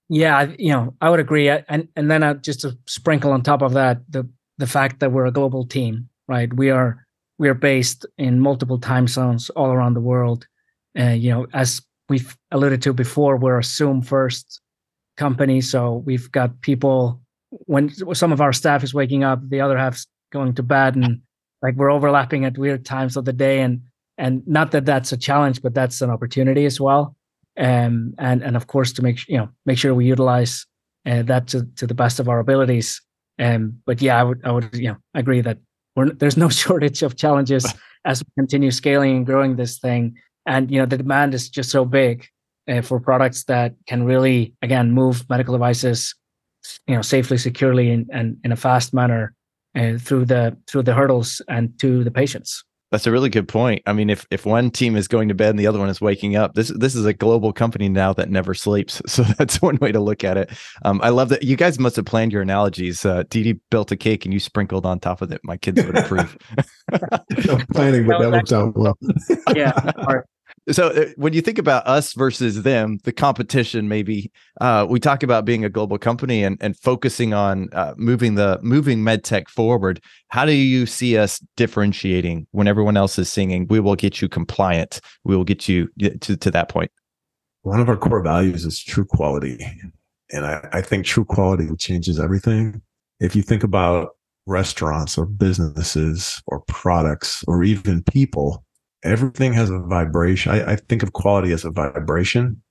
Yeah 0.09 0.51
you 0.57 0.71
know 0.71 0.95
i 1.01 1.09
would 1.09 1.19
agree. 1.19 1.49
And 1.49 1.87
and 1.95 2.11
then 2.11 2.23
uh, 2.23 2.35
just 2.35 2.61
to 2.61 2.77
sprinkle 2.85 3.31
on 3.31 3.41
top 3.41 3.61
of 3.61 3.73
that 3.73 4.01
the 4.09 4.27
the 4.57 4.67
fact 4.67 4.99
that 4.99 5.11
we're 5.11 5.25
a 5.25 5.31
global 5.31 5.65
team 5.65 6.09
right? 6.27 6.53
We 6.53 6.69
are 6.69 7.05
we 7.37 7.49
are 7.49 7.53
based 7.53 8.05
in 8.17 8.39
multiple 8.39 8.77
time 8.77 9.07
zones 9.07 9.49
all 9.51 9.71
around 9.71 9.95
the 9.95 10.01
world. 10.01 10.47
And 10.95 11.09
uh, 11.09 11.15
you 11.15 11.31
know 11.31 11.47
as 11.53 11.81
we've 12.07 12.37
alluded 12.51 12.81
to 12.83 12.93
before 12.93 13.37
we're 13.37 13.59
a 13.59 13.63
zoom 13.63 14.01
first 14.01 14.61
company. 15.17 15.61
So 15.61 16.03
we've 16.05 16.31
got 16.31 16.61
people 16.61 17.21
when 17.51 17.89
some 18.13 18.31
of 18.31 18.41
our 18.41 18.53
staff 18.53 18.83
is 18.83 18.93
waking 18.93 19.23
up, 19.23 19.47
the 19.49 19.61
other 19.61 19.77
half's 19.77 20.07
going 20.31 20.53
to 20.55 20.63
bed, 20.63 20.95
and 20.95 21.21
like 21.61 21.75
we're 21.75 21.91
overlapping 21.91 22.45
at 22.45 22.57
weird 22.57 22.85
times 22.85 23.17
of 23.17 23.25
the 23.25 23.33
day. 23.33 23.61
And 23.61 23.81
and 24.17 24.45
not 24.47 24.71
that 24.71 24.85
that's 24.85 25.11
a 25.11 25.17
challenge, 25.17 25.61
but 25.61 25.73
that's 25.73 26.01
an 26.01 26.09
opportunity 26.09 26.65
as 26.65 26.79
well. 26.79 27.15
Um, 27.57 28.13
and 28.17 28.43
and 28.43 28.55
of 28.55 28.67
course 28.67 28.93
to 28.93 29.01
make 29.01 29.27
you 29.27 29.37
know 29.37 29.49
make 29.65 29.77
sure 29.77 29.93
we 29.93 30.05
utilize 30.05 30.65
uh, 31.05 31.23
that 31.23 31.47
to, 31.47 31.65
to 31.77 31.87
the 31.87 31.93
best 31.93 32.19
of 32.19 32.29
our 32.29 32.39
abilities. 32.39 33.01
Um, 33.39 33.81
but 33.85 34.01
yeah, 34.01 34.19
I 34.19 34.23
would 34.23 34.41
I 34.45 34.51
would 34.51 34.69
you 34.75 34.89
know 34.89 34.97
agree 35.13 35.41
that 35.41 35.57
we're, 35.95 36.11
there's 36.11 36.37
no 36.37 36.49
shortage 36.63 37.01
of 37.01 37.17
challenges 37.17 37.65
as 38.05 38.23
we 38.23 38.41
continue 38.41 38.71
scaling 38.71 39.17
and 39.17 39.25
growing 39.25 39.55
this 39.55 39.79
thing. 39.79 40.17
And 40.45 40.69
you 40.69 40.79
know 40.79 40.85
the 40.85 40.97
demand 40.97 41.33
is 41.33 41.49
just 41.49 41.71
so 41.71 41.83
big 41.85 42.27
uh, 42.69 42.81
for 42.81 42.99
products 42.99 43.45
that 43.45 43.73
can 43.87 44.03
really 44.03 44.53
again 44.61 44.91
move 44.91 45.27
medical 45.29 45.53
devices 45.53 46.15
you 46.87 46.95
know 46.95 47.01
safely 47.01 47.37
securely 47.37 47.89
and, 47.89 48.09
and 48.11 48.37
in 48.43 48.51
a 48.51 48.55
fast 48.55 48.93
manner 48.93 49.33
uh, 49.75 49.97
through 49.97 50.25
the 50.25 50.55
through 50.67 50.83
the 50.83 50.93
hurdles 50.93 51.41
and 51.47 51.77
to 51.79 52.03
the 52.03 52.11
patients 52.11 52.63
That's 52.91 53.05
a 53.05 53.11
really 53.11 53.29
good 53.29 53.47
point. 53.47 53.83
I 53.85 53.93
mean, 53.93 54.09
if 54.09 54.25
if 54.31 54.47
one 54.47 54.71
team 54.71 54.95
is 54.95 55.07
going 55.07 55.27
to 55.27 55.35
bed 55.35 55.51
and 55.51 55.59
the 55.59 55.67
other 55.67 55.77
one 55.77 55.89
is 55.89 56.01
waking 56.01 56.35
up, 56.35 56.55
this 56.55 56.69
this 56.69 56.95
is 56.95 57.05
a 57.05 57.13
global 57.13 57.53
company 57.53 57.87
now 57.87 58.13
that 58.13 58.29
never 58.29 58.55
sleeps. 58.55 58.99
So 59.07 59.23
that's 59.37 59.61
one 59.61 59.77
way 59.77 59.91
to 59.91 59.99
look 59.99 60.23
at 60.23 60.37
it. 60.37 60.49
Um, 60.85 60.99
I 61.03 61.09
love 61.09 61.29
that 61.29 61.43
you 61.43 61.55
guys 61.55 61.77
must 61.77 61.97
have 61.97 62.05
planned 62.05 62.31
your 62.31 62.41
analogies. 62.41 63.05
Uh, 63.05 63.23
DD 63.25 63.59
built 63.69 63.91
a 63.91 63.97
cake 63.97 64.25
and 64.25 64.33
you 64.33 64.39
sprinkled 64.39 64.85
on 64.85 64.99
top 64.99 65.21
of 65.21 65.31
it. 65.31 65.41
My 65.43 65.57
kids 65.57 65.83
would 65.83 65.97
approve. 65.97 66.35
planning, 67.73 68.07
but 68.07 68.19
that 68.19 68.31
worked 68.31 68.53
out 68.53 68.75
well. 68.75 68.97
yeah. 69.55 69.73
So 70.71 70.87
uh, 70.87 71.05
when 71.15 71.33
you 71.33 71.41
think 71.41 71.57
about 71.57 71.85
us 71.87 72.13
versus 72.13 72.63
them 72.63 72.97
the 73.03 73.11
competition 73.11 73.87
maybe 73.87 74.31
uh, 74.61 74.85
we 74.89 74.99
talk 74.99 75.23
about 75.23 75.45
being 75.45 75.63
a 75.63 75.69
global 75.69 75.97
company 75.97 76.43
and, 76.43 76.57
and 76.61 76.77
focusing 76.77 77.33
on 77.33 77.69
uh, 77.73 77.93
moving 77.97 78.35
the 78.35 78.59
moving 78.61 78.99
medtech 78.99 79.47
forward. 79.47 80.01
How 80.29 80.45
do 80.45 80.53
you 80.53 80.85
see 80.85 81.17
us 81.17 81.39
differentiating 81.55 82.47
when 82.51 82.67
everyone 82.67 82.97
else 82.97 83.19
is 83.19 83.29
singing 83.29 83.67
we 83.69 83.79
will 83.79 83.95
get 83.95 84.21
you 84.21 84.29
compliant. 84.29 85.01
We 85.23 85.35
will 85.35 85.43
get 85.43 85.67
you 85.67 85.89
to, 85.99 86.35
to 86.35 86.51
that 86.51 86.69
point. 86.69 86.79
point 86.79 86.91
one 87.63 87.79
of 87.79 87.89
our 87.89 87.97
core 87.97 88.21
values 88.21 88.65
is 88.65 88.81
true 88.81 89.05
quality. 89.05 89.59
And 90.31 90.45
I, 90.45 90.67
I 90.71 90.81
think 90.81 91.05
true 91.05 91.25
quality 91.25 91.67
changes 91.77 92.19
everything. 92.19 92.81
If 93.19 93.35
you 93.35 93.41
think 93.41 93.63
about 93.63 94.09
restaurants 94.45 95.17
or 95.17 95.25
businesses 95.25 96.41
or 96.47 96.61
products 96.61 97.43
or 97.47 97.63
even 97.63 98.03
people 98.03 98.63
everything 99.03 99.53
has 99.53 99.69
a 99.69 99.79
vibration. 99.79 100.51
I, 100.51 100.73
I, 100.73 100.75
think 100.75 101.03
of 101.03 101.13
quality 101.13 101.51
as 101.51 101.65
a 101.65 101.71
vibration 101.71 102.61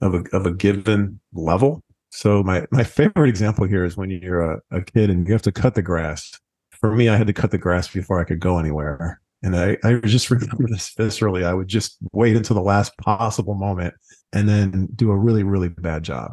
of 0.00 0.14
a, 0.14 0.24
of 0.32 0.46
a 0.46 0.52
given 0.52 1.20
level. 1.32 1.82
So 2.10 2.42
my, 2.42 2.66
my 2.70 2.84
favorite 2.84 3.28
example 3.28 3.66
here 3.66 3.84
is 3.84 3.96
when 3.96 4.10
you're 4.10 4.52
a, 4.52 4.60
a 4.70 4.82
kid 4.82 5.10
and 5.10 5.26
you 5.26 5.32
have 5.32 5.42
to 5.42 5.52
cut 5.52 5.74
the 5.74 5.82
grass. 5.82 6.38
For 6.70 6.94
me, 6.94 7.08
I 7.08 7.16
had 7.16 7.26
to 7.26 7.32
cut 7.32 7.50
the 7.50 7.58
grass 7.58 7.88
before 7.88 8.20
I 8.20 8.24
could 8.24 8.40
go 8.40 8.58
anywhere. 8.58 9.20
And 9.42 9.56
I, 9.56 9.76
I 9.82 9.94
just 10.00 10.30
remember 10.30 10.66
this 10.68 10.94
viscerally. 10.94 11.44
I 11.44 11.54
would 11.54 11.68
just 11.68 11.96
wait 12.12 12.36
until 12.36 12.54
the 12.54 12.62
last 12.62 12.96
possible 12.98 13.54
moment 13.54 13.94
and 14.32 14.48
then 14.48 14.88
do 14.94 15.10
a 15.10 15.16
really, 15.16 15.42
really 15.42 15.68
bad 15.68 16.02
job. 16.02 16.32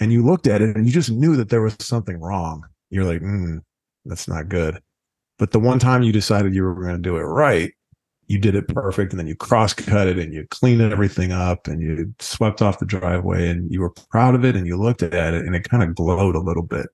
And 0.00 0.12
you 0.12 0.24
looked 0.24 0.46
at 0.46 0.62
it 0.62 0.76
and 0.76 0.86
you 0.86 0.92
just 0.92 1.10
knew 1.10 1.36
that 1.36 1.50
there 1.50 1.62
was 1.62 1.76
something 1.80 2.18
wrong. 2.18 2.64
You're 2.90 3.04
like, 3.04 3.20
mm, 3.20 3.60
that's 4.04 4.28
not 4.28 4.48
good. 4.48 4.80
But 5.38 5.52
the 5.52 5.60
one 5.60 5.78
time 5.78 6.02
you 6.02 6.12
decided 6.12 6.54
you 6.54 6.64
were 6.64 6.74
going 6.74 6.96
to 6.96 7.02
do 7.02 7.16
it 7.16 7.22
right, 7.22 7.72
you 8.30 8.38
did 8.38 8.54
it 8.54 8.68
perfect 8.68 9.12
and 9.12 9.18
then 9.18 9.26
you 9.26 9.34
cross 9.34 9.74
cut 9.74 10.06
it 10.06 10.16
and 10.16 10.32
you 10.32 10.46
cleaned 10.52 10.80
everything 10.80 11.32
up 11.32 11.66
and 11.66 11.82
you 11.82 12.14
swept 12.20 12.62
off 12.62 12.78
the 12.78 12.86
driveway 12.86 13.48
and 13.48 13.68
you 13.72 13.80
were 13.80 13.92
proud 14.08 14.36
of 14.36 14.44
it 14.44 14.54
and 14.54 14.68
you 14.68 14.76
looked 14.76 15.02
at 15.02 15.34
it 15.34 15.44
and 15.44 15.56
it 15.56 15.68
kind 15.68 15.82
of 15.82 15.96
glowed 15.96 16.36
a 16.36 16.40
little 16.40 16.62
bit 16.62 16.86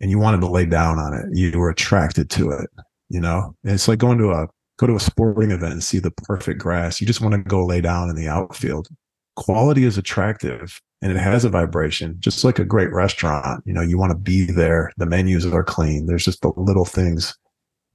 and 0.00 0.10
you 0.10 0.18
wanted 0.18 0.40
to 0.40 0.50
lay 0.50 0.66
down 0.66 0.98
on 0.98 1.14
it. 1.14 1.26
You 1.32 1.56
were 1.56 1.70
attracted 1.70 2.28
to 2.30 2.50
it, 2.50 2.68
you 3.08 3.20
know? 3.20 3.54
And 3.62 3.72
it's 3.72 3.86
like 3.86 4.00
going 4.00 4.18
to 4.18 4.32
a 4.32 4.48
go 4.78 4.88
to 4.88 4.96
a 4.96 5.00
sporting 5.00 5.52
event 5.52 5.74
and 5.74 5.84
see 5.84 6.00
the 6.00 6.10
perfect 6.10 6.58
grass. 6.58 7.00
You 7.00 7.06
just 7.06 7.20
want 7.20 7.34
to 7.34 7.38
go 7.40 7.64
lay 7.64 7.80
down 7.80 8.10
in 8.10 8.16
the 8.16 8.26
outfield. 8.26 8.88
Quality 9.36 9.84
is 9.84 9.96
attractive 9.96 10.80
and 11.00 11.12
it 11.12 11.18
has 11.18 11.44
a 11.44 11.50
vibration, 11.50 12.16
just 12.18 12.42
like 12.42 12.58
a 12.58 12.64
great 12.64 12.90
restaurant. 12.90 13.62
You 13.64 13.74
know, 13.74 13.80
you 13.80 13.96
want 13.96 14.10
to 14.10 14.18
be 14.18 14.44
there. 14.44 14.90
The 14.96 15.06
menus 15.06 15.46
are 15.46 15.62
clean. 15.62 16.06
There's 16.06 16.24
just 16.24 16.42
the 16.42 16.52
little 16.56 16.84
things 16.84 17.38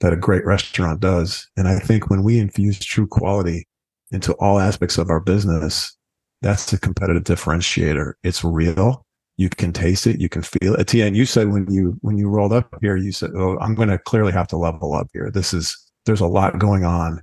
that 0.01 0.13
a 0.13 0.17
great 0.17 0.45
restaurant 0.45 0.99
does. 0.99 1.47
And 1.57 1.67
I 1.67 1.79
think 1.79 2.09
when 2.09 2.23
we 2.23 2.39
infuse 2.39 2.79
true 2.79 3.07
quality 3.07 3.67
into 4.11 4.33
all 4.33 4.59
aspects 4.59 4.97
of 4.97 5.09
our 5.09 5.19
business, 5.19 5.95
that's 6.41 6.69
the 6.69 6.77
competitive 6.77 7.23
differentiator. 7.23 8.13
It's 8.23 8.43
real. 8.43 9.05
You 9.37 9.49
can 9.49 9.73
taste 9.73 10.07
it. 10.07 10.19
You 10.19 10.29
can 10.29 10.41
feel 10.41 10.75
it. 10.75 10.79
Etienne, 10.79 11.15
you 11.15 11.25
said 11.25 11.49
when 11.49 11.69
you 11.71 11.97
when 12.01 12.17
you 12.17 12.29
rolled 12.29 12.53
up 12.53 12.73
here, 12.81 12.95
you 12.95 13.11
said, 13.11 13.31
"Oh, 13.35 13.57
I'm 13.59 13.75
going 13.75 13.89
to 13.89 13.97
clearly 13.97 14.31
have 14.31 14.47
to 14.49 14.57
level 14.57 14.93
up 14.93 15.07
here. 15.11 15.29
This 15.31 15.53
is 15.53 15.77
there's 16.05 16.21
a 16.21 16.27
lot 16.27 16.59
going 16.59 16.85
on, 16.85 17.21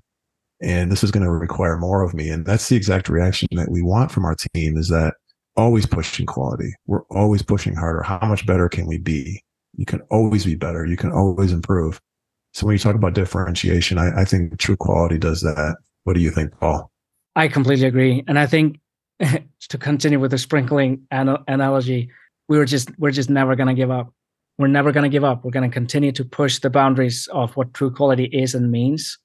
and 0.61 0.91
this 0.93 1.05
is 1.05 1.11
going 1.11 1.25
to 1.25 1.31
require 1.31 1.79
more 1.79 2.03
of 2.03 2.13
me." 2.13 2.29
And 2.29 2.45
that's 2.45 2.69
the 2.69 2.77
exact 2.77 3.09
reaction 3.09 3.49
that 3.53 3.71
we 3.71 3.81
want 3.81 4.11
from 4.11 4.25
our 4.27 4.35
team. 4.35 4.77
Is 4.77 4.89
that 4.89 5.15
always 5.57 5.87
pushing 5.87 6.27
quality? 6.27 6.75
We're 6.87 7.05
always 7.05 7.43
pushing 7.43 7.75
harder. 7.75 8.03
How 8.03 8.19
much 8.23 8.47
better 8.47 8.69
can 8.69 8.87
we 8.87 8.99
be? 8.99 9.43
You 9.77 9.87
can 9.87 10.01
always 10.11 10.45
be 10.45 10.55
better. 10.55 10.85
You 10.85 10.97
can 10.97 11.13
always 11.13 11.53
improve. 11.53 12.01
So 12.53 12.67
when 12.67 12.75
you 12.75 12.79
talk 12.79 12.95
about 12.95 13.15
differentiation, 13.15 13.99
I, 13.99 14.23
I 14.23 14.25
think 14.25 14.59
true 14.59 14.77
quality 14.77 15.19
does 15.19 15.41
that. 15.41 15.77
What 16.05 16.15
do 16.15 16.21
you 16.21 16.31
think, 16.31 16.59
Pall? 16.59 16.91
I 17.35 17.49
completely 17.49 17.87
agree, 17.87 18.23
and 18.29 18.39
I 18.39 18.47
think 18.47 18.79
to 19.21 19.79
continue 19.79 20.21
with 20.21 20.33
the 20.33 20.39
sprinkling 20.39 21.07
an- 21.11 21.39
analogy, 21.49 22.11
we 22.49 22.59
were 22.59 22.67
just 22.67 22.91
we're 22.99 23.11
just 23.11 23.31
never 23.31 23.57
going 23.57 23.69
to 23.69 23.75
give 23.75 23.91
up. 23.91 24.13
We're 24.59 24.67
never 24.67 24.93
going 24.93 25.05
to 25.05 25.09
give 25.09 25.25
up. 25.25 25.45
We're 25.45 25.51
going 25.51 25.69
to 25.69 25.73
continue 25.73 26.13
to 26.13 26.25
push 26.25 26.59
the 26.59 26.69
boundaries 26.69 27.27
of 27.33 27.57
what 27.57 27.73
true 27.73 27.91
quality 27.91 28.25
is 28.25 28.55
and 28.55 28.71
means. 28.71 29.19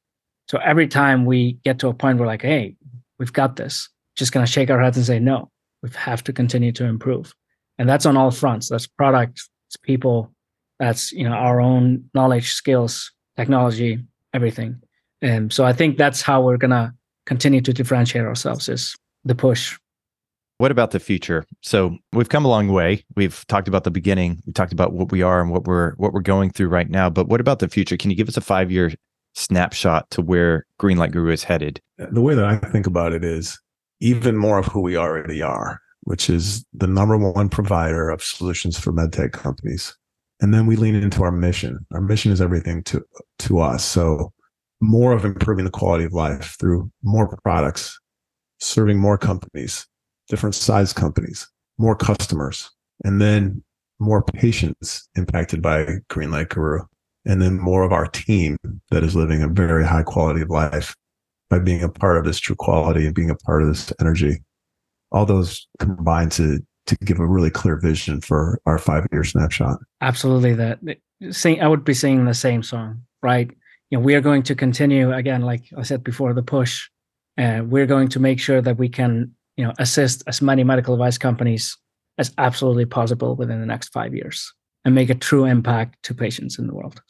So 0.48 0.60
every 0.60 0.88
time 0.88 1.26
we 1.26 1.54
get 1.66 1.80
to 1.80 1.90
a 1.90 1.94
point, 1.94 2.20
we're 2.20 2.28
like, 2.28 2.44
"Hey, 2.44 2.76
we've 3.20 3.34
got 3.34 3.58
this." 3.58 3.90
Just 4.16 4.32
going 4.32 4.46
to 4.46 4.52
shake 4.52 4.70
our 4.70 4.82
heads 4.82 4.96
and 4.96 5.06
say, 5.06 5.20
"No, 5.20 5.52
we 5.84 5.90
have 5.96 6.24
to 6.26 6.34
continue 6.34 6.72
to 6.74 6.86
improve," 6.86 7.34
and 7.78 7.90
that's 7.90 8.06
on 8.06 8.16
all 8.16 8.32
fronts. 8.32 8.70
That's 8.70 8.88
product, 8.88 9.42
it's 9.68 9.76
people, 9.76 10.32
that's 10.80 11.12
you 11.12 11.28
know 11.28 11.36
our 11.36 11.60
own 11.60 12.10
knowledge, 12.13 12.54
skills, 12.54 13.12
technology, 13.38 14.00
everything. 14.34 14.82
And 15.21 15.52
so 15.52 15.65
I 15.65 15.73
think 15.73 15.97
that's 15.97 16.21
how 16.21 16.41
we're 16.41 16.58
gonna 16.58 16.93
continue 17.26 17.62
to 17.62 17.73
differentiate 17.73 18.26
ourselves 18.26 18.69
is 18.69 18.95
the 19.26 19.36
push. 19.36 19.78
What 20.60 20.71
about 20.71 20.91
the 20.91 21.00
future? 21.00 21.45
So 21.62 21.97
we've 22.13 22.30
come 22.30 22.43
a 22.43 22.47
long 22.47 22.69
way. 22.69 23.04
We've 23.15 23.45
talked 23.47 23.67
about 23.67 23.84
the 23.84 23.91
beginning. 23.91 24.41
We 24.47 24.54
talked 24.54 24.73
about 24.73 24.93
what 24.93 25.12
we 25.12 25.21
are 25.21 25.39
and 25.39 25.52
what 25.52 25.65
we're 25.65 25.93
what 25.95 26.13
we're 26.13 26.21
going 26.21 26.50
through 26.50 26.69
right 26.69 26.89
now. 26.89 27.12
But 27.12 27.28
what 27.28 27.39
about 27.39 27.60
the 27.60 27.67
future? 27.67 27.95
Can 27.95 28.10
you 28.10 28.17
give 28.17 28.28
us 28.28 28.38
a 28.38 28.41
five 28.41 28.71
year 28.71 28.91
snapshot 29.36 30.10
to 30.12 30.21
where 30.21 30.65
Greenlight 30.82 31.12
Guru 31.12 31.32
is 31.32 31.43
headed? 31.43 31.80
The 31.97 32.21
way 32.21 32.34
that 32.34 32.45
I 32.45 32.58
think 32.58 32.88
about 32.88 33.13
it 33.13 33.23
is 33.23 33.60
even 34.00 34.36
more 34.36 34.58
of 34.58 34.65
who 34.65 34.82
we 34.82 34.97
already 34.97 35.43
are, 35.43 35.80
which 36.02 36.28
is 36.28 36.65
the 36.73 36.88
number 36.88 37.17
one 37.17 37.50
provider 37.50 38.10
of 38.10 38.23
solutions 38.23 38.80
for 38.80 38.91
medtech 38.91 39.34
companies 39.34 39.95
and 40.41 40.54
then 40.54 40.65
we 40.65 40.76
lean 40.76 40.95
into 40.95 41.23
our 41.23 41.32
mission. 41.32 41.86
Our 41.93 42.02
mission 42.02 42.32
is 42.32 42.41
everything 42.41 42.84
to 42.84 43.04
to 43.39 43.60
us. 43.60 43.84
So 43.84 44.34
more 44.82 45.13
of 45.13 45.26
improving 45.26 45.65
the 45.65 45.71
quality 45.71 46.06
of 46.06 46.13
life 46.13 46.56
through 46.60 46.91
more 47.04 47.36
products 47.43 48.00
serving 48.60 49.00
more 49.00 49.17
companies 49.17 49.88
different 50.30 50.56
size 50.56 50.93
companies 50.93 51.47
more 51.78 51.95
customers 51.95 52.69
and 53.04 53.21
then 53.21 53.63
more 54.00 54.23
patients 54.23 55.10
impacted 55.15 55.62
by 55.62 55.86
greenlight 56.10 56.50
guru. 56.50 56.82
And 57.26 57.41
then 57.41 57.60
more 57.60 57.84
of 57.84 57.91
our 57.91 58.08
team 58.08 58.58
that 58.91 59.04
is 59.04 59.15
living 59.15 59.41
a 59.41 59.47
very 59.47 59.86
high 59.86 60.04
quality 60.04 60.41
of 60.41 60.50
life 60.50 60.95
by 61.50 61.60
being 61.60 61.84
a 61.84 61.89
part 61.89 62.17
of 62.17 62.26
this 62.26 62.39
true 62.39 62.56
quality 62.56 63.06
and 63.06 63.15
being 63.15 63.30
a 63.30 63.36
part 63.36 63.62
of 63.62 63.67
this 63.67 63.91
energy. 64.00 64.38
All 65.12 65.26
those 65.26 65.67
combine 65.80 66.30
to 66.32 66.60
to 66.88 66.95
give 66.97 67.19
a 67.19 67.26
really 67.26 67.50
clear 67.50 67.78
vision 67.78 68.21
for 68.21 68.60
our 68.65 68.78
five 68.78 69.06
year 69.12 69.23
snapshot. 69.23 69.80
Absolutely, 70.02 70.54
that 70.56 70.80
sing. 71.32 71.62
I 71.62 71.67
would 71.67 71.84
be 71.84 71.93
singing 71.93 72.26
the 72.26 72.34
same 72.34 72.63
song, 72.63 73.04
right? 73.21 73.50
You 73.89 73.97
know, 73.97 74.04
we 74.04 74.15
are 74.15 74.21
going 74.21 74.43
to 74.43 74.56
continue 74.56 75.13
again, 75.13 75.41
like 75.41 75.63
I 75.78 75.84
said 75.84 76.04
before, 76.04 76.34
the 76.34 76.43
push. 76.43 76.89
Uh, 77.38 77.62
we're 77.63 77.86
going 77.86 78.08
to 78.10 78.19
make 78.19 78.39
sure 78.39 78.62
that 78.62 78.78
we 78.78 78.89
can, 78.89 79.32
you 79.58 79.63
know, 79.63 79.73
assist 79.78 80.23
as 80.28 80.41
many 80.41 80.63
medical 80.63 80.95
device 80.95 81.17
companies 81.17 81.78
as 82.17 82.34
absolutely 82.38 82.86
possible 82.86 83.36
within 83.36 83.60
the 83.60 83.65
next 83.65 83.89
five 83.89 84.13
years 84.13 84.52
and 84.84 84.95
make 84.95 85.10
a 85.10 85.15
true 85.15 85.45
impact 85.45 86.02
to 86.04 86.15
patients 86.15 86.58
in 86.58 86.67
the 86.67 86.73
world. 86.73 87.02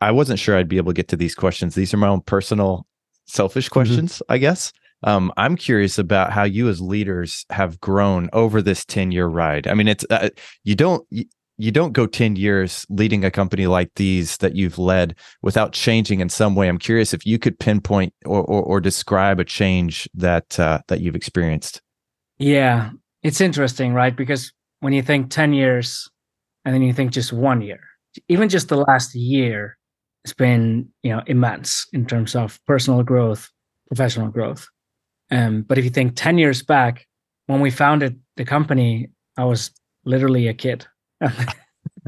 I 0.00 0.12
wasn't 0.12 0.38
sure 0.38 0.56
I'd 0.56 0.68
be 0.68 0.76
able 0.76 0.92
to 0.92 0.96
get 0.96 1.08
to 1.08 1.16
these 1.16 1.34
questions. 1.34 1.74
These 1.74 1.92
are 1.92 1.96
my 1.96 2.08
own 2.08 2.20
personal, 2.20 2.86
selfish 3.26 3.66
mm-hmm. 3.66 3.72
questions, 3.72 4.14
mm-hmm. 4.14 4.32
I 4.32 4.38
guess. 4.38 4.72
Um, 5.04 5.32
I'm 5.36 5.56
curious 5.56 5.98
about 5.98 6.32
how 6.32 6.44
you 6.44 6.68
as 6.68 6.80
leaders 6.80 7.46
have 7.50 7.80
grown 7.80 8.28
over 8.32 8.60
this 8.60 8.84
10 8.84 9.12
year 9.12 9.26
ride. 9.26 9.66
I 9.66 9.74
mean, 9.74 9.88
it's 9.88 10.04
uh, 10.10 10.30
you 10.64 10.74
don't 10.74 11.06
you, 11.56 11.72
don't 11.72 11.92
go 11.92 12.06
10 12.06 12.36
years 12.36 12.86
leading 12.88 13.24
a 13.24 13.30
company 13.30 13.66
like 13.66 13.90
these 13.96 14.36
that 14.38 14.54
you've 14.54 14.78
led 14.78 15.16
without 15.42 15.72
changing 15.72 16.20
in 16.20 16.28
some 16.28 16.54
way. 16.54 16.68
I'm 16.68 16.78
curious 16.78 17.12
if 17.12 17.26
you 17.26 17.38
could 17.38 17.58
pinpoint 17.58 18.12
or 18.24 18.42
or, 18.42 18.62
or 18.62 18.80
describe 18.80 19.40
a 19.40 19.44
change 19.44 20.08
that 20.14 20.58
uh, 20.58 20.80
that 20.88 21.00
you've 21.00 21.16
experienced. 21.16 21.80
Yeah, 22.38 22.90
it's 23.22 23.40
interesting, 23.40 23.92
right? 23.92 24.14
Because 24.14 24.52
when 24.80 24.92
you 24.92 25.02
think 25.02 25.30
10 25.30 25.52
years 25.52 26.08
and 26.64 26.74
then 26.74 26.82
you 26.82 26.92
think 26.92 27.12
just 27.12 27.32
one 27.32 27.60
year, 27.60 27.80
even 28.28 28.48
just 28.48 28.68
the 28.68 28.76
last 28.76 29.14
year, 29.14 29.76
it's 30.24 30.34
been 30.34 30.88
you 31.02 31.14
know 31.14 31.22
immense 31.26 31.86
in 31.92 32.04
terms 32.04 32.34
of 32.34 32.58
personal 32.66 33.04
growth, 33.04 33.48
professional 33.88 34.28
growth. 34.28 34.68
Um, 35.30 35.62
but 35.62 35.78
if 35.78 35.84
you 35.84 35.90
think 35.90 36.14
10 36.16 36.38
years 36.38 36.62
back, 36.62 37.06
when 37.46 37.60
we 37.60 37.70
founded 37.70 38.20
the 38.36 38.44
company, 38.44 39.10
I 39.36 39.44
was 39.44 39.70
literally 40.04 40.48
a 40.48 40.54
kid. 40.54 40.86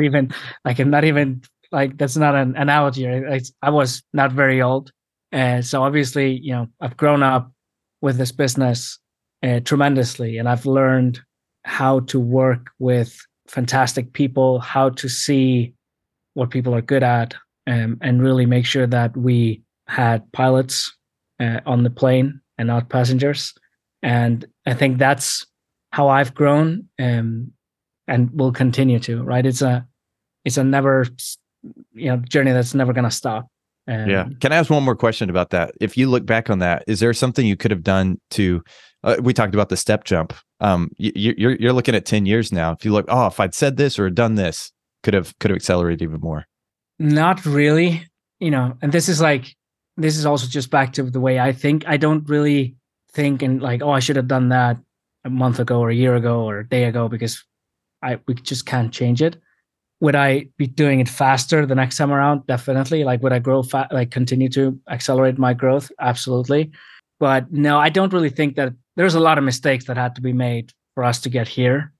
even 0.00 0.32
like 0.64 0.78
I'm 0.78 0.90
not 0.90 1.04
even 1.04 1.42
like 1.72 1.96
that's 1.98 2.16
not 2.16 2.34
an 2.34 2.56
analogy. 2.56 3.08
I, 3.08 3.40
I 3.62 3.70
was 3.70 4.02
not 4.12 4.32
very 4.32 4.62
old, 4.62 4.92
and 5.32 5.64
so 5.64 5.82
obviously, 5.82 6.38
you 6.38 6.52
know, 6.52 6.68
I've 6.80 6.96
grown 6.96 7.22
up 7.22 7.52
with 8.00 8.16
this 8.16 8.32
business 8.32 8.98
uh, 9.42 9.60
tremendously, 9.60 10.38
and 10.38 10.48
I've 10.48 10.66
learned 10.66 11.20
how 11.64 12.00
to 12.00 12.18
work 12.18 12.70
with 12.78 13.18
fantastic 13.48 14.12
people, 14.12 14.60
how 14.60 14.90
to 14.90 15.08
see 15.08 15.74
what 16.34 16.50
people 16.50 16.74
are 16.74 16.82
good 16.82 17.02
at, 17.02 17.34
um, 17.66 17.98
and 18.00 18.22
really 18.22 18.46
make 18.46 18.66
sure 18.66 18.86
that 18.86 19.16
we 19.16 19.62
had 19.86 20.30
pilots 20.32 20.94
uh, 21.40 21.60
on 21.66 21.82
the 21.82 21.90
plane 21.90 22.39
and 22.60 22.66
not 22.66 22.90
passengers. 22.90 23.54
And 24.02 24.46
I 24.66 24.74
think 24.74 24.98
that's 24.98 25.46
how 25.92 26.08
I've 26.08 26.34
grown 26.34 26.88
um, 26.98 27.52
and 28.06 28.30
will 28.38 28.52
continue 28.52 28.98
to. 29.00 29.22
Right? 29.22 29.46
It's 29.46 29.62
a 29.62 29.86
it's 30.44 30.58
a 30.58 30.64
never 30.64 31.06
you 31.92 32.10
know 32.10 32.18
journey 32.18 32.52
that's 32.52 32.74
never 32.74 32.92
going 32.92 33.04
to 33.04 33.10
stop. 33.10 33.48
Um, 33.88 34.08
yeah. 34.08 34.26
Can 34.40 34.52
I 34.52 34.56
ask 34.56 34.70
one 34.70 34.84
more 34.84 34.94
question 34.94 35.30
about 35.30 35.50
that? 35.50 35.72
If 35.80 35.96
you 35.96 36.08
look 36.08 36.26
back 36.26 36.50
on 36.50 36.58
that, 36.58 36.84
is 36.86 37.00
there 37.00 37.12
something 37.14 37.46
you 37.46 37.56
could 37.56 37.70
have 37.70 37.82
done 37.82 38.20
to? 38.32 38.62
Uh, 39.02 39.16
we 39.20 39.32
talked 39.32 39.54
about 39.54 39.70
the 39.70 39.76
step 39.76 40.04
jump. 40.04 40.34
Um, 40.60 40.90
you, 40.98 41.34
you're 41.38 41.56
you're 41.56 41.72
looking 41.72 41.94
at 41.94 42.04
ten 42.04 42.26
years 42.26 42.52
now. 42.52 42.72
If 42.72 42.84
you 42.84 42.92
look, 42.92 43.06
oh, 43.08 43.26
if 43.26 43.40
I'd 43.40 43.54
said 43.54 43.78
this 43.78 43.98
or 43.98 44.10
done 44.10 44.34
this, 44.34 44.70
could 45.02 45.14
have 45.14 45.36
could 45.38 45.50
have 45.50 45.56
accelerated 45.56 46.02
even 46.02 46.20
more. 46.20 46.46
Not 46.98 47.46
really, 47.46 48.06
you 48.38 48.50
know. 48.50 48.76
And 48.82 48.92
this 48.92 49.08
is 49.08 49.22
like 49.22 49.56
this 50.02 50.16
is 50.16 50.26
also 50.26 50.46
just 50.46 50.70
back 50.70 50.92
to 50.94 51.02
the 51.04 51.20
way 51.20 51.38
I 51.38 51.52
think. 51.52 51.84
I 51.86 51.96
don't 51.96 52.28
really 52.28 52.76
think 53.12 53.42
and 53.42 53.60
like, 53.62 53.82
oh, 53.82 53.90
I 53.90 54.00
should 54.00 54.16
have 54.16 54.28
done 54.28 54.48
that 54.50 54.78
a 55.24 55.30
month 55.30 55.58
ago 55.58 55.80
or 55.80 55.90
a 55.90 55.94
year 55.94 56.14
ago 56.14 56.42
or 56.44 56.60
a 56.60 56.68
day 56.68 56.84
ago 56.84 57.08
because 57.08 57.44
I 58.02 58.18
we 58.26 58.34
just 58.34 58.66
can't 58.66 58.92
change 58.92 59.22
it. 59.22 59.36
Would 60.00 60.16
I 60.16 60.48
be 60.56 60.66
doing 60.66 61.00
it 61.00 61.08
faster 61.08 61.66
the 61.66 61.74
next 61.74 61.98
time 61.98 62.10
around? 62.10 62.46
Definitely. 62.46 63.04
Like, 63.04 63.22
would 63.22 63.32
I 63.32 63.38
grow 63.38 63.62
fa- 63.62 63.88
like 63.90 64.10
continue 64.10 64.48
to 64.50 64.78
accelerate 64.88 65.38
my 65.38 65.52
growth? 65.52 65.92
Absolutely. 66.00 66.70
But 67.18 67.52
no, 67.52 67.78
I 67.78 67.90
don't 67.90 68.12
really 68.12 68.30
think 68.30 68.56
that 68.56 68.72
there's 68.96 69.14
a 69.14 69.20
lot 69.20 69.36
of 69.36 69.44
mistakes 69.44 69.84
that 69.86 69.98
had 69.98 70.14
to 70.14 70.22
be 70.22 70.32
made 70.32 70.72
for 70.94 71.04
us 71.04 71.20
to 71.20 71.28
get 71.28 71.48
here, 71.48 71.92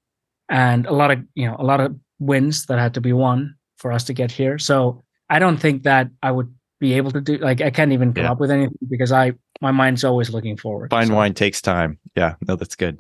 and 0.49 0.87
a 0.87 0.93
lot 0.93 1.11
of 1.11 1.19
you 1.35 1.47
know 1.47 1.57
a 1.59 1.65
lot 1.65 1.81
of 1.81 1.95
wins 2.19 2.67
that 2.67 2.79
had 2.79 2.95
to 2.95 3.01
be 3.01 3.13
won 3.13 3.57
for 3.77 3.93
us 3.93 4.05
to 4.05 4.15
get 4.15 4.31
here. 4.31 4.59
So 4.59 5.03
I 5.29 5.39
don't 5.39 5.59
think 5.59 5.83
that 5.83 6.09
I 6.23 6.31
would 6.31 6.53
be 6.81 6.95
able 6.95 7.11
to 7.13 7.21
do 7.21 7.37
like 7.39 7.61
I 7.61 7.71
can't 7.71 7.93
even 7.93 8.13
come 8.13 8.25
yeah. 8.25 8.33
up 8.33 8.41
with 8.41 8.51
anything 8.51 8.77
because 8.89 9.13
I 9.13 9.35
my 9.61 9.71
mind's 9.71 10.03
always 10.03 10.31
looking 10.31 10.57
forward. 10.57 10.91
Fine 10.91 11.09
so. 11.09 11.15
wine 11.15 11.35
takes 11.35 11.61
time. 11.61 11.99
Yeah, 12.17 12.35
no, 12.49 12.57
that's 12.57 12.75
good. 12.75 12.99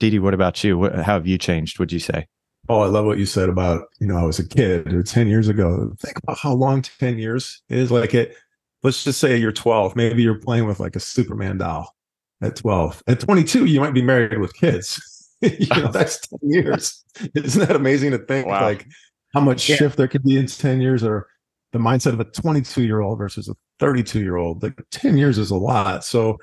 DD, 0.00 0.20
what 0.20 0.34
about 0.34 0.64
you? 0.64 0.78
What, 0.78 0.94
how 0.96 1.14
have 1.14 1.26
you 1.26 1.38
changed? 1.38 1.78
Would 1.78 1.92
you 1.92 2.00
say? 2.00 2.26
Oh, 2.68 2.80
I 2.80 2.86
love 2.86 3.04
what 3.04 3.18
you 3.18 3.26
said 3.26 3.48
about, 3.48 3.88
you 4.00 4.06
know, 4.06 4.16
I 4.16 4.22
was 4.22 4.38
a 4.38 4.46
kid 4.46 4.92
or 4.92 5.02
10 5.02 5.28
years 5.28 5.48
ago. 5.48 5.92
Think 5.98 6.18
about 6.18 6.38
how 6.38 6.52
long 6.52 6.82
10 6.82 7.18
years 7.18 7.62
is. 7.68 7.90
Like 7.90 8.14
it, 8.14 8.36
let's 8.82 9.02
just 9.04 9.18
say 9.18 9.36
you're 9.36 9.52
12. 9.52 9.96
Maybe 9.96 10.22
you're 10.22 10.38
playing 10.38 10.66
with 10.66 10.80
like 10.80 10.96
a 10.96 11.00
Superman 11.00 11.58
doll 11.58 11.94
at 12.40 12.56
12. 12.56 13.02
At 13.08 13.20
22, 13.20 13.66
you 13.66 13.80
might 13.80 13.94
be 13.94 14.02
married 14.02 14.38
with 14.38 14.54
kids. 14.54 15.28
you 15.40 15.66
know, 15.68 15.88
that's 15.92 16.20
10 16.28 16.38
years. 16.42 17.04
Isn't 17.34 17.66
that 17.66 17.76
amazing 17.76 18.12
to 18.12 18.18
think 18.18 18.46
wow. 18.46 18.62
like 18.62 18.86
how 19.34 19.40
much 19.40 19.68
yeah. 19.68 19.76
shift 19.76 19.96
there 19.96 20.08
could 20.08 20.22
be 20.22 20.38
in 20.38 20.46
10 20.46 20.80
years 20.80 21.02
or 21.02 21.28
the 21.72 21.78
mindset 21.78 22.12
of 22.12 22.20
a 22.20 22.24
22 22.24 22.82
year 22.82 23.00
old 23.00 23.18
versus 23.18 23.48
a 23.48 23.54
32 23.78 24.20
year 24.20 24.36
old? 24.36 24.62
Like 24.62 24.80
10 24.90 25.16
years 25.16 25.38
is 25.38 25.50
a 25.50 25.56
lot. 25.56 26.04
So 26.04 26.38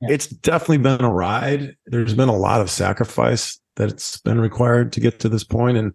yeah. 0.00 0.08
it's 0.12 0.26
definitely 0.26 0.78
been 0.78 1.02
a 1.02 1.12
ride. 1.12 1.76
There's 1.86 2.14
been 2.14 2.28
a 2.28 2.36
lot 2.36 2.60
of 2.60 2.70
sacrifice 2.70 3.58
that's 3.76 4.18
been 4.18 4.40
required 4.40 4.92
to 4.92 5.00
get 5.00 5.20
to 5.20 5.28
this 5.28 5.44
point. 5.44 5.76
And 5.76 5.92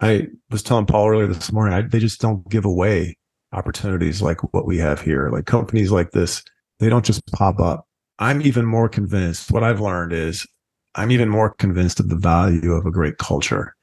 I 0.00 0.28
was 0.50 0.62
telling 0.62 0.86
Pall 0.86 1.08
earlier 1.08 1.26
this 1.26 1.52
morning, 1.52 1.74
I, 1.74 1.82
they 1.82 1.98
just 1.98 2.20
don't 2.20 2.48
give 2.48 2.64
away 2.64 3.16
opportunities 3.52 4.22
like 4.22 4.52
what 4.52 4.66
we 4.66 4.78
have 4.78 5.00
here. 5.00 5.30
Like 5.30 5.46
companies 5.46 5.90
like 5.90 6.12
this, 6.12 6.42
they 6.78 6.88
don't 6.88 7.04
just 7.04 7.26
pop 7.32 7.58
up. 7.60 7.86
I'm 8.18 8.42
even 8.42 8.64
more 8.64 8.88
convinced. 8.88 9.50
What 9.50 9.64
I've 9.64 9.80
learned 9.80 10.12
is 10.12 10.46
I'm 10.94 11.10
even 11.10 11.28
more 11.28 11.50
convinced 11.50 12.00
of 12.00 12.08
the 12.08 12.16
value 12.16 12.72
of 12.72 12.86
a 12.86 12.90
great 12.90 13.18
culture 13.18 13.74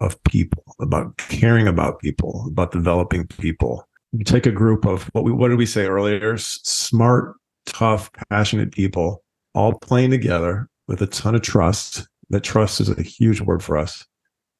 of 0.00 0.22
people, 0.24 0.64
about 0.80 1.16
caring 1.18 1.66
about 1.66 2.00
people, 2.00 2.46
about 2.48 2.72
developing 2.72 3.26
people. 3.26 3.86
You 4.12 4.24
take 4.24 4.46
a 4.46 4.50
group 4.50 4.86
of 4.86 5.04
what 5.12 5.24
we 5.24 5.32
what 5.32 5.48
did 5.48 5.58
we 5.58 5.66
say 5.66 5.86
earlier? 5.86 6.36
Smart, 6.36 7.36
tough, 7.66 8.10
passionate 8.30 8.72
people 8.72 9.22
all 9.54 9.74
playing 9.74 10.10
together 10.10 10.68
with 10.88 11.02
a 11.02 11.06
ton 11.06 11.34
of 11.34 11.42
trust 11.42 12.08
that 12.30 12.44
trust 12.44 12.80
is 12.80 12.88
a 12.88 13.02
huge 13.02 13.40
word 13.40 13.62
for 13.62 13.76
us. 13.76 14.06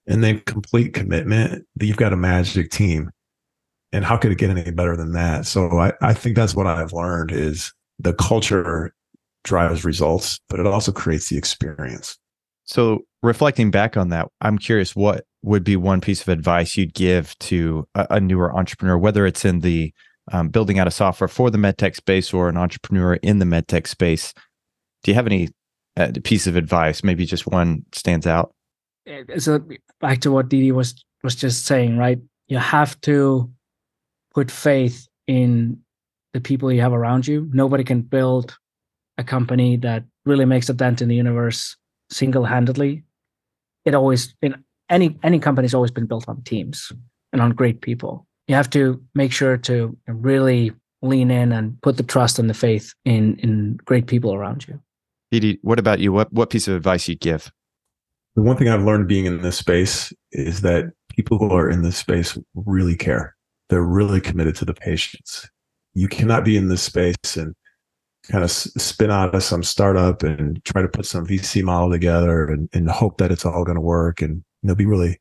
And 0.06 0.22
then 0.24 0.40
complete 0.40 0.92
commitment 0.92 1.66
that 1.76 1.86
you've 1.86 1.96
got 1.96 2.12
a 2.12 2.16
magic 2.16 2.70
team. 2.70 3.10
And 3.92 4.04
how 4.04 4.16
could 4.16 4.32
it 4.32 4.38
get 4.38 4.50
any 4.50 4.70
better 4.70 4.96
than 4.96 5.12
that? 5.12 5.46
So 5.46 5.78
I, 5.78 5.92
I 6.00 6.14
think 6.14 6.36
that's 6.36 6.54
what 6.54 6.66
I've 6.66 6.92
learned 6.92 7.32
is 7.32 7.72
the 7.98 8.12
culture 8.14 8.92
drives 9.44 9.84
results, 9.84 10.40
but 10.48 10.60
it 10.60 10.66
also 10.66 10.92
creates 10.92 11.28
the 11.28 11.38
experience. 11.38 12.18
So 12.64 13.00
reflecting 13.22 13.70
back 13.70 13.96
on 13.96 14.10
that, 14.10 14.28
I'm 14.40 14.58
curious 14.58 14.94
what 14.94 15.24
would 15.42 15.64
be 15.64 15.76
one 15.76 16.00
piece 16.00 16.22
of 16.22 16.28
advice 16.28 16.76
you'd 16.76 16.94
give 16.94 17.36
to 17.38 17.86
a, 17.94 18.06
a 18.10 18.20
newer 18.20 18.54
entrepreneur, 18.54 18.98
whether 18.98 19.26
it's 19.26 19.44
in 19.44 19.60
the 19.60 19.92
um, 20.32 20.48
building 20.48 20.78
out 20.78 20.86
a 20.86 20.92
software 20.92 21.28
for 21.28 21.50
the 21.50 21.58
medtech 21.58 21.96
space 21.96 22.32
or 22.32 22.48
an 22.48 22.56
entrepreneur 22.56 23.14
in 23.14 23.38
the 23.38 23.44
medtech 23.44 23.86
space. 23.86 24.32
Do 25.02 25.10
you 25.10 25.14
have 25.14 25.26
any 25.26 25.48
uh, 25.96 26.12
piece 26.22 26.46
of 26.46 26.56
advice? 26.56 27.02
Maybe 27.02 27.24
just 27.26 27.46
one 27.46 27.84
stands 27.92 28.26
out. 28.26 28.54
So 29.38 29.60
back 30.00 30.20
to 30.20 30.30
what 30.30 30.48
DD 30.48 30.72
was 30.72 31.04
was 31.22 31.34
just 31.34 31.66
saying, 31.66 31.96
right? 31.96 32.18
You 32.48 32.58
have 32.58 33.00
to 33.02 33.50
put 34.34 34.50
faith 34.50 35.08
in 35.26 35.80
the 36.32 36.40
people 36.40 36.70
you 36.72 36.80
have 36.80 36.92
around 36.92 37.26
you. 37.26 37.48
Nobody 37.52 37.82
can 37.82 38.02
build 38.02 38.56
a 39.18 39.24
company 39.24 39.76
that 39.78 40.04
really 40.24 40.44
makes 40.44 40.68
a 40.68 40.74
dent 40.74 41.02
in 41.02 41.08
the 41.08 41.16
universe 41.16 41.76
single-handedly. 42.10 43.02
It 43.84 43.94
always 43.94 44.34
in 44.42 44.62
any 44.88 45.18
any 45.22 45.38
company's 45.38 45.74
always 45.74 45.90
been 45.90 46.06
built 46.06 46.28
on 46.28 46.42
teams 46.42 46.92
and 47.32 47.40
on 47.40 47.50
great 47.52 47.80
people. 47.80 48.26
You 48.48 48.54
have 48.54 48.70
to 48.70 49.02
make 49.14 49.32
sure 49.32 49.56
to 49.56 49.96
really 50.06 50.72
lean 51.02 51.30
in 51.30 51.52
and 51.52 51.80
put 51.82 51.96
the 51.96 52.02
trust 52.02 52.38
and 52.38 52.50
the 52.50 52.54
faith 52.54 52.94
in 53.04 53.38
in 53.38 53.78
great 53.84 54.06
people 54.06 54.34
around 54.34 54.66
you. 54.68 54.80
DD, 55.32 55.58
what 55.62 55.78
about 55.78 56.00
you? 56.00 56.12
What 56.12 56.32
what 56.32 56.50
piece 56.50 56.68
of 56.68 56.74
advice 56.74 57.08
you 57.08 57.14
give? 57.14 57.50
The 58.36 58.42
one 58.42 58.56
thing 58.56 58.68
I've 58.68 58.84
learned 58.84 59.08
being 59.08 59.24
in 59.24 59.42
this 59.42 59.56
space 59.56 60.12
is 60.32 60.60
that 60.60 60.92
people 61.08 61.38
who 61.38 61.50
are 61.50 61.68
in 61.68 61.82
this 61.82 61.96
space 61.96 62.38
really 62.54 62.96
care. 62.96 63.34
They're 63.68 63.82
really 63.82 64.20
committed 64.20 64.56
to 64.56 64.64
the 64.64 64.74
patients. 64.74 65.48
You 65.94 66.08
cannot 66.08 66.44
be 66.44 66.56
in 66.56 66.68
this 66.68 66.82
space 66.82 67.36
and 67.36 67.54
kind 68.30 68.44
of 68.44 68.50
spin 68.50 69.10
out 69.10 69.34
of 69.34 69.42
some 69.42 69.62
startup 69.62 70.22
and 70.22 70.64
try 70.64 70.82
to 70.82 70.88
put 70.88 71.06
some 71.06 71.26
VC 71.26 71.62
model 71.62 71.90
together 71.90 72.46
and, 72.46 72.68
and 72.72 72.90
hope 72.90 73.18
that 73.18 73.32
it's 73.32 73.44
all 73.44 73.64
going 73.64 73.76
to 73.76 73.80
work 73.80 74.22
and 74.22 74.36
you 74.62 74.68
know 74.68 74.74
be 74.74 74.86
really 74.86 75.20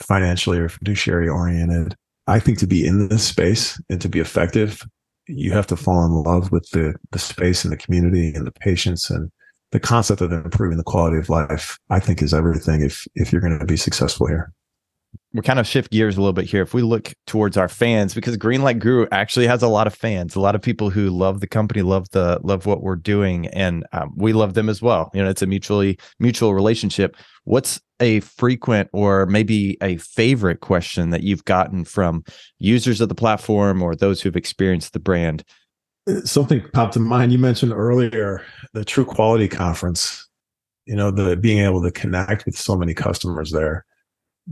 financially 0.00 0.58
or 0.58 0.68
fiduciary 0.68 1.28
oriented. 1.28 1.96
I 2.26 2.38
think 2.38 2.58
to 2.58 2.66
be 2.66 2.86
in 2.86 3.08
this 3.08 3.26
space 3.26 3.80
and 3.88 4.00
to 4.00 4.08
be 4.08 4.20
effective, 4.20 4.82
you 5.26 5.52
have 5.52 5.66
to 5.68 5.76
fall 5.76 6.04
in 6.04 6.12
love 6.12 6.52
with 6.52 6.68
the 6.70 6.94
the 7.12 7.18
space 7.18 7.64
and 7.64 7.72
the 7.72 7.78
community 7.78 8.32
and 8.34 8.46
the 8.46 8.52
patients 8.52 9.10
and 9.10 9.30
the 9.72 9.80
concept 9.80 10.20
of 10.20 10.32
improving 10.32 10.78
the 10.78 10.84
quality 10.84 11.16
of 11.16 11.28
life. 11.28 11.78
I 11.90 12.00
think 12.00 12.22
is 12.22 12.34
everything 12.34 12.82
if 12.82 13.06
if 13.14 13.32
you're 13.32 13.40
going 13.40 13.58
to 13.58 13.66
be 13.66 13.76
successful 13.76 14.26
here 14.26 14.52
we 15.34 15.42
kind 15.42 15.58
of 15.58 15.66
shift 15.66 15.90
gears 15.90 16.16
a 16.16 16.20
little 16.20 16.32
bit 16.32 16.44
here. 16.44 16.62
If 16.62 16.74
we 16.74 16.82
look 16.82 17.12
towards 17.26 17.56
our 17.56 17.68
fans, 17.68 18.14
because 18.14 18.36
Greenlight 18.36 18.78
Guru 18.78 19.06
actually 19.10 19.48
has 19.48 19.62
a 19.62 19.68
lot 19.68 19.88
of 19.88 19.94
fans, 19.94 20.36
a 20.36 20.40
lot 20.40 20.54
of 20.54 20.62
people 20.62 20.90
who 20.90 21.10
love 21.10 21.40
the 21.40 21.48
company, 21.48 21.82
love 21.82 22.08
the 22.10 22.38
love 22.44 22.66
what 22.66 22.82
we're 22.82 22.94
doing, 22.94 23.48
and 23.48 23.84
um, 23.92 24.12
we 24.16 24.32
love 24.32 24.54
them 24.54 24.68
as 24.68 24.80
well. 24.80 25.10
You 25.12 25.24
know, 25.24 25.28
it's 25.28 25.42
a 25.42 25.46
mutually 25.46 25.98
mutual 26.20 26.54
relationship. 26.54 27.16
What's 27.42 27.80
a 27.98 28.20
frequent 28.20 28.90
or 28.92 29.26
maybe 29.26 29.76
a 29.82 29.96
favorite 29.96 30.60
question 30.60 31.10
that 31.10 31.24
you've 31.24 31.44
gotten 31.44 31.84
from 31.84 32.22
users 32.58 33.00
of 33.00 33.08
the 33.08 33.14
platform 33.14 33.82
or 33.82 33.96
those 33.96 34.22
who've 34.22 34.36
experienced 34.36 34.92
the 34.92 35.00
brand? 35.00 35.42
Uh, 36.08 36.20
something 36.20 36.62
popped 36.72 36.94
in 36.94 37.02
mind. 37.02 37.32
You 37.32 37.38
mentioned 37.38 37.72
earlier 37.72 38.44
the 38.72 38.84
True 38.84 39.04
Quality 39.04 39.48
Conference. 39.48 40.28
You 40.86 40.94
know, 40.94 41.10
the 41.10 41.36
being 41.36 41.64
able 41.64 41.82
to 41.82 41.90
connect 41.90 42.46
with 42.46 42.56
so 42.56 42.76
many 42.76 42.94
customers 42.94 43.50
there 43.50 43.84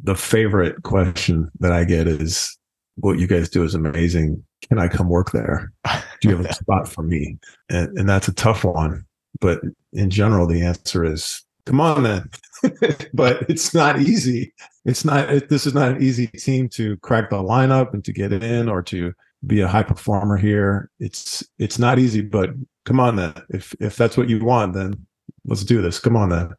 the 0.00 0.14
favorite 0.14 0.82
question 0.82 1.50
that 1.60 1.72
I 1.72 1.84
get 1.84 2.06
is, 2.06 2.56
"What 2.96 3.18
you 3.18 3.26
guys 3.26 3.48
do 3.48 3.62
is 3.64 3.74
amazing. 3.74 4.42
Can 4.68 4.78
I 4.78 4.88
come 4.88 5.08
work 5.08 5.32
there? 5.32 5.72
Do 6.20 6.28
you 6.28 6.36
have 6.36 6.46
a 6.46 6.54
spot 6.54 6.88
for 6.88 7.02
me?" 7.02 7.38
And, 7.68 7.96
and 7.98 8.08
that's 8.08 8.28
a 8.28 8.34
tough 8.34 8.64
one, 8.64 9.04
but 9.40 9.60
in 9.92 10.10
general, 10.10 10.46
the 10.46 10.62
answer 10.62 11.04
is, 11.04 11.42
"Come 11.66 11.80
on, 11.80 12.02
then." 12.04 12.30
but 13.14 13.42
it's 13.50 13.74
not 13.74 14.00
easy. 14.00 14.52
It's 14.84 15.04
not. 15.04 15.30
It, 15.30 15.48
this 15.48 15.66
is 15.66 15.74
not 15.74 15.92
an 15.92 16.02
easy 16.02 16.26
team 16.28 16.68
to 16.70 16.96
crack 16.98 17.30
the 17.30 17.36
lineup 17.36 17.92
and 17.92 18.04
to 18.04 18.12
get 18.12 18.32
in 18.32 18.68
or 18.68 18.82
to 18.82 19.12
be 19.46 19.60
a 19.60 19.68
high 19.68 19.82
performer 19.82 20.36
here. 20.36 20.90
It's 21.00 21.44
it's 21.58 21.78
not 21.78 21.98
easy, 21.98 22.20
but 22.20 22.50
come 22.84 23.00
on 23.00 23.16
then. 23.16 23.34
If 23.50 23.74
if 23.80 23.96
that's 23.96 24.16
what 24.16 24.28
you 24.28 24.44
want, 24.44 24.74
then 24.74 25.06
let's 25.44 25.64
do 25.64 25.82
this. 25.82 25.98
Come 25.98 26.16
on 26.16 26.28
then. 26.28 26.50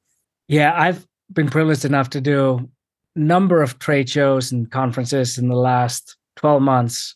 Yeah, 0.47 0.73
I've 0.79 1.07
been 1.31 1.49
privileged 1.49 1.85
enough 1.85 2.09
to 2.11 2.21
do 2.21 2.69
number 3.15 3.61
of 3.61 3.79
trade 3.79 4.09
shows 4.09 4.51
and 4.51 4.69
conferences 4.71 5.37
in 5.37 5.47
the 5.47 5.55
last 5.55 6.17
12 6.37 6.61
months. 6.61 7.15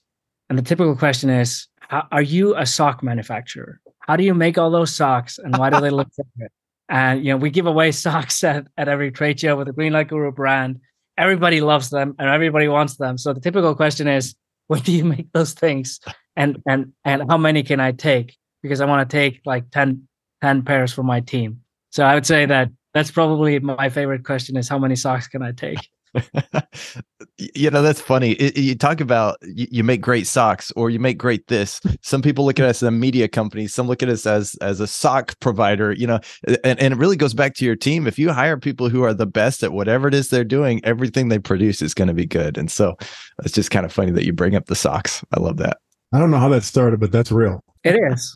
And 0.49 0.57
the 0.57 0.63
typical 0.63 0.95
question 0.95 1.29
is 1.29 1.67
Are 1.89 2.21
you 2.21 2.55
a 2.55 2.65
sock 2.65 3.03
manufacturer? 3.03 3.79
How 3.99 4.15
do 4.15 4.23
you 4.23 4.33
make 4.33 4.57
all 4.57 4.71
those 4.71 4.95
socks 4.95 5.37
and 5.37 5.57
why 5.57 5.69
do 5.69 5.81
they 5.81 5.89
look 5.89 6.09
different? 6.09 6.51
And 6.89 7.25
you 7.25 7.31
know, 7.31 7.37
we 7.37 7.49
give 7.49 7.67
away 7.67 7.91
socks 8.05 8.43
at, 8.43 8.67
at 8.77 8.87
every 8.87 9.11
trade 9.11 9.39
show 9.39 9.55
with 9.55 9.67
the 9.67 9.73
Greenlight 9.73 10.09
Guru 10.09 10.31
brand. 10.31 10.79
Everybody 11.17 11.61
loves 11.61 11.89
them 11.89 12.15
and 12.19 12.29
everybody 12.29 12.67
wants 12.67 12.97
them. 12.97 13.17
So 13.17 13.33
the 13.33 13.41
typical 13.41 13.75
question 13.75 14.07
is, 14.07 14.35
where 14.67 14.79
do 14.79 14.91
you 14.91 15.03
make 15.03 15.31
those 15.33 15.53
things? 15.53 15.99
And 16.35 16.61
and 16.67 16.93
and 17.03 17.23
how 17.29 17.37
many 17.37 17.63
can 17.63 17.79
I 17.79 17.91
take? 17.91 18.37
because 18.61 18.81
I 18.81 18.85
want 18.85 19.09
to 19.09 19.17
take 19.17 19.41
like 19.45 19.69
10, 19.71 20.07
10 20.41 20.63
pairs 20.63 20.93
for 20.93 21.03
my 21.03 21.19
team. 21.21 21.61
So 21.91 22.03
I 22.03 22.13
would 22.13 22.25
say 22.25 22.45
that 22.45 22.69
that's 22.97 23.11
probably 23.11 23.59
my 23.59 23.89
favorite 23.89 24.23
question 24.23 24.57
is 24.57 24.67
how 24.67 24.79
many 24.79 24.95
socks 24.95 25.27
can 25.27 25.41
I 25.41 25.51
take? 25.51 25.77
you 27.37 27.69
know 27.69 27.81
that's 27.81 28.01
funny. 28.01 28.31
It, 28.31 28.57
you 28.57 28.75
talk 28.75 29.01
about 29.01 29.37
you, 29.43 29.67
you, 29.69 29.83
make 29.83 30.01
great 30.01 30.25
socks 30.25 30.71
or 30.75 30.89
you 30.89 30.99
make 30.99 31.17
great 31.17 31.47
this. 31.47 31.79
Some 32.01 32.21
people 32.21 32.45
look 32.45 32.59
at 32.59 32.65
us 32.65 32.81
as 32.81 32.87
a 32.87 32.91
media 32.91 33.27
company. 33.27 33.67
Some 33.67 33.87
look 33.87 34.01
at 34.01 34.09
us 34.09 34.25
as 34.25 34.55
as 34.61 34.79
a 34.79 34.87
sock 34.87 35.39
provider 35.39 35.91
you 35.91 36.07
know 36.07 36.19
and, 36.63 36.79
and 36.79 36.93
it 36.93 36.97
really 36.97 37.17
goes 37.17 37.33
back 37.33 37.55
to 37.55 37.65
your 37.65 37.75
team. 37.75 38.07
If 38.07 38.17
you 38.17 38.31
hire 38.31 38.57
people 38.57 38.89
who 38.89 39.03
are 39.03 39.13
the 39.13 39.25
best 39.25 39.63
at 39.63 39.73
whatever 39.73 40.07
it 40.07 40.13
is 40.13 40.29
they're 40.29 40.43
doing 40.43 40.81
everything 40.83 41.29
they 41.29 41.39
produce 41.39 41.81
is 41.81 41.93
going 41.93 42.07
to 42.07 42.13
be 42.13 42.25
good. 42.25 42.57
And 42.57 42.71
so 42.71 42.95
it's 43.43 43.53
just 43.53 43.71
kind 43.71 43.85
of 43.85 43.93
funny 43.93 44.11
that 44.11 44.25
you 44.25 44.33
bring 44.33 44.55
up 44.55 44.65
the 44.65 44.75
socks. 44.75 45.23
I 45.35 45.39
love 45.39 45.57
that. 45.57 45.77
I 46.13 46.19
don't 46.19 46.31
know 46.31 46.39
how 46.39 46.49
that 46.49 46.63
started 46.63 46.99
but 46.99 47.11
that's 47.11 47.31
real. 47.31 47.63
It 47.83 47.97
is. 48.11 48.35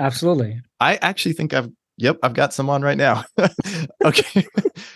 Absolutely. 0.00 0.60
I 0.80 0.96
actually 0.96 1.32
think 1.32 1.52
i've 1.52 1.68
Yep, 1.98 2.18
I've 2.22 2.34
got 2.34 2.54
some 2.54 2.70
on 2.70 2.82
right 2.82 2.96
now. 2.96 3.24
okay. 4.04 4.46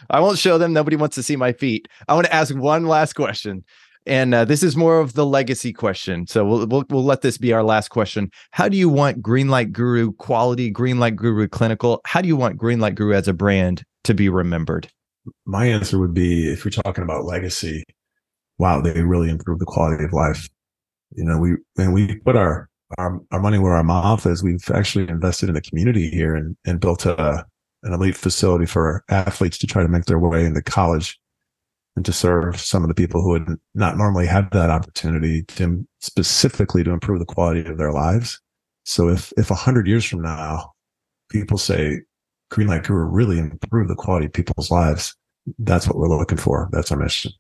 I 0.09 0.21
won't 0.21 0.39
show 0.39 0.57
them. 0.57 0.73
Nobody 0.73 0.97
wants 0.97 1.17
to 1.17 1.23
see 1.23 1.37
my 1.37 1.53
feet. 1.53 1.89
I 2.09 2.15
want 2.15 2.27
to 2.27 2.35
ask 2.35 2.55
one 2.55 2.87
last 2.87 3.15
question. 3.15 3.65
And 4.07 4.35
uh, 4.35 4.45
this 4.45 4.63
is 4.63 4.77
more 4.77 4.99
of 4.99 5.13
the 5.15 5.27
legacy 5.27 5.73
question. 5.73 6.27
So 6.27 6.45
we'll, 6.45 6.67
we'll, 6.67 6.85
we'll 6.91 7.05
let 7.05 7.23
this 7.23 7.39
be 7.39 7.53
our 7.53 7.63
last 7.63 7.89
question. 7.89 8.31
How 8.53 8.69
do 8.69 8.77
you 8.77 8.89
want 8.89 9.21
Greenlight 9.21 9.73
Guru 9.73 10.13
quality, 10.13 10.73
Greenlight 10.73 11.17
Guru 11.17 11.49
clinical? 11.49 12.01
How 12.05 12.21
do 12.21 12.29
you 12.29 12.37
want 12.37 12.59
Greenlight 12.59 12.95
Guru 12.95 13.15
as 13.15 13.29
a 13.29 13.33
brand 13.33 13.85
to 14.05 14.15
be 14.15 14.29
remembered? 14.29 14.89
My 15.45 15.67
answer 15.67 15.99
would 15.99 16.15
be 16.15 16.51
if 16.53 16.65
you're 16.65 16.73
talking 16.73 17.05
about 17.05 17.25
legacy, 17.25 17.85
wow, 18.59 18.81
they 18.81 19.03
really 19.03 19.31
improved 19.31 19.61
the 19.61 19.67
quality 19.67 20.05
of 20.05 20.13
life. 20.13 20.49
You 21.15 21.25
know, 21.25 21.39
we 21.39 21.57
and 21.77 21.93
we 21.93 22.17
put 22.21 22.37
our 22.37 22.69
our, 22.99 23.21
our 23.31 23.41
money 23.41 23.59
where 23.59 23.75
our 23.75 23.85
mouth 23.85 24.27
is. 24.27 24.43
We've 24.43 24.71
actually 24.73 25.09
invested 25.09 25.49
in 25.49 25.55
the 25.55 25.61
community 25.61 26.09
here 26.09 26.35
and, 26.35 26.57
and 26.65 26.81
built 26.81 27.07
a, 27.07 27.45
an 27.83 27.93
elite 27.93 28.17
facility 28.17 28.67
for 28.67 29.05
athletes 29.09 29.59
to 29.59 29.67
try 29.67 29.83
to 29.83 29.89
make 29.89 30.05
their 30.05 30.19
way 30.19 30.45
into 30.45 30.63
college 30.63 31.19
and 31.97 32.05
to 32.05 32.13
serve 32.13 32.59
some 32.59 32.83
of 32.83 32.89
the 32.89 32.95
people 32.95 33.23
who 33.23 33.31
would 33.31 33.59
not 33.75 33.97
normally 33.97 34.27
have 34.27 34.51
that 34.51 34.71
opportunity 34.71 35.43
to 35.43 35.87
specifically 36.01 36.83
to 36.85 36.91
improve 36.91 37.19
the 37.19 37.27
quality 37.27 37.65
of 37.65 37.79
their 37.79 37.93
lives. 37.93 38.41
So 38.85 39.09
if, 39.09 39.33
if 39.37 39.51
a 39.51 39.55
hundred 39.55 39.87
years 39.87 40.05
from 40.05 40.23
now, 40.23 40.73
people 41.31 41.59
say 41.59 42.01
Greenlight 42.51 42.87
Guru 42.87 43.05
really 43.05 43.39
improved 43.39 43.91
the 43.91 43.95
quality 43.95 44.27
of 44.27 44.33
people's 44.33 44.71
lives, 44.71 45.15
that's 45.59 45.87
what 45.87 45.97
we're 45.97 46.09
looking 46.09 46.39
for. 46.39 46.69
That's 46.73 46.91
our 46.91 46.99
mission. 46.99 47.33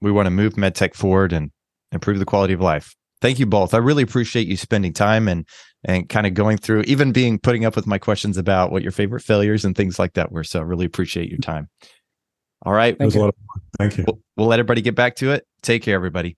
We 0.00 0.12
want 0.12 0.26
to 0.26 0.30
move 0.30 0.54
medtech 0.54 0.94
forward 0.94 1.32
and 1.32 1.50
improve 1.92 2.18
the 2.18 2.24
quality 2.24 2.54
of 2.54 2.60
life 2.60 2.94
thank 3.20 3.38
you 3.38 3.46
both. 3.46 3.74
I 3.74 3.78
really 3.78 4.02
appreciate 4.02 4.46
you 4.46 4.56
spending 4.56 4.92
time 4.92 5.28
and 5.28 5.46
and 5.84 6.08
kind 6.08 6.26
of 6.26 6.34
going 6.34 6.58
through, 6.58 6.82
even 6.82 7.12
being 7.12 7.38
putting 7.38 7.64
up 7.64 7.74
with 7.74 7.86
my 7.86 7.98
questions 7.98 8.36
about 8.36 8.70
what 8.70 8.82
your 8.82 8.92
favorite 8.92 9.22
failures 9.22 9.64
and 9.64 9.74
things 9.74 9.98
like 9.98 10.12
that 10.14 10.30
were. 10.30 10.44
So 10.44 10.60
I 10.60 10.62
really 10.62 10.84
appreciate 10.84 11.30
your 11.30 11.38
time. 11.38 11.68
All 12.66 12.74
right. 12.74 12.98
Thank 12.98 13.14
you. 13.14 13.32
Thank 13.78 13.96
you. 13.96 14.04
We'll, 14.06 14.20
we'll 14.36 14.46
let 14.48 14.58
everybody 14.58 14.82
get 14.82 14.94
back 14.94 15.16
to 15.16 15.32
it. 15.32 15.46
Take 15.62 15.82
care, 15.82 15.94
everybody. 15.94 16.36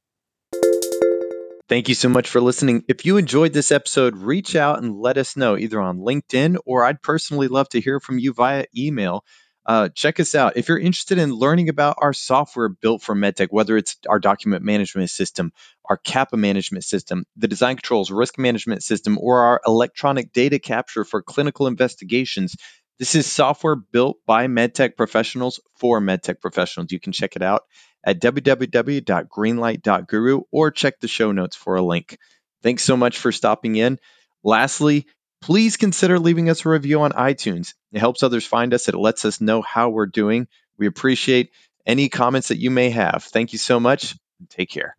Thank 1.68 1.88
you 1.88 1.94
so 1.94 2.08
much 2.08 2.28
for 2.28 2.40
listening. 2.40 2.84
If 2.86 3.06
you 3.06 3.16
enjoyed 3.16 3.52
this 3.52 3.72
episode, 3.72 4.16
reach 4.18 4.54
out 4.54 4.82
and 4.82 4.94
let 4.94 5.16
us 5.16 5.36
know 5.36 5.56
either 5.56 5.80
on 5.80 5.98
LinkedIn 5.98 6.58
or 6.66 6.84
I'd 6.84 7.02
personally 7.02 7.48
love 7.48 7.68
to 7.70 7.80
hear 7.80 7.98
from 7.98 8.18
you 8.18 8.32
via 8.32 8.66
email 8.76 9.24
uh, 9.66 9.88
check 9.90 10.18
us 10.18 10.34
out. 10.34 10.56
If 10.56 10.68
you're 10.68 10.78
interested 10.78 11.18
in 11.18 11.32
learning 11.32 11.68
about 11.68 11.96
our 11.98 12.12
software 12.12 12.68
built 12.68 13.00
for 13.02 13.14
MedTech, 13.14 13.48
whether 13.50 13.76
it's 13.76 13.96
our 14.08 14.18
document 14.18 14.64
management 14.64 15.10
system, 15.10 15.52
our 15.88 15.98
CAPA 15.98 16.36
management 16.36 16.82
system, 16.84 17.24
the 17.36 17.46
design 17.48 17.76
controls 17.76 18.10
risk 18.10 18.38
management 18.38 18.82
system, 18.82 19.18
or 19.20 19.42
our 19.42 19.60
electronic 19.66 20.32
data 20.32 20.58
capture 20.58 21.04
for 21.04 21.22
clinical 21.22 21.68
investigations, 21.68 22.56
this 22.98 23.14
is 23.14 23.30
software 23.30 23.76
built 23.76 24.18
by 24.26 24.46
MedTech 24.46 24.96
professionals 24.96 25.60
for 25.78 26.00
MedTech 26.00 26.40
professionals. 26.40 26.92
You 26.92 27.00
can 27.00 27.12
check 27.12 27.36
it 27.36 27.42
out 27.42 27.64
at 28.04 28.20
www.greenlight.guru 28.20 30.40
or 30.50 30.70
check 30.70 31.00
the 31.00 31.08
show 31.08 31.32
notes 31.32 31.56
for 31.56 31.76
a 31.76 31.82
link. 31.82 32.18
Thanks 32.62 32.84
so 32.84 32.96
much 32.96 33.18
for 33.18 33.32
stopping 33.32 33.76
in. 33.76 33.98
Lastly, 34.44 35.06
please 35.42 35.76
consider 35.76 36.18
leaving 36.18 36.48
us 36.48 36.64
a 36.64 36.70
review 36.70 37.02
on 37.02 37.12
iTunes. 37.12 37.74
It 37.92 37.98
helps 37.98 38.22
others 38.22 38.46
find 38.46 38.72
us, 38.72 38.88
it 38.88 38.94
lets 38.94 39.24
us 39.24 39.40
know 39.40 39.60
how 39.60 39.90
we're 39.90 40.06
doing. 40.06 40.48
We 40.78 40.86
appreciate 40.86 41.50
any 41.84 42.08
comments 42.08 42.48
that 42.48 42.58
you 42.58 42.70
may 42.70 42.90
have. 42.90 43.24
Thank 43.24 43.52
you 43.52 43.58
so 43.58 43.78
much. 43.78 44.16
Take 44.48 44.70
care. 44.70 44.96